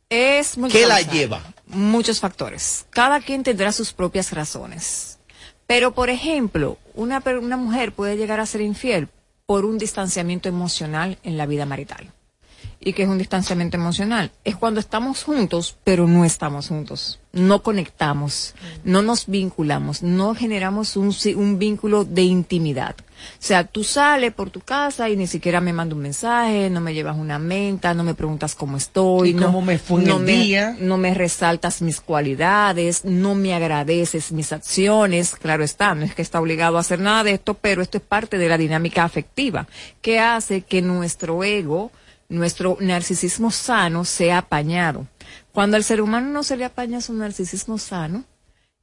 Es 0.08 0.56
muy 0.56 0.70
¿Qué 0.70 0.86
la 0.86 1.00
lleva? 1.00 1.42
Muchos 1.66 2.20
factores. 2.20 2.86
Cada 2.90 3.20
quien 3.20 3.42
tendrá 3.42 3.72
sus 3.72 3.92
propias 3.92 4.32
razones. 4.32 5.18
Pero, 5.66 5.94
por 5.94 6.10
ejemplo, 6.10 6.78
una, 6.94 7.22
una 7.40 7.56
mujer 7.56 7.92
puede 7.92 8.16
llegar 8.16 8.38
a 8.38 8.46
ser 8.46 8.60
infiel 8.60 9.08
por 9.46 9.64
un 9.64 9.78
distanciamiento 9.78 10.48
emocional 10.48 11.18
en 11.22 11.36
la 11.36 11.46
vida 11.46 11.66
marital. 11.66 12.12
¿Y 12.78 12.92
qué 12.92 13.02
es 13.04 13.08
un 13.08 13.18
distanciamiento 13.18 13.76
emocional? 13.76 14.30
Es 14.44 14.54
cuando 14.54 14.78
estamos 14.80 15.24
juntos, 15.24 15.76
pero 15.82 16.06
no 16.06 16.24
estamos 16.24 16.68
juntos. 16.68 17.18
No 17.32 17.62
conectamos, 17.62 18.54
no 18.84 19.02
nos 19.02 19.26
vinculamos, 19.26 20.02
no 20.02 20.34
generamos 20.34 20.96
un, 20.96 21.14
un 21.36 21.58
vínculo 21.58 22.04
de 22.04 22.22
intimidad. 22.22 22.94
O 23.00 23.04
sea, 23.40 23.64
tú 23.64 23.82
sales 23.82 24.32
por 24.32 24.50
tu 24.50 24.60
casa 24.60 25.08
y 25.10 25.16
ni 25.16 25.26
siquiera 25.26 25.60
me 25.60 25.72
mandas 25.72 25.96
un 25.96 26.02
mensaje, 26.02 26.70
no 26.70 26.80
me 26.80 26.94
llevas 26.94 27.16
una 27.16 27.38
menta, 27.38 27.92
no 27.92 28.04
me 28.04 28.14
preguntas 28.14 28.54
cómo 28.54 28.76
estoy, 28.76 29.30
¿Y 29.30 29.34
no, 29.34 29.46
cómo 29.46 29.62
me 29.62 29.78
fue 29.78 30.02
no 30.02 30.18
el 30.18 30.22
me- 30.22 30.32
día? 30.44 30.76
no 30.78 30.96
me 30.96 31.12
resaltas 31.12 31.82
mis 31.82 32.00
cualidades, 32.00 33.04
no 33.04 33.34
me 33.34 33.52
agradeces 33.54 34.32
mis 34.32 34.52
acciones. 34.52 35.34
Claro 35.34 35.64
está, 35.64 35.94
no 35.94 36.04
es 36.04 36.14
que 36.14 36.22
está 36.22 36.40
obligado 36.40 36.76
a 36.76 36.80
hacer 36.80 37.00
nada 37.00 37.24
de 37.24 37.32
esto, 37.32 37.54
pero 37.54 37.82
esto 37.82 37.98
es 37.98 38.04
parte 38.04 38.38
de 38.38 38.48
la 38.48 38.58
dinámica 38.58 39.02
afectiva 39.04 39.66
que 40.02 40.20
hace 40.20 40.62
que 40.62 40.82
nuestro 40.82 41.42
ego, 41.42 41.90
nuestro 42.28 42.76
narcisismo 42.80 43.50
sano 43.50 44.04
sea 44.04 44.38
apañado. 44.38 45.06
Cuando 45.52 45.76
al 45.76 45.84
ser 45.84 46.00
humano 46.00 46.28
no 46.30 46.42
se 46.42 46.56
le 46.56 46.64
apaña 46.64 47.00
su 47.00 47.12
narcisismo 47.14 47.78
sano, 47.78 48.24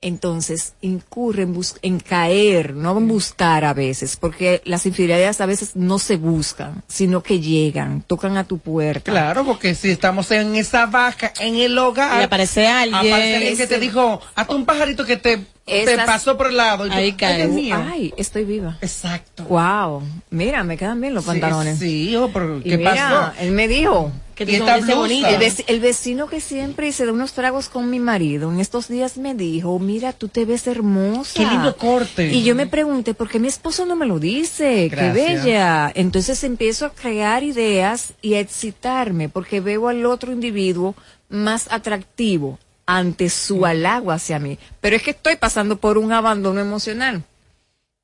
entonces 0.02 0.74
incurre 0.82 1.44
en, 1.44 1.54
bus- 1.54 1.78
en 1.82 2.00
caer, 2.00 2.74
no 2.76 2.98
en 2.98 3.08
buscar 3.08 3.64
a 3.64 3.74
veces, 3.74 4.18
porque 4.18 4.62
las 4.66 4.86
infidelidades 4.86 5.40
a 5.40 5.46
veces 5.46 5.78
no 5.78 5.98
se 5.98 6.18
buscan, 6.18 6.84
sino 6.90 7.24
que 7.24 7.40
llegan, 7.40 8.02
tocan 8.02 8.36
a 8.36 8.44
tu 8.44 8.58
puerta. 8.58 9.12
Claro, 9.12 9.46
porque 9.46 9.76
si 9.76 9.92
estamos 9.92 10.30
en 10.32 10.56
esa 10.56 10.88
vaca, 10.88 11.32
en 11.40 11.56
el 11.56 11.78
hogar. 11.78 12.20
Y 12.20 12.24
aparece 12.26 12.68
alguien. 12.68 12.96
aparece 13.14 13.36
alguien 13.38 13.56
que 13.58 13.68
te 13.68 13.80
dijo, 13.80 14.20
hazte 14.36 14.54
un 14.56 14.66
pajarito 14.66 15.06
que 15.06 15.16
te, 15.16 15.46
te 15.66 15.84
Esas- 15.94 16.06
pasó 16.06 16.38
por 16.38 16.48
el 16.48 16.58
lado. 16.58 16.86
Y 16.86 16.90
tú, 16.90 16.96
Ahí 16.96 17.04
"Ay, 17.06 17.14
cae. 17.14 17.38
Dios 17.38 17.50
mío". 17.52 17.76
Ay, 17.90 18.14
estoy 18.18 18.44
viva. 18.44 18.78
Exacto. 18.82 19.46
Wow. 19.46 20.04
Mira, 20.30 20.64
me 20.64 20.78
quedan 20.78 21.00
bien 21.00 21.14
los 21.14 21.24
Sí, 21.24 21.30
pantalones. 21.30 21.80
Sí, 21.80 22.10
hijo, 22.10 22.30
pero 22.34 22.58
Y 22.60 22.64
¿qué 22.64 22.78
mira, 22.78 22.94
pasó? 22.94 23.42
él 23.42 23.52
me 23.52 23.68
dijo. 23.68 24.12
Que 24.36 24.46
¿Y 24.46 24.58
tú 24.58 24.68
esta 24.68 24.96
bonito. 24.96 25.28
El, 25.28 25.38
vec- 25.40 25.64
el 25.68 25.80
vecino 25.80 26.26
que 26.26 26.42
siempre 26.42 26.92
se 26.92 27.06
da 27.06 27.12
unos 27.14 27.34
tragos 27.34 27.70
con 27.70 27.92
mi 27.92 28.00
marido, 28.00 28.52
en 28.52 28.60
estos 28.60 28.88
días 28.88 29.18
me 29.18 29.36
dijo, 29.36 29.78
mira, 29.78 30.12
tú 30.12 30.28
te 30.28 30.44
ves 30.46 30.66
hermosa. 30.66 31.34
Qué 31.36 31.46
lindo 31.46 31.78
corte. 31.78 32.34
Y 32.34 32.42
yo 32.44 32.56
me 32.56 32.66
pregunté, 32.66 33.14
¿por 33.14 33.30
qué 33.30 33.38
mi 33.40 33.48
esposo 33.48 33.86
no 33.86 33.96
me 33.96 34.08
lo 34.08 34.18
dice? 34.18 34.90
Gracias. 34.90 35.16
Qué 35.16 35.22
bella. 35.44 35.92
Entonces 35.94 36.44
empiezo 36.44 36.88
a 36.88 36.94
crear 36.94 37.44
ideas 37.44 38.14
y 38.24 38.34
a 38.34 38.40
excitarme, 38.40 39.30
porque 39.30 39.62
veo 39.62 39.88
al 39.88 40.04
otro 40.08 40.32
individuo 40.32 40.96
más 41.30 41.68
atractivo 41.72 42.58
ante 42.86 43.30
su 43.30 43.66
halago 43.66 44.12
hacia 44.12 44.40
mí. 44.40 44.58
Pero 44.82 44.96
es 44.96 45.04
que 45.04 45.12
estoy 45.12 45.36
pasando 45.38 45.78
por 45.78 45.98
un 45.98 46.12
abandono 46.12 46.60
emocional. 46.60 47.24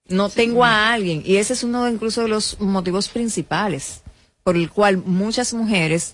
No 0.07 0.29
tengo 0.29 0.63
a 0.65 0.91
alguien. 0.93 1.21
Y 1.25 1.37
ese 1.37 1.53
es 1.53 1.63
uno 1.63 1.85
de, 1.85 1.91
incluso 1.91 2.21
de 2.21 2.29
los 2.29 2.59
motivos 2.59 3.09
principales 3.09 4.01
por 4.43 4.55
el 4.55 4.69
cual 4.71 4.97
muchas 4.97 5.53
mujeres 5.53 6.13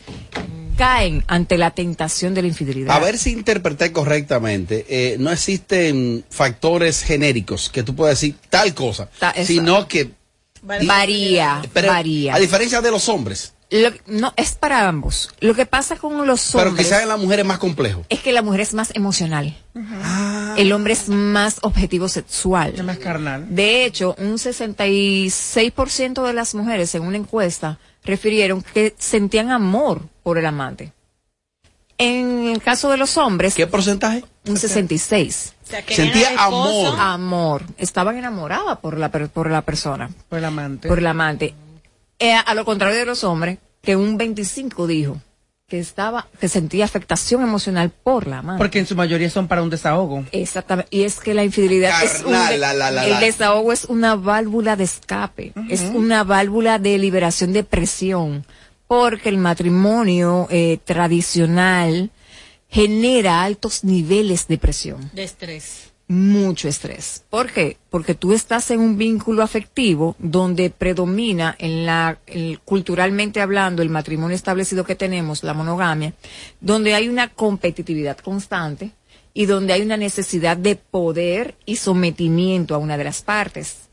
caen 0.78 1.24
ante 1.28 1.57
la 1.57 1.72
tentación 1.72 2.34
de 2.34 2.41
la 2.41 2.49
infidelidad. 2.49 2.93
A 2.93 2.99
ver 2.99 3.18
si 3.18 3.32
interpreté 3.32 3.93
correctamente. 3.93 4.86
eh, 4.89 5.16
no 5.20 5.32
existen 5.32 6.26
factores 6.30 7.01
genéricos 7.03 7.70
que 7.70 7.84
tú 7.84 7.95
puedas 7.95 8.20
decir 8.20 8.36
tal 8.49 8.74
cosa, 8.74 9.09
Ta- 9.20 9.34
sino 9.45 9.88
que 9.88 10.11
varía, 10.61 11.61
pero, 11.74 11.88
varía. 11.89 12.36
a 12.36 12.39
diferencia 12.39 12.82
de 12.82 12.91
los 12.91 13.07
hombres, 13.07 13.53
Lo- 13.72 13.91
no, 14.05 14.34
es 14.38 14.51
para 14.53 14.88
ambos. 14.88 15.30
Lo 15.39 15.55
que 15.55 15.66
pasa 15.66 15.95
con 15.95 16.26
los 16.28 16.51
pero 16.53 16.70
hombres 16.70 16.86
quizás 16.88 17.01
en 17.01 17.09
la 17.09 17.18
mujer 17.18 17.39
es 17.39 17.45
más 17.45 17.57
complejo. 17.57 18.05
es 18.09 18.20
que 18.20 18.32
la 18.32 18.41
mujer 18.43 18.61
es 18.61 18.74
más 18.74 18.91
emocional. 18.95 19.57
El 20.57 20.72
hombre 20.72 20.93
es 20.93 21.09
más 21.09 21.57
objetivo 21.61 22.07
sexual. 22.07 22.74
Es 22.76 22.84
más 22.84 22.97
carnal. 22.99 23.45
De 23.53 23.84
hecho, 23.86 24.16
un 24.20 24.38
66% 24.38 26.24
de 26.26 26.34
las 26.34 26.55
mujeres 26.55 26.93
en 26.95 27.03
una 27.03 27.18
encuesta 27.18 27.80
refirieron 28.03 28.61
que 28.61 28.93
sentían 28.97 29.49
amor 29.51 30.01
por 30.24 30.38
el 30.38 30.45
amante. 30.45 30.91
En 31.97 32.47
el 32.49 32.61
caso 32.61 32.89
de 32.89 32.97
los 32.97 33.18
hombres, 33.18 33.55
¿Qué 33.55 33.68
porcentaje? 33.68 34.24
un 34.47 34.57
66. 34.57 35.53
O 35.63 35.68
sea, 35.70 35.82
que 35.82 35.95
Sentía 35.95 36.30
amor. 36.38 36.95
Amor. 36.99 37.63
Estaban 37.78 38.18
enamoradas 38.18 38.78
por 38.80 38.97
la, 38.97 39.09
per- 39.09 39.30
por 39.30 39.49
la 39.49 39.61
persona, 39.63 40.09
Por 40.30 40.39
el 40.39 40.45
amante. 40.45 40.88
por 40.89 40.99
el 40.99 41.07
amante. 41.07 41.55
Eh, 42.20 42.34
a 42.34 42.53
lo 42.53 42.66
contrario 42.66 42.97
de 42.97 43.05
los 43.05 43.24
hombres, 43.24 43.59
que 43.82 43.95
un 43.95 44.18
25 44.18 44.88
dijo 44.88 45.22
que 45.68 45.80
estaba, 45.80 46.28
que 46.39 46.47
sentía 46.47 46.86
afectación 46.86 47.41
emocional 47.41 47.89
por 47.89 48.28
la 48.28 48.39
amante. 48.39 48.59
Porque 48.59 48.78
en 48.80 48.86
su 48.86 48.95
mayoría 48.95 49.30
son 49.32 49.47
para 49.47 49.63
un 49.63 49.70
desahogo. 49.72 50.24
Exactamente. 50.32 50.95
Y 50.95 51.03
es 51.03 51.20
que 51.20 51.34
la 51.34 51.43
infidelidad 51.43 52.03
es 52.03 52.20
un 52.24 52.32
Carnal, 52.34 52.51
de- 52.53 52.57
la, 52.59 52.74
la, 52.74 52.91
la, 52.91 53.07
el 53.07 53.20
desahogo 53.20 53.74
es 53.74 53.86
una 53.86 54.16
válvula 54.16 54.76
de 54.76 54.84
escape, 54.84 55.53
es 55.70 55.82
una 55.82 56.24
válvula 56.24 56.78
de 56.78 56.97
liberación 56.99 57.51
de 57.51 57.63
presión, 57.63 58.45
porque 58.88 59.30
el 59.30 59.38
matrimonio 59.39 60.47
eh, 60.51 60.78
tradicional 60.86 62.11
genera 62.70 63.43
altos 63.43 63.84
niveles 63.84 64.47
de 64.47 64.57
presión, 64.59 65.09
De 65.13 65.24
estrés. 65.24 65.91
Mucho 66.08 66.68
estrés. 66.68 67.24
¿Por 67.30 67.51
qué? 67.51 67.78
Porque 67.89 68.14
tú 68.14 68.34
estás 68.34 68.70
en 68.72 68.80
un 68.80 68.97
vínculo 68.97 69.41
afectivo 69.41 70.16
donde 70.20 70.70
predomina 70.70 71.56
en 71.58 71.86
la 71.86 72.20
culturalmente 72.64 73.41
hablando 73.41 73.82
el 73.82 73.89
matrimonio 73.89 74.36
establecido 74.36 74.84
que 74.84 74.95
tenemos, 74.95 75.43
la 75.43 75.53
monogamia, 75.53 76.14
donde 76.62 76.93
hay 76.93 77.10
una 77.10 77.30
competitividad 77.30 78.18
constante 78.18 78.91
y 79.34 79.47
donde 79.47 79.74
hay 79.74 79.82
una 79.82 79.97
necesidad 79.97 80.58
de 80.58 80.76
poder 80.76 81.56
y 81.66 81.76
sometimiento 81.78 82.76
a 82.76 82.78
una 82.78 82.97
de 82.97 83.03
las 83.03 83.22
partes. 83.22 83.85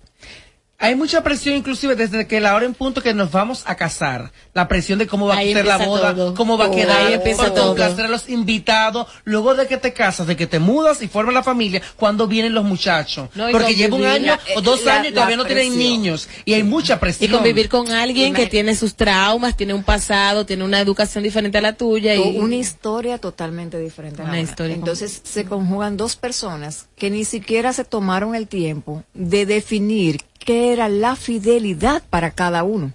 Hay 0.85 0.97
mucha 0.97 1.23
presión, 1.23 1.55
inclusive 1.55 1.95
desde 1.95 2.27
que 2.27 2.41
la 2.41 2.57
hora 2.57 2.67
en 2.67 2.75
punto 2.75 3.01
que 3.01 3.15
nos 3.15 3.31
vamos 3.31 3.63
a 3.67 3.77
casar. 3.77 4.33
La 4.53 4.67
presión 4.67 4.99
de 4.99 5.07
cómo 5.07 5.29
va 5.29 5.37
Ahí 5.37 5.53
a 5.53 5.57
ser 5.59 5.65
la 5.65 5.79
boda, 5.79 6.13
todo. 6.13 6.35
cómo 6.35 6.59
va 6.59 6.67
a 6.67 6.71
quedar, 6.73 7.07
Ahí 7.07 7.13
empieza 7.15 7.43
cuánto 7.43 7.61
todo. 7.63 7.75
placer 7.77 8.07
a 8.07 8.09
los 8.09 8.29
invitados. 8.29 9.07
Luego 9.23 9.55
de 9.55 9.69
que 9.69 9.77
te 9.77 9.93
casas, 9.93 10.27
de 10.27 10.35
que 10.37 10.49
te 10.49 10.59
mudas 10.59 11.01
y 11.01 11.07
formas 11.07 11.35
la 11.35 11.45
familia, 11.45 11.81
cuando 11.97 12.27
vienen 12.27 12.53
los 12.53 12.65
muchachos. 12.65 13.29
No, 13.37 13.49
y 13.49 13.53
Porque 13.53 13.77
lleva 13.77 13.97
un 13.97 14.05
año 14.05 14.27
la- 14.27 14.41
o 14.57 14.61
dos 14.61 14.85
la- 14.85 14.97
años 14.97 15.13
y 15.13 15.15
todavía 15.15 15.37
no 15.37 15.45
tienen 15.45 15.79
niños. 15.79 16.29
Y 16.45 16.55
hay 16.55 16.65
mucha 16.65 16.95
Y 16.95 16.99
presión. 16.99 17.31
convivir 17.31 17.69
con 17.69 17.91
alguien 17.93 18.35
que 18.35 18.47
tiene 18.47 18.75
sus 18.75 18.97
traumas, 18.97 19.57
tiene 19.57 19.75
un 19.75 19.85
pasado, 19.85 20.45
tiene 20.47 20.65
una 20.65 20.81
educación 20.81 21.23
diferente 21.23 21.59
a 21.59 21.61
la 21.63 21.75
tuya. 21.75 22.17
Y... 22.17 22.39
Una 22.39 22.57
historia 22.57 23.19
totalmente 23.19 23.79
diferente. 23.79 24.21
a 24.23 24.25
la 24.25 24.31
Una 24.33 24.41
una. 24.41 24.51
historia 24.51 24.75
Entonces 24.75 25.21
se 25.23 25.45
conjugan 25.45 25.97
dos 25.97 26.17
personas 26.17 26.89
que 26.97 27.09
ni 27.09 27.25
siquiera 27.25 27.73
se 27.73 27.85
tomaron 27.85 28.35
el 28.35 28.49
tiempo 28.49 29.05
de 29.15 29.47
definir 29.47 30.21
qué 30.45 30.73
era 30.73 30.89
la 30.89 31.17
fidelidad 31.17 32.03
para 32.11 32.31
cada 32.31 32.63
uno. 32.65 32.93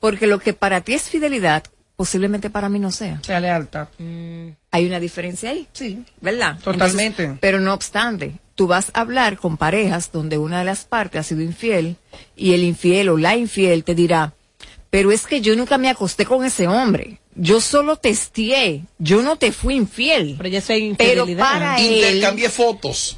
Porque 0.00 0.26
lo 0.26 0.38
que 0.38 0.52
para 0.52 0.80
ti 0.80 0.94
es 0.94 1.08
fidelidad, 1.08 1.64
posiblemente 1.96 2.50
para 2.50 2.68
mí 2.68 2.78
no 2.78 2.90
sea. 2.90 3.20
Sea 3.22 3.40
lealtad. 3.40 3.88
Hay 4.70 4.86
una 4.86 5.00
diferencia 5.00 5.50
ahí. 5.50 5.66
Sí. 5.72 6.04
¿Verdad? 6.20 6.58
Totalmente. 6.62 7.22
Entonces, 7.22 7.38
pero 7.40 7.60
no 7.60 7.72
obstante, 7.74 8.34
tú 8.54 8.66
vas 8.66 8.90
a 8.94 9.00
hablar 9.00 9.36
con 9.38 9.56
parejas 9.56 10.10
donde 10.12 10.38
una 10.38 10.60
de 10.60 10.64
las 10.64 10.84
partes 10.84 11.20
ha 11.20 11.22
sido 11.24 11.42
infiel 11.42 11.96
y 12.36 12.54
el 12.54 12.64
infiel 12.64 13.08
o 13.08 13.16
la 13.16 13.36
infiel 13.36 13.84
te 13.84 13.94
dirá, 13.94 14.32
pero 14.90 15.10
es 15.12 15.26
que 15.26 15.40
yo 15.40 15.56
nunca 15.56 15.76
me 15.78 15.88
acosté 15.90 16.24
con 16.24 16.44
ese 16.44 16.68
hombre. 16.68 17.20
Yo 17.36 17.60
solo 17.60 17.96
testeé, 17.96 18.84
yo 18.98 19.20
no 19.22 19.34
te 19.36 19.50
fui 19.50 19.74
infiel. 19.74 20.34
Pero 20.36 20.48
ya 20.48 20.60
soy 20.60 20.94
Pero 20.96 21.26
para 21.36 21.80
él, 21.80 21.96
Intercambié 21.96 22.48
fotos. 22.48 23.16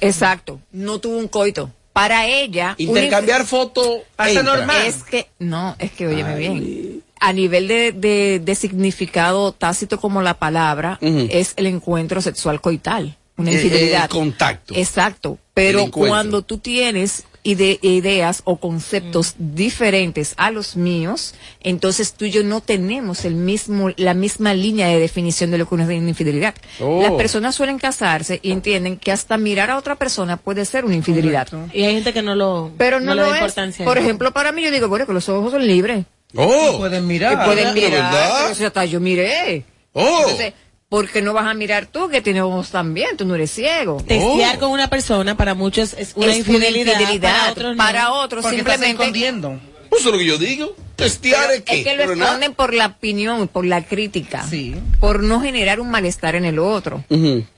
exacto, 0.00 0.60
no 0.72 0.98
tuvo 0.98 1.18
un 1.18 1.28
coito. 1.28 1.70
Para 1.98 2.26
ella, 2.26 2.74
Intercambiar 2.78 3.44
fotos. 3.44 4.02
Pasa 4.14 4.42
normal. 4.42 4.86
Es 4.86 5.02
que, 5.02 5.28
no, 5.40 5.74
es 5.78 5.90
que 5.90 6.06
óyeme 6.06 6.36
bien. 6.36 7.02
A 7.20 7.32
nivel 7.32 7.66
de, 7.66 7.90
de, 7.90 8.38
de 8.38 8.54
significado 8.54 9.50
tácito 9.52 10.00
como 10.00 10.22
la 10.22 10.34
palabra, 10.34 10.98
es 11.00 11.54
el 11.56 11.66
encuentro 11.66 12.20
sexual 12.22 12.60
coital, 12.60 13.16
una 13.36 13.50
infidelidad. 13.50 14.04
el 14.04 14.10
contacto. 14.10 14.74
Exacto. 14.76 15.38
Pero 15.54 15.90
cuando 15.90 16.42
tú 16.42 16.58
tienes 16.58 17.24
ide- 17.50 17.78
ideas 17.82 18.42
o 18.44 18.56
conceptos 18.56 19.34
diferentes 19.38 20.34
a 20.36 20.50
los 20.50 20.76
míos, 20.76 21.34
entonces 21.60 22.12
tú 22.12 22.24
y 22.24 22.30
yo 22.30 22.42
no 22.42 22.60
tenemos 22.60 23.24
el 23.24 23.34
mismo, 23.34 23.90
la 23.96 24.14
misma 24.14 24.54
línea 24.54 24.88
de 24.88 24.98
definición 24.98 25.50
de 25.50 25.58
lo 25.58 25.68
que 25.68 25.74
es 25.76 25.80
una 25.82 25.94
infidelidad. 25.94 26.54
Oh. 26.80 27.02
Las 27.02 27.12
personas 27.12 27.54
suelen 27.54 27.78
casarse 27.78 28.40
y 28.42 28.52
entienden 28.52 28.96
que 28.96 29.12
hasta 29.12 29.36
mirar 29.38 29.70
a 29.70 29.76
otra 29.78 29.96
persona 29.96 30.36
puede 30.36 30.64
ser 30.64 30.84
una 30.84 30.94
infidelidad. 30.94 31.48
Y 31.72 31.82
hay 31.84 31.94
gente 31.94 32.12
que 32.12 32.22
no 32.22 32.34
lo, 32.34 32.70
Pero 32.78 33.00
no, 33.00 33.14
lo 33.14 33.22
da 33.22 33.28
es. 33.28 33.34
importancia. 33.36 33.84
Por 33.84 33.98
ejemplo, 33.98 34.32
para 34.32 34.52
mí 34.52 34.62
yo 34.62 34.70
digo, 34.70 34.88
bueno, 34.88 35.06
que 35.06 35.12
los 35.12 35.28
ojos 35.28 35.52
son 35.52 35.66
libres. 35.66 36.04
Oh. 36.36 36.76
pueden 36.78 37.04
Y 37.04 37.06
mirar. 37.06 37.44
pueden 37.46 37.74
¿de 37.74 37.80
mirar. 37.88 38.12
pero 38.42 38.54
si 38.54 38.64
hasta 38.64 38.84
yo 38.84 39.00
miré. 39.00 39.64
Oh. 39.94 40.20
Entonces, 40.20 40.52
¿por 40.88 41.08
qué 41.08 41.22
no 41.22 41.32
vas 41.34 41.46
a 41.46 41.54
mirar 41.54 41.86
tú 41.86 42.08
que 42.08 42.20
tienes 42.22 42.42
ojos 42.42 42.70
también? 42.70 43.16
Tú 43.16 43.24
no 43.24 43.34
eres 43.34 43.50
ciego. 43.50 44.02
Testear 44.06 44.58
con 44.58 44.70
una 44.70 44.88
persona 44.88 45.36
para 45.36 45.54
muchos 45.54 45.94
es 45.94 46.12
una 46.16 46.32
Es 46.32 46.38
infidelidad, 46.38 46.92
infidelidad. 47.00 47.30
para 47.32 47.50
otros 47.52 47.70
no. 47.72 47.76
Para 47.76 48.12
otros 48.12 48.42
Porque 48.42 48.58
estás 48.58 48.74
simplemente 48.74 49.02
escondiendo. 49.02 49.60
Eso 49.90 50.08
es 50.08 50.12
lo 50.12 50.18
que 50.18 50.26
yo 50.26 50.38
digo. 50.38 50.74
Testear 50.96 51.50
es 51.52 51.62
qué. 51.62 51.78
es 51.80 51.84
que 51.86 51.96
lo 51.96 52.12
esconden 52.12 52.54
por 52.54 52.74
la 52.74 52.86
opinión, 52.86 53.46
por 53.48 53.64
la 53.64 53.84
crítica, 53.84 54.44
Sí. 54.48 54.74
por 54.98 55.22
no 55.22 55.40
generar 55.40 55.78
un 55.80 55.90
malestar 55.90 56.34
en 56.34 56.44
el 56.44 56.58
otro, 56.58 57.04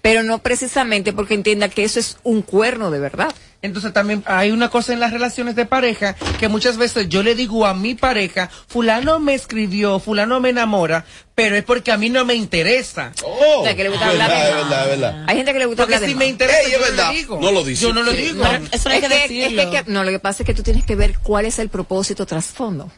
pero 0.02 0.22
no 0.22 0.38
precisamente 0.38 1.12
porque 1.14 1.34
entienda 1.34 1.68
que 1.70 1.84
eso 1.84 1.98
es 1.98 2.18
un 2.22 2.42
cuerno 2.42 2.90
de 2.90 2.98
verdad. 3.00 3.34
Entonces 3.62 3.92
también 3.92 4.22
hay 4.26 4.50
una 4.52 4.68
cosa 4.70 4.92
en 4.92 5.00
las 5.00 5.12
relaciones 5.12 5.54
de 5.56 5.66
pareja 5.66 6.16
que 6.38 6.48
muchas 6.48 6.76
veces 6.78 7.08
yo 7.08 7.22
le 7.22 7.34
digo 7.34 7.66
a 7.66 7.74
mi 7.74 7.94
pareja, 7.94 8.48
fulano 8.68 9.20
me 9.20 9.34
escribió, 9.34 9.98
fulano 10.00 10.38
me 10.40 10.50
enamora, 10.50 11.04
pero 11.34 11.56
es 11.56 11.64
porque 11.64 11.90
a 11.90 11.96
mí 11.96 12.10
no 12.10 12.24
me 12.26 12.34
interesa. 12.34 13.12
Oh. 13.24 13.60
O 13.60 13.64
sea, 13.64 13.74
que 13.74 13.82
le 13.84 13.88
gusta 13.90 14.04
Es 14.06 14.10
hablar 14.12 14.28
verdad, 14.30 14.44
de 14.46 14.52
más. 14.52 14.68
verdad, 14.70 14.86
verdad. 14.88 15.24
Hay 15.26 15.36
gente 15.36 15.52
que 15.54 15.58
le 15.58 15.66
gusta 15.66 15.82
Porque 15.84 15.94
hablar 15.94 16.06
de 16.06 16.12
si 16.12 16.14
más. 16.14 16.18
me 16.24 16.26
interesa, 16.28 16.60
Ey, 16.60 16.72
yo 16.72 16.78
no 16.78 16.84
verdad. 16.84 17.06
lo 17.06 17.12
digo. 17.12 17.40
No 17.40 17.52
lo 17.52 17.64
dice. 17.64 17.82
Yo 17.82 17.92
no 17.94 18.02
lo 18.02 18.12
digo. 18.12 18.42
Pero 18.42 18.64
eso 18.72 18.88
no 18.88 18.94
hay 18.94 18.98
Es 19.00 19.04
que 19.04 19.08
que- 19.08 19.24
es 19.24 19.50
decirlo. 19.52 19.70
que- 19.70 19.84
no, 19.86 20.04
lo 20.04 20.10
que 20.10 20.18
pasa 20.18 20.42
es 20.42 20.46
que 20.46 20.54
tú 20.54 20.62
tienes 20.62 20.84
que 20.84 20.96
ver 20.96 21.18
cuál 21.22 21.46
es 21.46 21.58
el 21.58 21.68
propósito 21.70 22.26
trasfondo. 22.26 22.90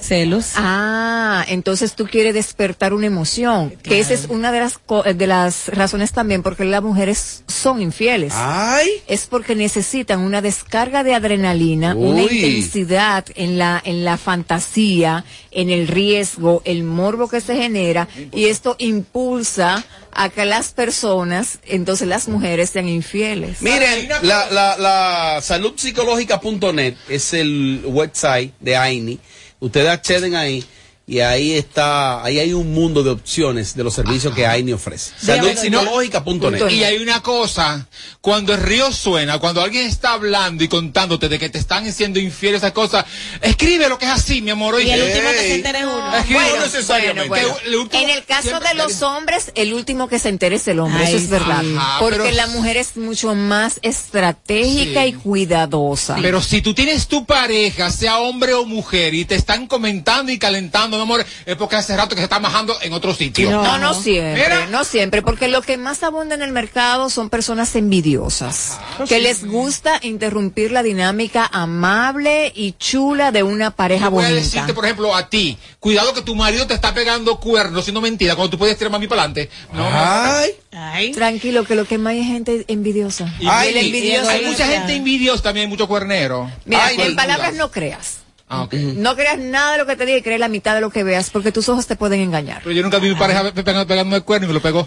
Celos. 0.00 0.52
Ah, 0.56 1.44
entonces 1.48 1.94
tú 1.94 2.06
quieres 2.06 2.34
despertar 2.34 2.92
una 2.94 3.06
emoción, 3.06 3.70
que 3.82 4.00
esa 4.00 4.14
es 4.14 4.26
una 4.28 4.52
de 4.52 4.60
las 4.60 4.78
co- 4.78 5.02
de 5.02 5.26
las 5.26 5.68
razones 5.68 6.12
también 6.12 6.42
porque 6.42 6.64
las 6.64 6.82
mujeres 6.82 7.42
son 7.48 7.80
infieles. 7.82 8.32
Ay. 8.36 8.88
Es 9.06 9.26
porque 9.26 9.54
necesitan 9.54 10.20
una 10.20 10.42
descarga 10.42 11.02
de 11.04 11.14
adrenalina, 11.14 11.94
una 11.94 12.22
intensidad 12.22 13.24
en 13.34 13.58
la 13.58 13.80
en 13.84 14.04
la 14.04 14.16
fantasía, 14.18 15.24
en 15.50 15.70
el 15.70 15.88
riesgo, 15.88 16.62
el 16.64 16.84
morbo 16.84 17.28
que 17.28 17.33
se 17.40 17.56
genera 17.56 18.08
y 18.32 18.46
esto 18.46 18.76
impulsa 18.78 19.84
a 20.12 20.28
que 20.28 20.44
las 20.44 20.72
personas, 20.72 21.58
entonces 21.64 22.06
las 22.06 22.28
mujeres 22.28 22.70
sean 22.70 22.88
infieles. 22.88 23.60
Miren, 23.62 24.08
la, 24.22 24.48
la, 24.50 24.76
la 24.78 25.40
saludpsicológica.net 25.42 26.94
es 27.08 27.34
el 27.34 27.82
website 27.84 28.52
de 28.60 28.76
AINI. 28.76 29.18
Ustedes 29.60 29.88
acceden 29.88 30.34
ahí 30.36 30.64
y 31.06 31.20
ahí 31.20 31.52
está, 31.52 32.22
ahí 32.24 32.38
hay 32.38 32.52
un 32.54 32.72
mundo 32.72 33.02
de 33.02 33.10
opciones 33.10 33.74
de 33.76 33.84
los 33.84 33.92
servicios 33.94 34.34
que 34.34 34.46
AINI 34.46 34.72
ofrece. 34.72 35.12
Saludpsicológica.net. 35.20 36.68
Y 36.70 36.84
hay 36.84 36.96
una 36.98 37.20
cosa, 37.22 37.86
cuando 38.20 38.54
el 38.54 38.60
río 38.62 38.90
suena, 38.92 39.38
cuando 39.38 39.60
alguien 39.60 39.86
está 39.86 40.14
hablando 40.14 40.64
y 40.64 40.68
contándote 40.68 41.28
de 41.28 41.38
que 41.38 41.48
te 41.48 41.58
están 41.58 41.90
siendo 41.92 42.18
infieles 42.18 42.62
esas 42.62 42.72
cosas, 42.72 43.04
escribe 43.42 43.88
lo 43.88 43.98
que 43.98 44.06
es 44.06 44.10
así, 44.12 44.40
mi 44.40 44.50
amor. 44.50 44.80
Y 44.80 44.90
el 44.90 45.02
último 45.02 45.30
que 45.30 45.38
se 45.38 45.46
Ey. 45.46 45.52
entere 45.52 45.78
es 45.80 45.84
uno. 45.84 46.16
Escribe 46.16 46.40
Bueno, 46.40 46.56
no 46.56 46.64
necesariamente. 46.64 47.28
bueno, 47.28 47.48
bueno. 47.48 47.60
Que 47.62 47.68
el 47.68 47.76
último 47.76 48.02
En 48.02 48.10
el 48.10 48.24
caso 48.24 48.60
de 48.60 48.74
los 48.74 49.02
hombres, 49.02 49.52
el 49.54 49.74
último 49.74 50.08
que 50.08 50.18
se 50.18 50.28
entere 50.30 50.56
es 50.56 50.66
el 50.68 50.80
hombre, 50.80 51.04
Ay, 51.04 51.14
eso 51.14 51.24
es 51.24 51.28
verdad. 51.30 51.62
Ajá, 51.76 51.98
Porque 52.00 52.18
pero- 52.18 52.30
la 52.36 52.46
mujer 52.48 52.76
es 52.76 52.96
mucho 52.96 53.34
más 53.34 53.78
estratégica 53.82 55.02
Sí. 55.02 55.08
y 55.08 55.12
cuidadosa. 55.14 56.16
Pero 56.20 56.40
si 56.40 56.62
tú 56.62 56.74
tienes 56.74 57.08
tu 57.08 57.24
pareja, 57.26 57.90
sea 57.90 58.18
hombre 58.18 58.54
o 58.54 58.64
mujer, 58.64 59.14
y 59.14 59.24
te 59.24 59.34
están 59.34 59.66
comentando 59.66 60.32
y 60.32 60.38
calentando, 60.38 60.93
mi 60.96 61.02
amor, 61.02 61.24
es 61.46 61.56
porque 61.56 61.76
hace 61.76 61.96
rato 61.96 62.10
que 62.14 62.20
se 62.20 62.24
está 62.24 62.38
majando 62.40 62.76
en 62.82 62.92
otro 62.92 63.14
sitio. 63.14 63.50
No. 63.50 63.62
No, 63.62 63.78
no 63.78 63.94
siempre, 63.94 64.42
Mira. 64.44 64.66
no 64.66 64.84
siempre, 64.84 65.22
porque 65.22 65.48
lo 65.48 65.62
que 65.62 65.76
más 65.76 66.02
abunda 66.02 66.34
en 66.34 66.42
el 66.42 66.52
mercado 66.52 67.10
son 67.10 67.30
personas 67.30 67.74
envidiosas, 67.76 68.78
que 69.08 69.18
les 69.20 69.44
gusta 69.46 69.98
interrumpir 70.02 70.70
la 70.72 70.82
dinámica 70.82 71.48
amable 71.52 72.52
y 72.54 72.72
chula 72.78 73.32
de 73.32 73.42
una 73.42 73.70
pareja 73.72 74.06
Yo 74.06 74.10
voy 74.10 74.24
a 74.24 74.28
bonita. 74.28 74.44
decirte, 74.44 74.74
por 74.74 74.84
ejemplo, 74.84 75.14
a 75.14 75.28
ti, 75.28 75.58
cuidado 75.80 76.14
que 76.14 76.22
tu 76.22 76.34
marido 76.34 76.66
te 76.66 76.74
está 76.74 76.94
pegando 76.94 77.38
cuernos, 77.40 77.84
siendo 77.84 78.00
mentira, 78.00 78.34
cuando 78.36 78.50
tú 78.50 78.58
puedes 78.58 78.76
tirar 78.76 78.90
mami 78.92 79.06
para 79.08 79.22
adelante. 79.22 79.50
No, 79.72 79.86
Ay. 79.90 80.50
Ay. 80.72 81.12
Tranquilo, 81.12 81.64
que 81.64 81.74
lo 81.74 81.84
que 81.84 81.98
más 81.98 82.12
hay 82.12 82.20
es 82.20 82.26
gente 82.26 82.64
envidiosa. 82.68 83.32
Y 83.40 83.46
Ay, 83.48 83.70
el 83.70 83.86
envidioso 83.86 84.28
hay 84.28 84.44
mucha 84.44 84.66
gente 84.66 84.94
envidiosa 84.94 85.42
también, 85.42 85.68
mucho 85.68 85.86
cuernero. 85.88 86.50
Mira, 86.64 86.86
Ay, 86.86 86.96
en 87.00 87.16
palabras 87.16 87.54
no 87.54 87.70
creas. 87.70 88.18
Ah. 88.46 88.68
No 88.70 89.16
creas 89.16 89.38
nada 89.38 89.72
de 89.72 89.78
lo 89.78 89.86
que 89.86 89.96
te 89.96 90.04
diga 90.04 90.18
y 90.18 90.22
crees 90.22 90.38
la 90.38 90.48
mitad 90.48 90.74
de 90.74 90.82
lo 90.82 90.90
que 90.90 91.02
veas, 91.02 91.30
porque 91.30 91.50
tus 91.50 91.66
ojos 91.70 91.86
te 91.86 91.96
pueden 91.96 92.20
engañar. 92.20 92.60
Pero 92.62 92.72
yo 92.76 92.82
nunca 92.82 92.98
vi 92.98 93.08
mi 93.08 93.14
pareja 93.14 93.42
pe- 93.52 93.64
pegando, 93.64 93.86
pegando 93.86 94.14
el 94.16 94.22
cuerno 94.22 94.44
y 94.44 94.48
me 94.48 94.54
lo 94.54 94.60
pegó. 94.60 94.86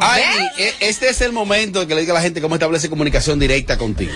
Ay, 0.00 0.22
e- 0.58 0.74
este 0.80 1.08
es 1.08 1.20
el 1.20 1.30
momento 1.32 1.78
de 1.80 1.86
que 1.86 1.94
le 1.94 2.00
diga 2.00 2.12
a 2.12 2.16
la 2.16 2.22
gente 2.22 2.40
cómo 2.40 2.56
establece 2.56 2.90
comunicación 2.90 3.38
directa 3.38 3.78
contigo. 3.78 4.12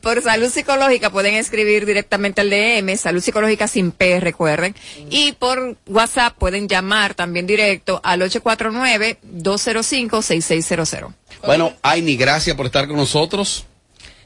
Por 0.00 0.22
salud 0.22 0.48
psicológica 0.50 1.10
pueden 1.10 1.34
escribir 1.34 1.84
directamente 1.86 2.40
al 2.40 2.48
DM, 2.50 2.96
salud 2.96 3.20
psicológica 3.22 3.68
sin 3.68 3.92
P, 3.92 4.20
recuerden. 4.20 4.74
Y 5.10 5.32
por 5.32 5.76
WhatsApp 5.86 6.34
pueden 6.38 6.68
llamar 6.68 7.12
también 7.14 7.46
directo 7.46 8.00
al 8.02 8.22
849-205-6600. 8.22 11.12
Bueno, 11.44 11.72
Aini, 11.82 12.16
gracias 12.16 12.56
por 12.56 12.64
estar 12.66 12.86
con 12.88 12.96
nosotros. 12.96 13.66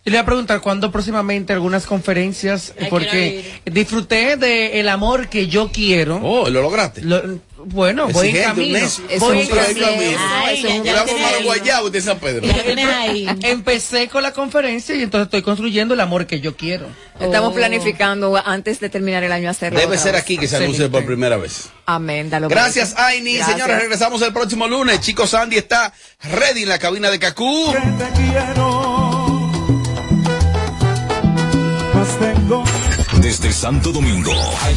Yo 0.07 0.13
le 0.13 0.19
voy 0.19 0.23
a 0.23 0.25
preguntar 0.25 0.61
cuándo 0.61 0.93
próximamente 0.93 1.53
algunas 1.53 1.85
conferencias, 1.85 2.73
Ay, 2.81 2.87
porque 2.89 3.61
disfruté 3.65 4.37
de 4.37 4.79
el 4.79 4.89
amor 4.89 5.27
que 5.29 5.49
yo 5.49 5.73
quiero. 5.73 6.21
Oh, 6.23 6.49
¿lo 6.49 6.63
lograste? 6.63 7.03
Lo- 7.03 7.21
bueno, 7.65 8.07
voy 8.11 8.29
en 8.29 8.45
camino. 8.45 8.77
un 8.77 8.83
necio. 8.85 9.05
Es 9.11 9.19
Voy 9.19 9.33
un 9.39 9.43
en 9.43 9.49
camino. 9.49 9.87
Guayabo 11.43 11.91
de 11.91 12.01
San 12.01 12.21
Pedro. 12.21 12.47
Empecé 13.43 14.07
con 14.07 14.23
la 14.23 14.33
conferencia 14.33 14.95
y 14.95 15.03
entonces 15.03 15.25
estoy 15.27 15.43
construyendo 15.43 15.95
el 15.95 16.01
amor 16.01 16.27
que 16.29 16.41
yo 16.41 16.57
quiero. 16.57 16.87
Estamos 17.19 17.51
Oh. 17.51 17.55
planificando 17.55 18.37
antes 18.37 18.79
de 18.79 18.89
terminar 18.89 19.25
el 19.25 19.33
año 19.33 19.51
hacerlo. 19.51 19.81
Debe 19.81 19.99
ser 19.99 20.15
aquí 20.15 20.39
que 20.39 20.47
se 20.47 20.57
anuncie 20.59 20.89
por 20.89 21.05
primera 21.05 21.37
vez. 21.37 21.69
Amén. 21.87 22.31
dalo 22.31 22.49
Gracias. 22.49 22.95
Aini. 22.97 23.35
Gracias. 23.39 23.57
Señores, 23.57 23.79
regresamos 23.81 24.23
el 24.23 24.33
próximo 24.33 24.69
lunes. 24.69 25.01
Chicos, 25.01 25.31
Sandy 25.31 25.57
está 25.57 25.93
ready 26.23 26.63
en 26.63 26.69
la 26.69 26.79
cabina 26.79 27.11
de 27.11 27.19
Cacú. 27.19 27.75
Desde 33.27 33.53
Santo 33.53 33.91
Domingo, 33.91 34.31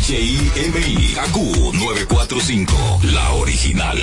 HIMI, 0.07 1.13
KQ 1.13 1.71
945, 1.75 2.99
la 3.03 3.33
original. 3.33 3.99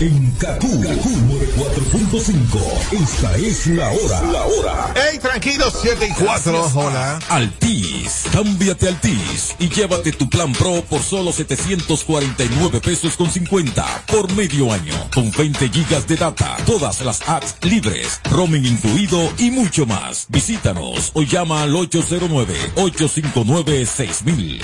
En 0.00 0.32
KQ 0.32 0.64
94.5, 0.64 3.02
esta 3.02 3.36
es 3.36 3.66
la 3.66 3.90
hora. 3.90 4.22
La 4.32 4.46
hora. 4.46 4.94
Hey, 4.94 5.18
tranquilos, 5.20 5.74
7 5.82 6.08
y 6.08 6.12
4. 6.24 6.70
Hola. 6.74 7.18
Altis, 7.28 8.22
cámbiate 8.32 8.88
Altis 8.88 9.54
y 9.58 9.68
llévate 9.68 10.12
tu 10.12 10.30
plan 10.30 10.54
Pro 10.54 10.82
por 10.88 11.02
solo 11.02 11.32
749 11.32 12.80
pesos 12.80 13.14
con 13.16 13.30
50 13.30 14.04
por 14.06 14.32
medio 14.32 14.72
año, 14.72 14.94
con 15.14 15.30
20 15.30 15.68
gigas 15.68 16.08
de 16.08 16.16
data, 16.16 16.56
todas 16.64 17.02
las 17.02 17.20
apps 17.28 17.56
libres, 17.62 18.22
roaming 18.30 18.64
incluido 18.64 19.30
y 19.36 19.50
mucho 19.50 19.84
más. 19.84 20.24
Visítanos 20.30 21.10
o 21.12 21.20
llama 21.22 21.62
al 21.62 21.74
809-859-6000. 21.74 24.62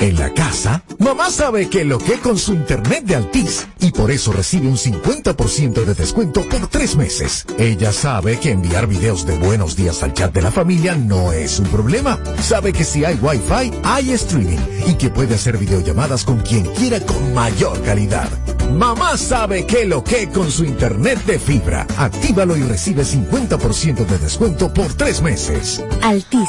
En 0.00 0.16
la 0.16 0.32
casa, 0.32 0.84
mamá 1.00 1.28
sabe 1.28 1.68
que 1.68 1.84
lo 1.84 1.98
que 1.98 2.20
con 2.20 2.38
su 2.38 2.52
internet 2.52 3.02
de 3.02 3.16
Altis 3.16 3.66
y 3.80 3.90
por 3.90 4.12
eso 4.12 4.32
recibe 4.32 4.68
un 4.68 4.76
50% 4.76 5.84
de 5.84 5.94
descuento 5.94 6.42
por 6.48 6.68
tres 6.68 6.94
meses. 6.94 7.44
Ella 7.58 7.92
sabe 7.92 8.38
que 8.38 8.52
enviar 8.52 8.86
videos 8.86 9.26
de 9.26 9.36
buenos 9.36 9.74
días 9.74 10.04
al 10.04 10.14
chat 10.14 10.32
de 10.32 10.42
la 10.42 10.52
familia 10.52 10.94
no 10.94 11.32
es 11.32 11.58
un 11.58 11.66
problema. 11.66 12.20
Sabe 12.40 12.72
que 12.72 12.84
si 12.84 13.04
hay 13.04 13.16
wifi, 13.16 13.72
hay 13.82 14.12
streaming 14.12 14.60
y 14.86 14.94
que 14.94 15.10
puede 15.10 15.34
hacer 15.34 15.58
videollamadas 15.58 16.22
con 16.22 16.42
quien 16.42 16.64
quiera 16.74 17.00
con 17.00 17.34
mayor 17.34 17.82
calidad. 17.82 18.28
Mamá 18.70 19.16
sabe 19.16 19.66
qué 19.66 19.84
lo 19.84 20.04
que 20.04 20.28
con 20.28 20.48
su 20.48 20.64
internet 20.64 21.24
de 21.24 21.40
fibra. 21.40 21.88
Actívalo 21.96 22.56
y 22.56 22.62
recibe 22.62 23.02
50% 23.02 24.06
de 24.06 24.18
descuento 24.18 24.72
por 24.72 24.94
tres 24.94 25.22
meses. 25.22 25.82
Altis, 26.02 26.48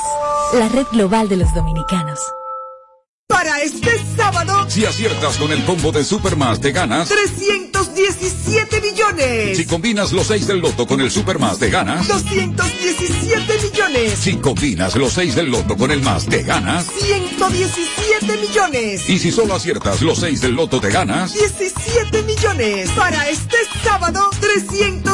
la 0.53 0.69
red 0.69 0.85
global 0.91 1.27
de 1.27 1.37
los 1.37 1.51
dominicanos. 1.55 2.19
Para 3.29 3.61
este 3.61 3.91
sábado, 4.17 4.67
Si 4.71 4.85
aciertas 4.85 5.37
con 5.37 5.51
el 5.51 5.63
combo 5.63 5.91
de 5.91 6.03
Supermas, 6.03 6.59
te 6.59 6.71
ganas. 6.71 7.07
317 7.09 8.81
millones. 8.81 9.55
Si 9.55 9.65
combinas 9.67 10.11
los 10.11 10.25
6 10.27 10.47
del 10.47 10.57
loto 10.59 10.87
con 10.87 10.99
el 10.99 11.11
Supermas, 11.11 11.59
te 11.59 11.69
ganas. 11.69 12.07
217 12.07 13.59
millones. 13.61 14.17
Si 14.19 14.35
combinas 14.37 14.95
los 14.95 15.13
6 15.13 15.35
del 15.35 15.51
loto 15.51 15.77
con 15.77 15.91
el 15.91 16.01
más, 16.01 16.25
te 16.25 16.41
ganas. 16.41 16.87
117 16.87 18.37
millones. 18.37 19.07
Y 19.07 19.19
si 19.19 19.31
solo 19.31 19.53
aciertas 19.53 20.01
los 20.01 20.17
6 20.21 20.41
del 20.41 20.53
loto, 20.53 20.81
te 20.81 20.89
ganas. 20.89 21.31
17 21.33 22.23
millones. 22.23 22.89
Para 22.91 23.29
este 23.29 23.57
sábado, 23.83 24.27
317 24.41 24.89
millones. 24.89 25.08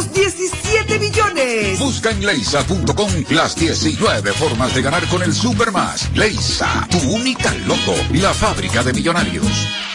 Busca 1.96 2.12
en 2.12 2.26
leisa.com 2.26 3.10
las 3.30 3.56
19 3.56 4.34
formas 4.34 4.76
de 4.76 4.82
ganar 4.82 5.08
con 5.08 5.24
el 5.24 5.34
Supermas. 5.34 6.10
Leisa, 6.14 6.86
tu 6.92 6.98
única 6.98 7.54
loto, 7.66 7.94
la 8.12 8.34
fábrica 8.34 8.84
de 8.84 8.92
millonarios. 8.92 9.95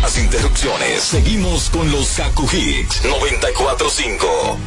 Las 0.00 0.18
interrupciones. 0.18 1.00
Seguimos 1.02 1.70
con 1.70 1.90
los 1.90 2.08
Kaku 2.16 2.48
Hicks 2.52 3.04
945. 3.04 4.58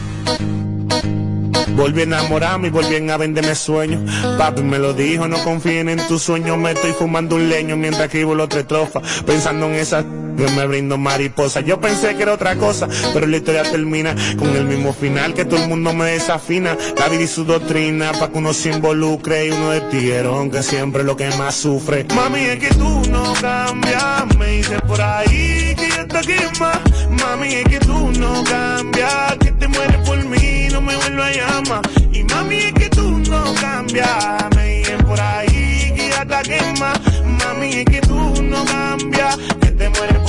Volví 1.76 2.00
a 2.00 2.04
enamorarme 2.04 2.68
y 2.68 2.72
volví 2.72 3.10
a 3.10 3.18
venderme 3.18 3.54
sueños. 3.54 4.02
Papi 4.38 4.64
me 4.64 4.80
lo 4.80 4.94
dijo, 4.94 5.28
no 5.28 5.44
confíen 5.44 5.90
en 5.90 6.06
tus 6.08 6.24
sueños. 6.24 6.58
Me 6.58 6.72
estoy 6.72 6.94
fumando 6.94 7.36
un 7.36 7.50
leño 7.50 7.78
mientras 7.78 8.06
escribo 8.06 8.34
la 8.34 8.46
otra 8.46 8.62
estrofa. 8.62 9.02
Pensando 9.26 9.68
en 9.68 9.76
esa 9.76 10.04
que 10.38 10.48
me 10.52 10.66
brindo 10.68 10.98
mariposa. 10.98 11.62
Yo 11.62 11.82
pensé 11.82 12.16
que 12.16 12.24
era 12.24 12.34
otra 12.34 12.56
cosa, 12.56 12.88
pero 13.14 13.28
la 13.28 13.38
historia 13.38 13.64
termina 13.64 14.16
con 14.38 14.56
el 14.56 14.66
mismo 14.66 14.94
final. 14.94 15.34
Que 15.34 15.46
todo 15.46 15.62
el 15.64 15.70
mundo 15.70 15.94
me 15.94 16.12
desafina. 16.12 16.78
La 16.98 17.10
vida 17.10 17.24
y 17.24 17.28
su 17.28 17.44
doctrina, 17.44 18.12
pa' 18.14 18.30
que 18.30 18.38
uno 18.38 18.54
se 18.54 18.70
involucre 18.70 19.48
y 19.48 19.52
uno 19.52 19.72
de 19.72 19.82
tiguerón, 19.82 20.52
que 20.52 20.64
siempre 20.64 21.02
es 21.02 21.08
lo 21.08 21.18
que 21.18 21.30
más 21.32 21.56
sufre. 21.56 22.06
Mami, 22.16 22.42
es 22.42 22.60
que 22.60 22.70
tú 22.70 23.02
no 23.10 23.34
cambias. 23.42 24.26
Me 24.38 24.48
dice 24.58 24.80
por 24.82 25.02
ahí 25.02 25.76
que 25.76 25.88
está 25.88 26.20
aquí 26.20 26.36
más. 26.60 26.80
Mami, 27.22 27.48
es 27.48 27.66
que 27.66 27.80
tú 27.80 28.12
no 28.20 28.44
cambias. 28.44 29.38
Que 29.40 29.52
te 29.52 29.68
mueres 29.68 29.98
por 30.08 30.24
mí, 30.26 30.68
no 30.72 30.82
me 30.82 30.96
vuelvo 30.96 31.24
a 31.24 31.32
llamar. 31.32 31.82
Y 32.14 32.24
mami, 32.24 32.56
es 32.58 32.74
que 32.74 32.90
tú 32.90 33.20
no 33.30 33.54
cambias. 33.56 34.36
Me 34.56 34.78
dicen 34.78 35.04
por 35.06 35.20
ahí 35.20 35.94
que 35.96 36.10
ya 36.10 36.22
está 36.22 36.42
quema. 36.44 36.94
Mami, 37.40 37.74
es 37.74 37.86
que 37.86 38.02
tú 38.02 38.44
no 38.44 38.66
cambias. 38.66 39.38
Que 39.62 39.72
te 39.72 39.90
mueres 39.90 40.18
por 40.20 40.27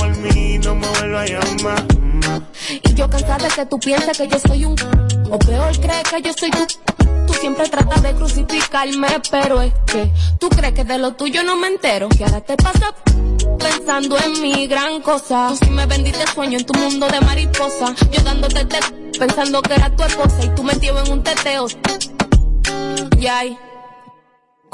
Y 2.83 2.93
yo 2.93 3.09
cansada 3.09 3.47
de 3.47 3.55
que 3.55 3.65
tú 3.65 3.79
pienses 3.79 4.17
que 4.17 4.27
yo 4.27 4.39
soy 4.39 4.65
un 4.65 4.75
o 5.31 5.39
peor 5.39 5.79
crees 5.79 6.03
que 6.03 6.21
yo 6.21 6.33
soy 6.33 6.51
tú. 6.51 6.67
Tú 7.27 7.33
siempre 7.33 7.67
tratas 7.69 8.01
de 8.01 8.13
crucificarme, 8.13 9.07
pero 9.31 9.61
es 9.61 9.73
que 9.85 10.11
tú 10.39 10.49
crees 10.49 10.73
que 10.73 10.83
de 10.83 10.97
lo 10.97 11.13
tuyo 11.13 11.43
no 11.43 11.55
me 11.55 11.67
entero. 11.67 12.09
Que 12.09 12.23
ahora 12.23 12.41
te 12.41 12.55
pasa 12.57 12.93
pensando 13.59 14.17
en 14.17 14.41
mi 14.41 14.67
gran 14.67 15.01
cosa. 15.01 15.49
Tú 15.49 15.65
sí 15.65 15.69
me 15.71 15.85
vendiste 15.85 16.25
sueño 16.33 16.59
en 16.59 16.65
tu 16.65 16.73
mundo 16.79 17.07
de 17.07 17.21
mariposa. 17.21 17.93
Yo 18.11 18.21
dándote 18.21 18.65
te 18.65 18.79
pensando 19.17 19.61
que 19.61 19.73
era 19.73 19.95
tu 19.95 20.03
esposa 20.03 20.43
y 20.43 20.49
tú 20.55 20.63
metido 20.63 21.03
en 21.03 21.11
un 21.11 21.23
teteo. 21.23 21.67
Y 23.19 23.27
ay, 23.27 23.57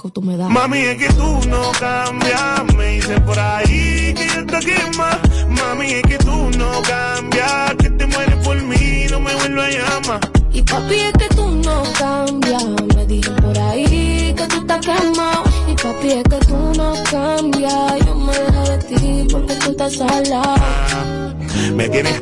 que 0.01 0.09
tú 0.11 0.21
me 0.21 0.37
das. 0.37 0.49
Mami, 0.49 0.79
es 0.79 0.97
que 0.97 1.07
tú 1.13 1.39
no 1.47 1.71
cambias. 1.79 2.75
Me 2.75 2.85
dicen 2.95 3.23
por 3.23 3.37
ahí 3.39 4.13
que 4.13 4.27
ya 4.27 4.39
está 4.39 4.59
quema. 4.59 5.19
Mami, 5.49 5.91
es 5.91 6.03
que 6.03 6.17
tú 6.17 6.49
no 6.57 6.81
cambias. 6.81 7.75
Que 7.79 7.89
te 7.89 8.05
mueres 8.07 8.35
por 8.45 8.61
mí, 8.61 9.05
no 9.09 9.19
me 9.19 9.35
vuelvo 9.35 9.61
a 9.61 9.69
llamar. 9.69 10.19
Y 10.51 10.61
papi, 10.61 10.95
es 10.95 11.13
que 11.13 11.27
tú 11.35 11.47
no 11.63 11.83
cambias. 11.97 12.63
Me 12.95 13.05
dicen 13.05 13.35
por 13.37 13.57
ahí 13.57 14.33
que 14.37 14.47
tú 14.47 14.57
estás 14.61 14.85
quemado. 14.85 15.43
Y 15.67 15.75
papi, 15.75 16.11
es 16.11 16.23
que 16.23 16.45
tú 16.45 16.57
no 16.77 16.93
cambias. 17.09 18.05
Yo 18.05 18.15
me 18.15 18.33
dejo 18.33 18.63
de 18.63 18.77
ti 18.77 19.27
porque 19.31 19.55
tú 19.55 19.71
estás 19.71 20.01
al 20.01 20.29
lado. 20.29 21.35
Me 21.73 21.89
tienes 21.89 22.21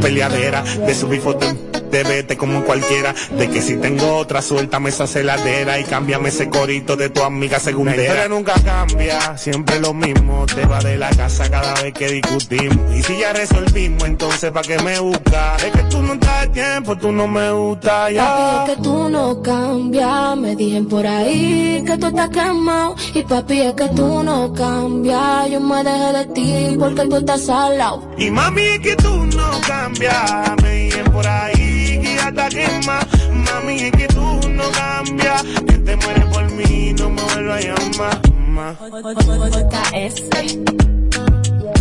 peleadera 0.00 0.62
de 0.62 0.94
subir 0.94 1.20
fotos 1.20 1.54
de 1.90 2.02
vete 2.04 2.36
como 2.36 2.64
cualquiera 2.64 3.14
de 3.30 3.48
que 3.48 3.60
si 3.60 3.76
tengo 3.76 4.16
otra 4.16 4.42
suéltame 4.42 4.90
esa 4.90 5.06
celadera 5.06 5.78
y 5.78 5.84
cámbiame 5.84 6.28
ese 6.28 6.48
corito 6.48 6.96
de 6.96 7.10
tu 7.10 7.22
amiga 7.22 7.58
segundera 7.58 8.14
pero 8.14 8.28
nunca 8.28 8.54
cambia 8.64 9.36
siempre 9.36 9.80
lo 9.80 9.92
mismo 9.92 10.46
te 10.46 10.64
va 10.64 10.78
de 10.80 10.96
la 10.96 11.10
casa 11.10 11.50
cada 11.50 11.74
vez 11.82 11.92
que 11.92 12.08
discutimos 12.08 12.94
y 12.94 13.02
si 13.02 13.18
ya 13.18 13.32
resolvimos 13.32 14.04
entonces 14.04 14.50
pa' 14.52 14.62
qué 14.62 14.78
me 14.78 14.98
buscas 15.00 15.64
es 15.64 15.72
que 15.72 15.82
tú 15.84 16.02
no 16.02 16.14
estás 16.14 16.42
de 16.42 16.48
tiempo 16.48 16.96
tú 16.96 17.12
no 17.12 17.26
me 17.26 17.50
gustas 17.52 18.12
ya 18.12 18.28
Papi, 18.28 18.70
es 18.70 18.76
que 18.76 18.82
tú 18.82 19.08
no 19.08 19.42
cambias. 19.42 20.36
Me 20.36 20.54
dicen 20.56 20.86
por 20.86 21.06
ahí 21.06 21.82
que 21.86 21.96
tú 21.96 22.06
estás 22.06 22.28
quemado. 22.30 22.94
Y 23.14 23.22
papi, 23.22 23.60
es 23.60 23.72
que 23.74 23.88
tú 23.88 24.22
no 24.22 24.52
cambias. 24.52 25.50
Yo 25.50 25.60
me 25.60 25.82
dejé 25.84 26.12
de 26.12 26.24
ti 26.34 26.76
porque 26.78 27.06
tú 27.06 27.16
estás 27.16 27.48
al 27.48 27.78
lado. 27.78 28.10
Y 28.18 28.30
mami, 28.30 28.62
es 28.62 28.80
que 28.80 28.96
tú 28.96 29.26
no 29.26 29.50
cambias. 29.66 30.62
Me 30.62 30.70
dicen 30.72 31.04
por 31.06 31.26
ahí 31.26 31.87
ya 32.02 32.28
está 32.28 32.48
quema. 32.48 33.00
Mami, 33.32 33.82
es 33.84 33.92
que 33.92 34.08
tú 34.08 34.40
no 34.48 34.70
cambias. 34.72 35.42
Que 35.42 35.78
te 35.78 35.96
mueres 35.96 36.24
por 36.26 36.50
mí, 36.50 36.94
no 36.98 37.10
me 37.10 37.22
vuelvo 37.22 37.52
a 37.52 37.60
llamar. 37.60 38.20
Ma. 38.48 38.76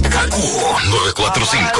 Kaku 0.09 0.37
945. 0.89 1.71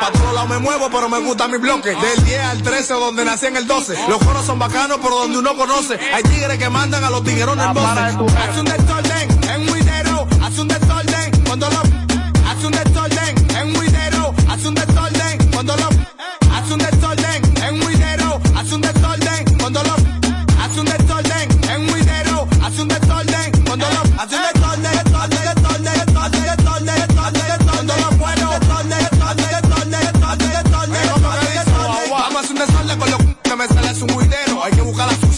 Pa' 0.00 0.12
todos 0.12 0.34
lados 0.34 0.48
me 0.50 0.58
muevo, 0.58 0.90
pero 0.90 1.08
me 1.08 1.18
gusta 1.20 1.48
mi 1.48 1.58
bloque. 1.58 1.90
Del 1.90 2.24
10 2.24 2.40
al 2.44 2.62
13, 2.62 2.94
donde 2.94 3.24
nací 3.24 3.46
en 3.46 3.56
el 3.56 3.66
12. 3.66 3.94
Los 4.08 4.18
coros 4.18 4.44
son 4.44 4.58
bacanos, 4.58 4.98
por 4.98 5.10
donde 5.10 5.38
uno 5.38 5.56
conoce. 5.56 5.98
Hay 6.12 6.22
tigres 6.22 6.58
que 6.58 6.68
mandan 6.68 7.02
a 7.04 7.10
los 7.10 7.22
tiguerones 7.24 7.64
en 7.66 7.74
voces. 7.74 7.98
Hace 8.36 8.60
un 8.60 8.66
desorden 8.66 9.47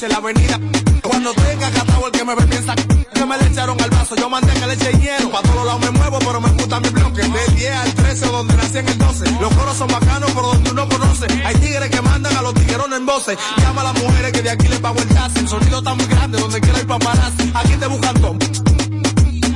en 0.03 0.09
la 0.09 0.16
avenida. 0.16 0.59
Cuando 1.03 1.32
tenga 1.34 1.70
catado 1.70 2.07
el 2.07 2.12
que 2.12 2.24
me 2.24 2.34
ve 2.34 2.46
piensa 2.46 2.74
que 2.74 3.26
me 3.26 3.36
le 3.36 3.46
echaron 3.48 3.80
al 3.80 3.90
vaso. 3.90 4.16
Yo 4.16 4.30
mandé 4.30 4.53
que 4.55 4.66
le 4.66 4.74
eche 4.74 4.92
hielo. 4.98 5.30
Pa' 5.30 5.42
todos 5.42 5.66
lados 5.66 5.80
me 5.80 5.90
muevo, 5.90 6.18
pero 6.20 6.40
me 6.40 6.48
gusta 6.51 6.80
mi 6.80 6.88
bloque. 6.88 7.22
Del 7.22 7.55
10 7.55 7.72
al 7.72 7.94
13, 7.94 8.26
donde 8.26 8.57
nací 8.57 8.78
en 8.78 8.88
el 8.88 8.98
12. 8.98 9.30
Los 9.40 9.55
coros 9.55 9.76
son 9.76 9.88
bacanos, 9.88 10.30
por 10.30 10.44
donde 10.44 10.70
uno 10.70 10.88
conoce. 10.88 11.26
Hay 11.44 11.55
tigres 11.57 11.90
que 11.90 12.01
mandan 12.01 12.34
a 12.36 12.42
los 12.42 12.55
tiguerones 12.55 12.98
en 12.98 13.07
voces. 13.07 13.36
Llama 13.59 13.82
a 13.82 13.92
las 13.92 14.03
mujeres 14.03 14.32
que 14.32 14.42
de 14.42 14.51
aquí 14.51 14.68
le 14.68 14.78
pago 14.78 14.98
el 15.01 15.09
taxi. 15.09 15.38
El 15.40 15.48
sonido 15.48 15.78
está 15.78 15.94
muy 15.94 16.07
grande, 16.07 16.38
donde 16.38 16.61
quiera 16.61 16.78
ir 16.78 16.86
paparazzi. 16.86 17.53
Aquí 17.55 17.74
te 17.74 17.86
buscan 17.86 18.14
todo. 18.20 18.38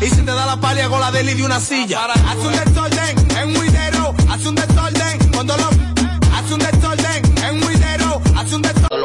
Y 0.00 0.06
si 0.06 0.16
te 0.16 0.32
da 0.32 0.44
la 0.44 0.60
palia 0.60 0.88
con 0.88 1.00
la 1.00 1.10
deli 1.10 1.32
de 1.34 1.44
una 1.44 1.60
silla. 1.60 2.04
Hace 2.04 2.46
un 2.46 2.52
desorden 2.52 3.18
en 3.18 3.23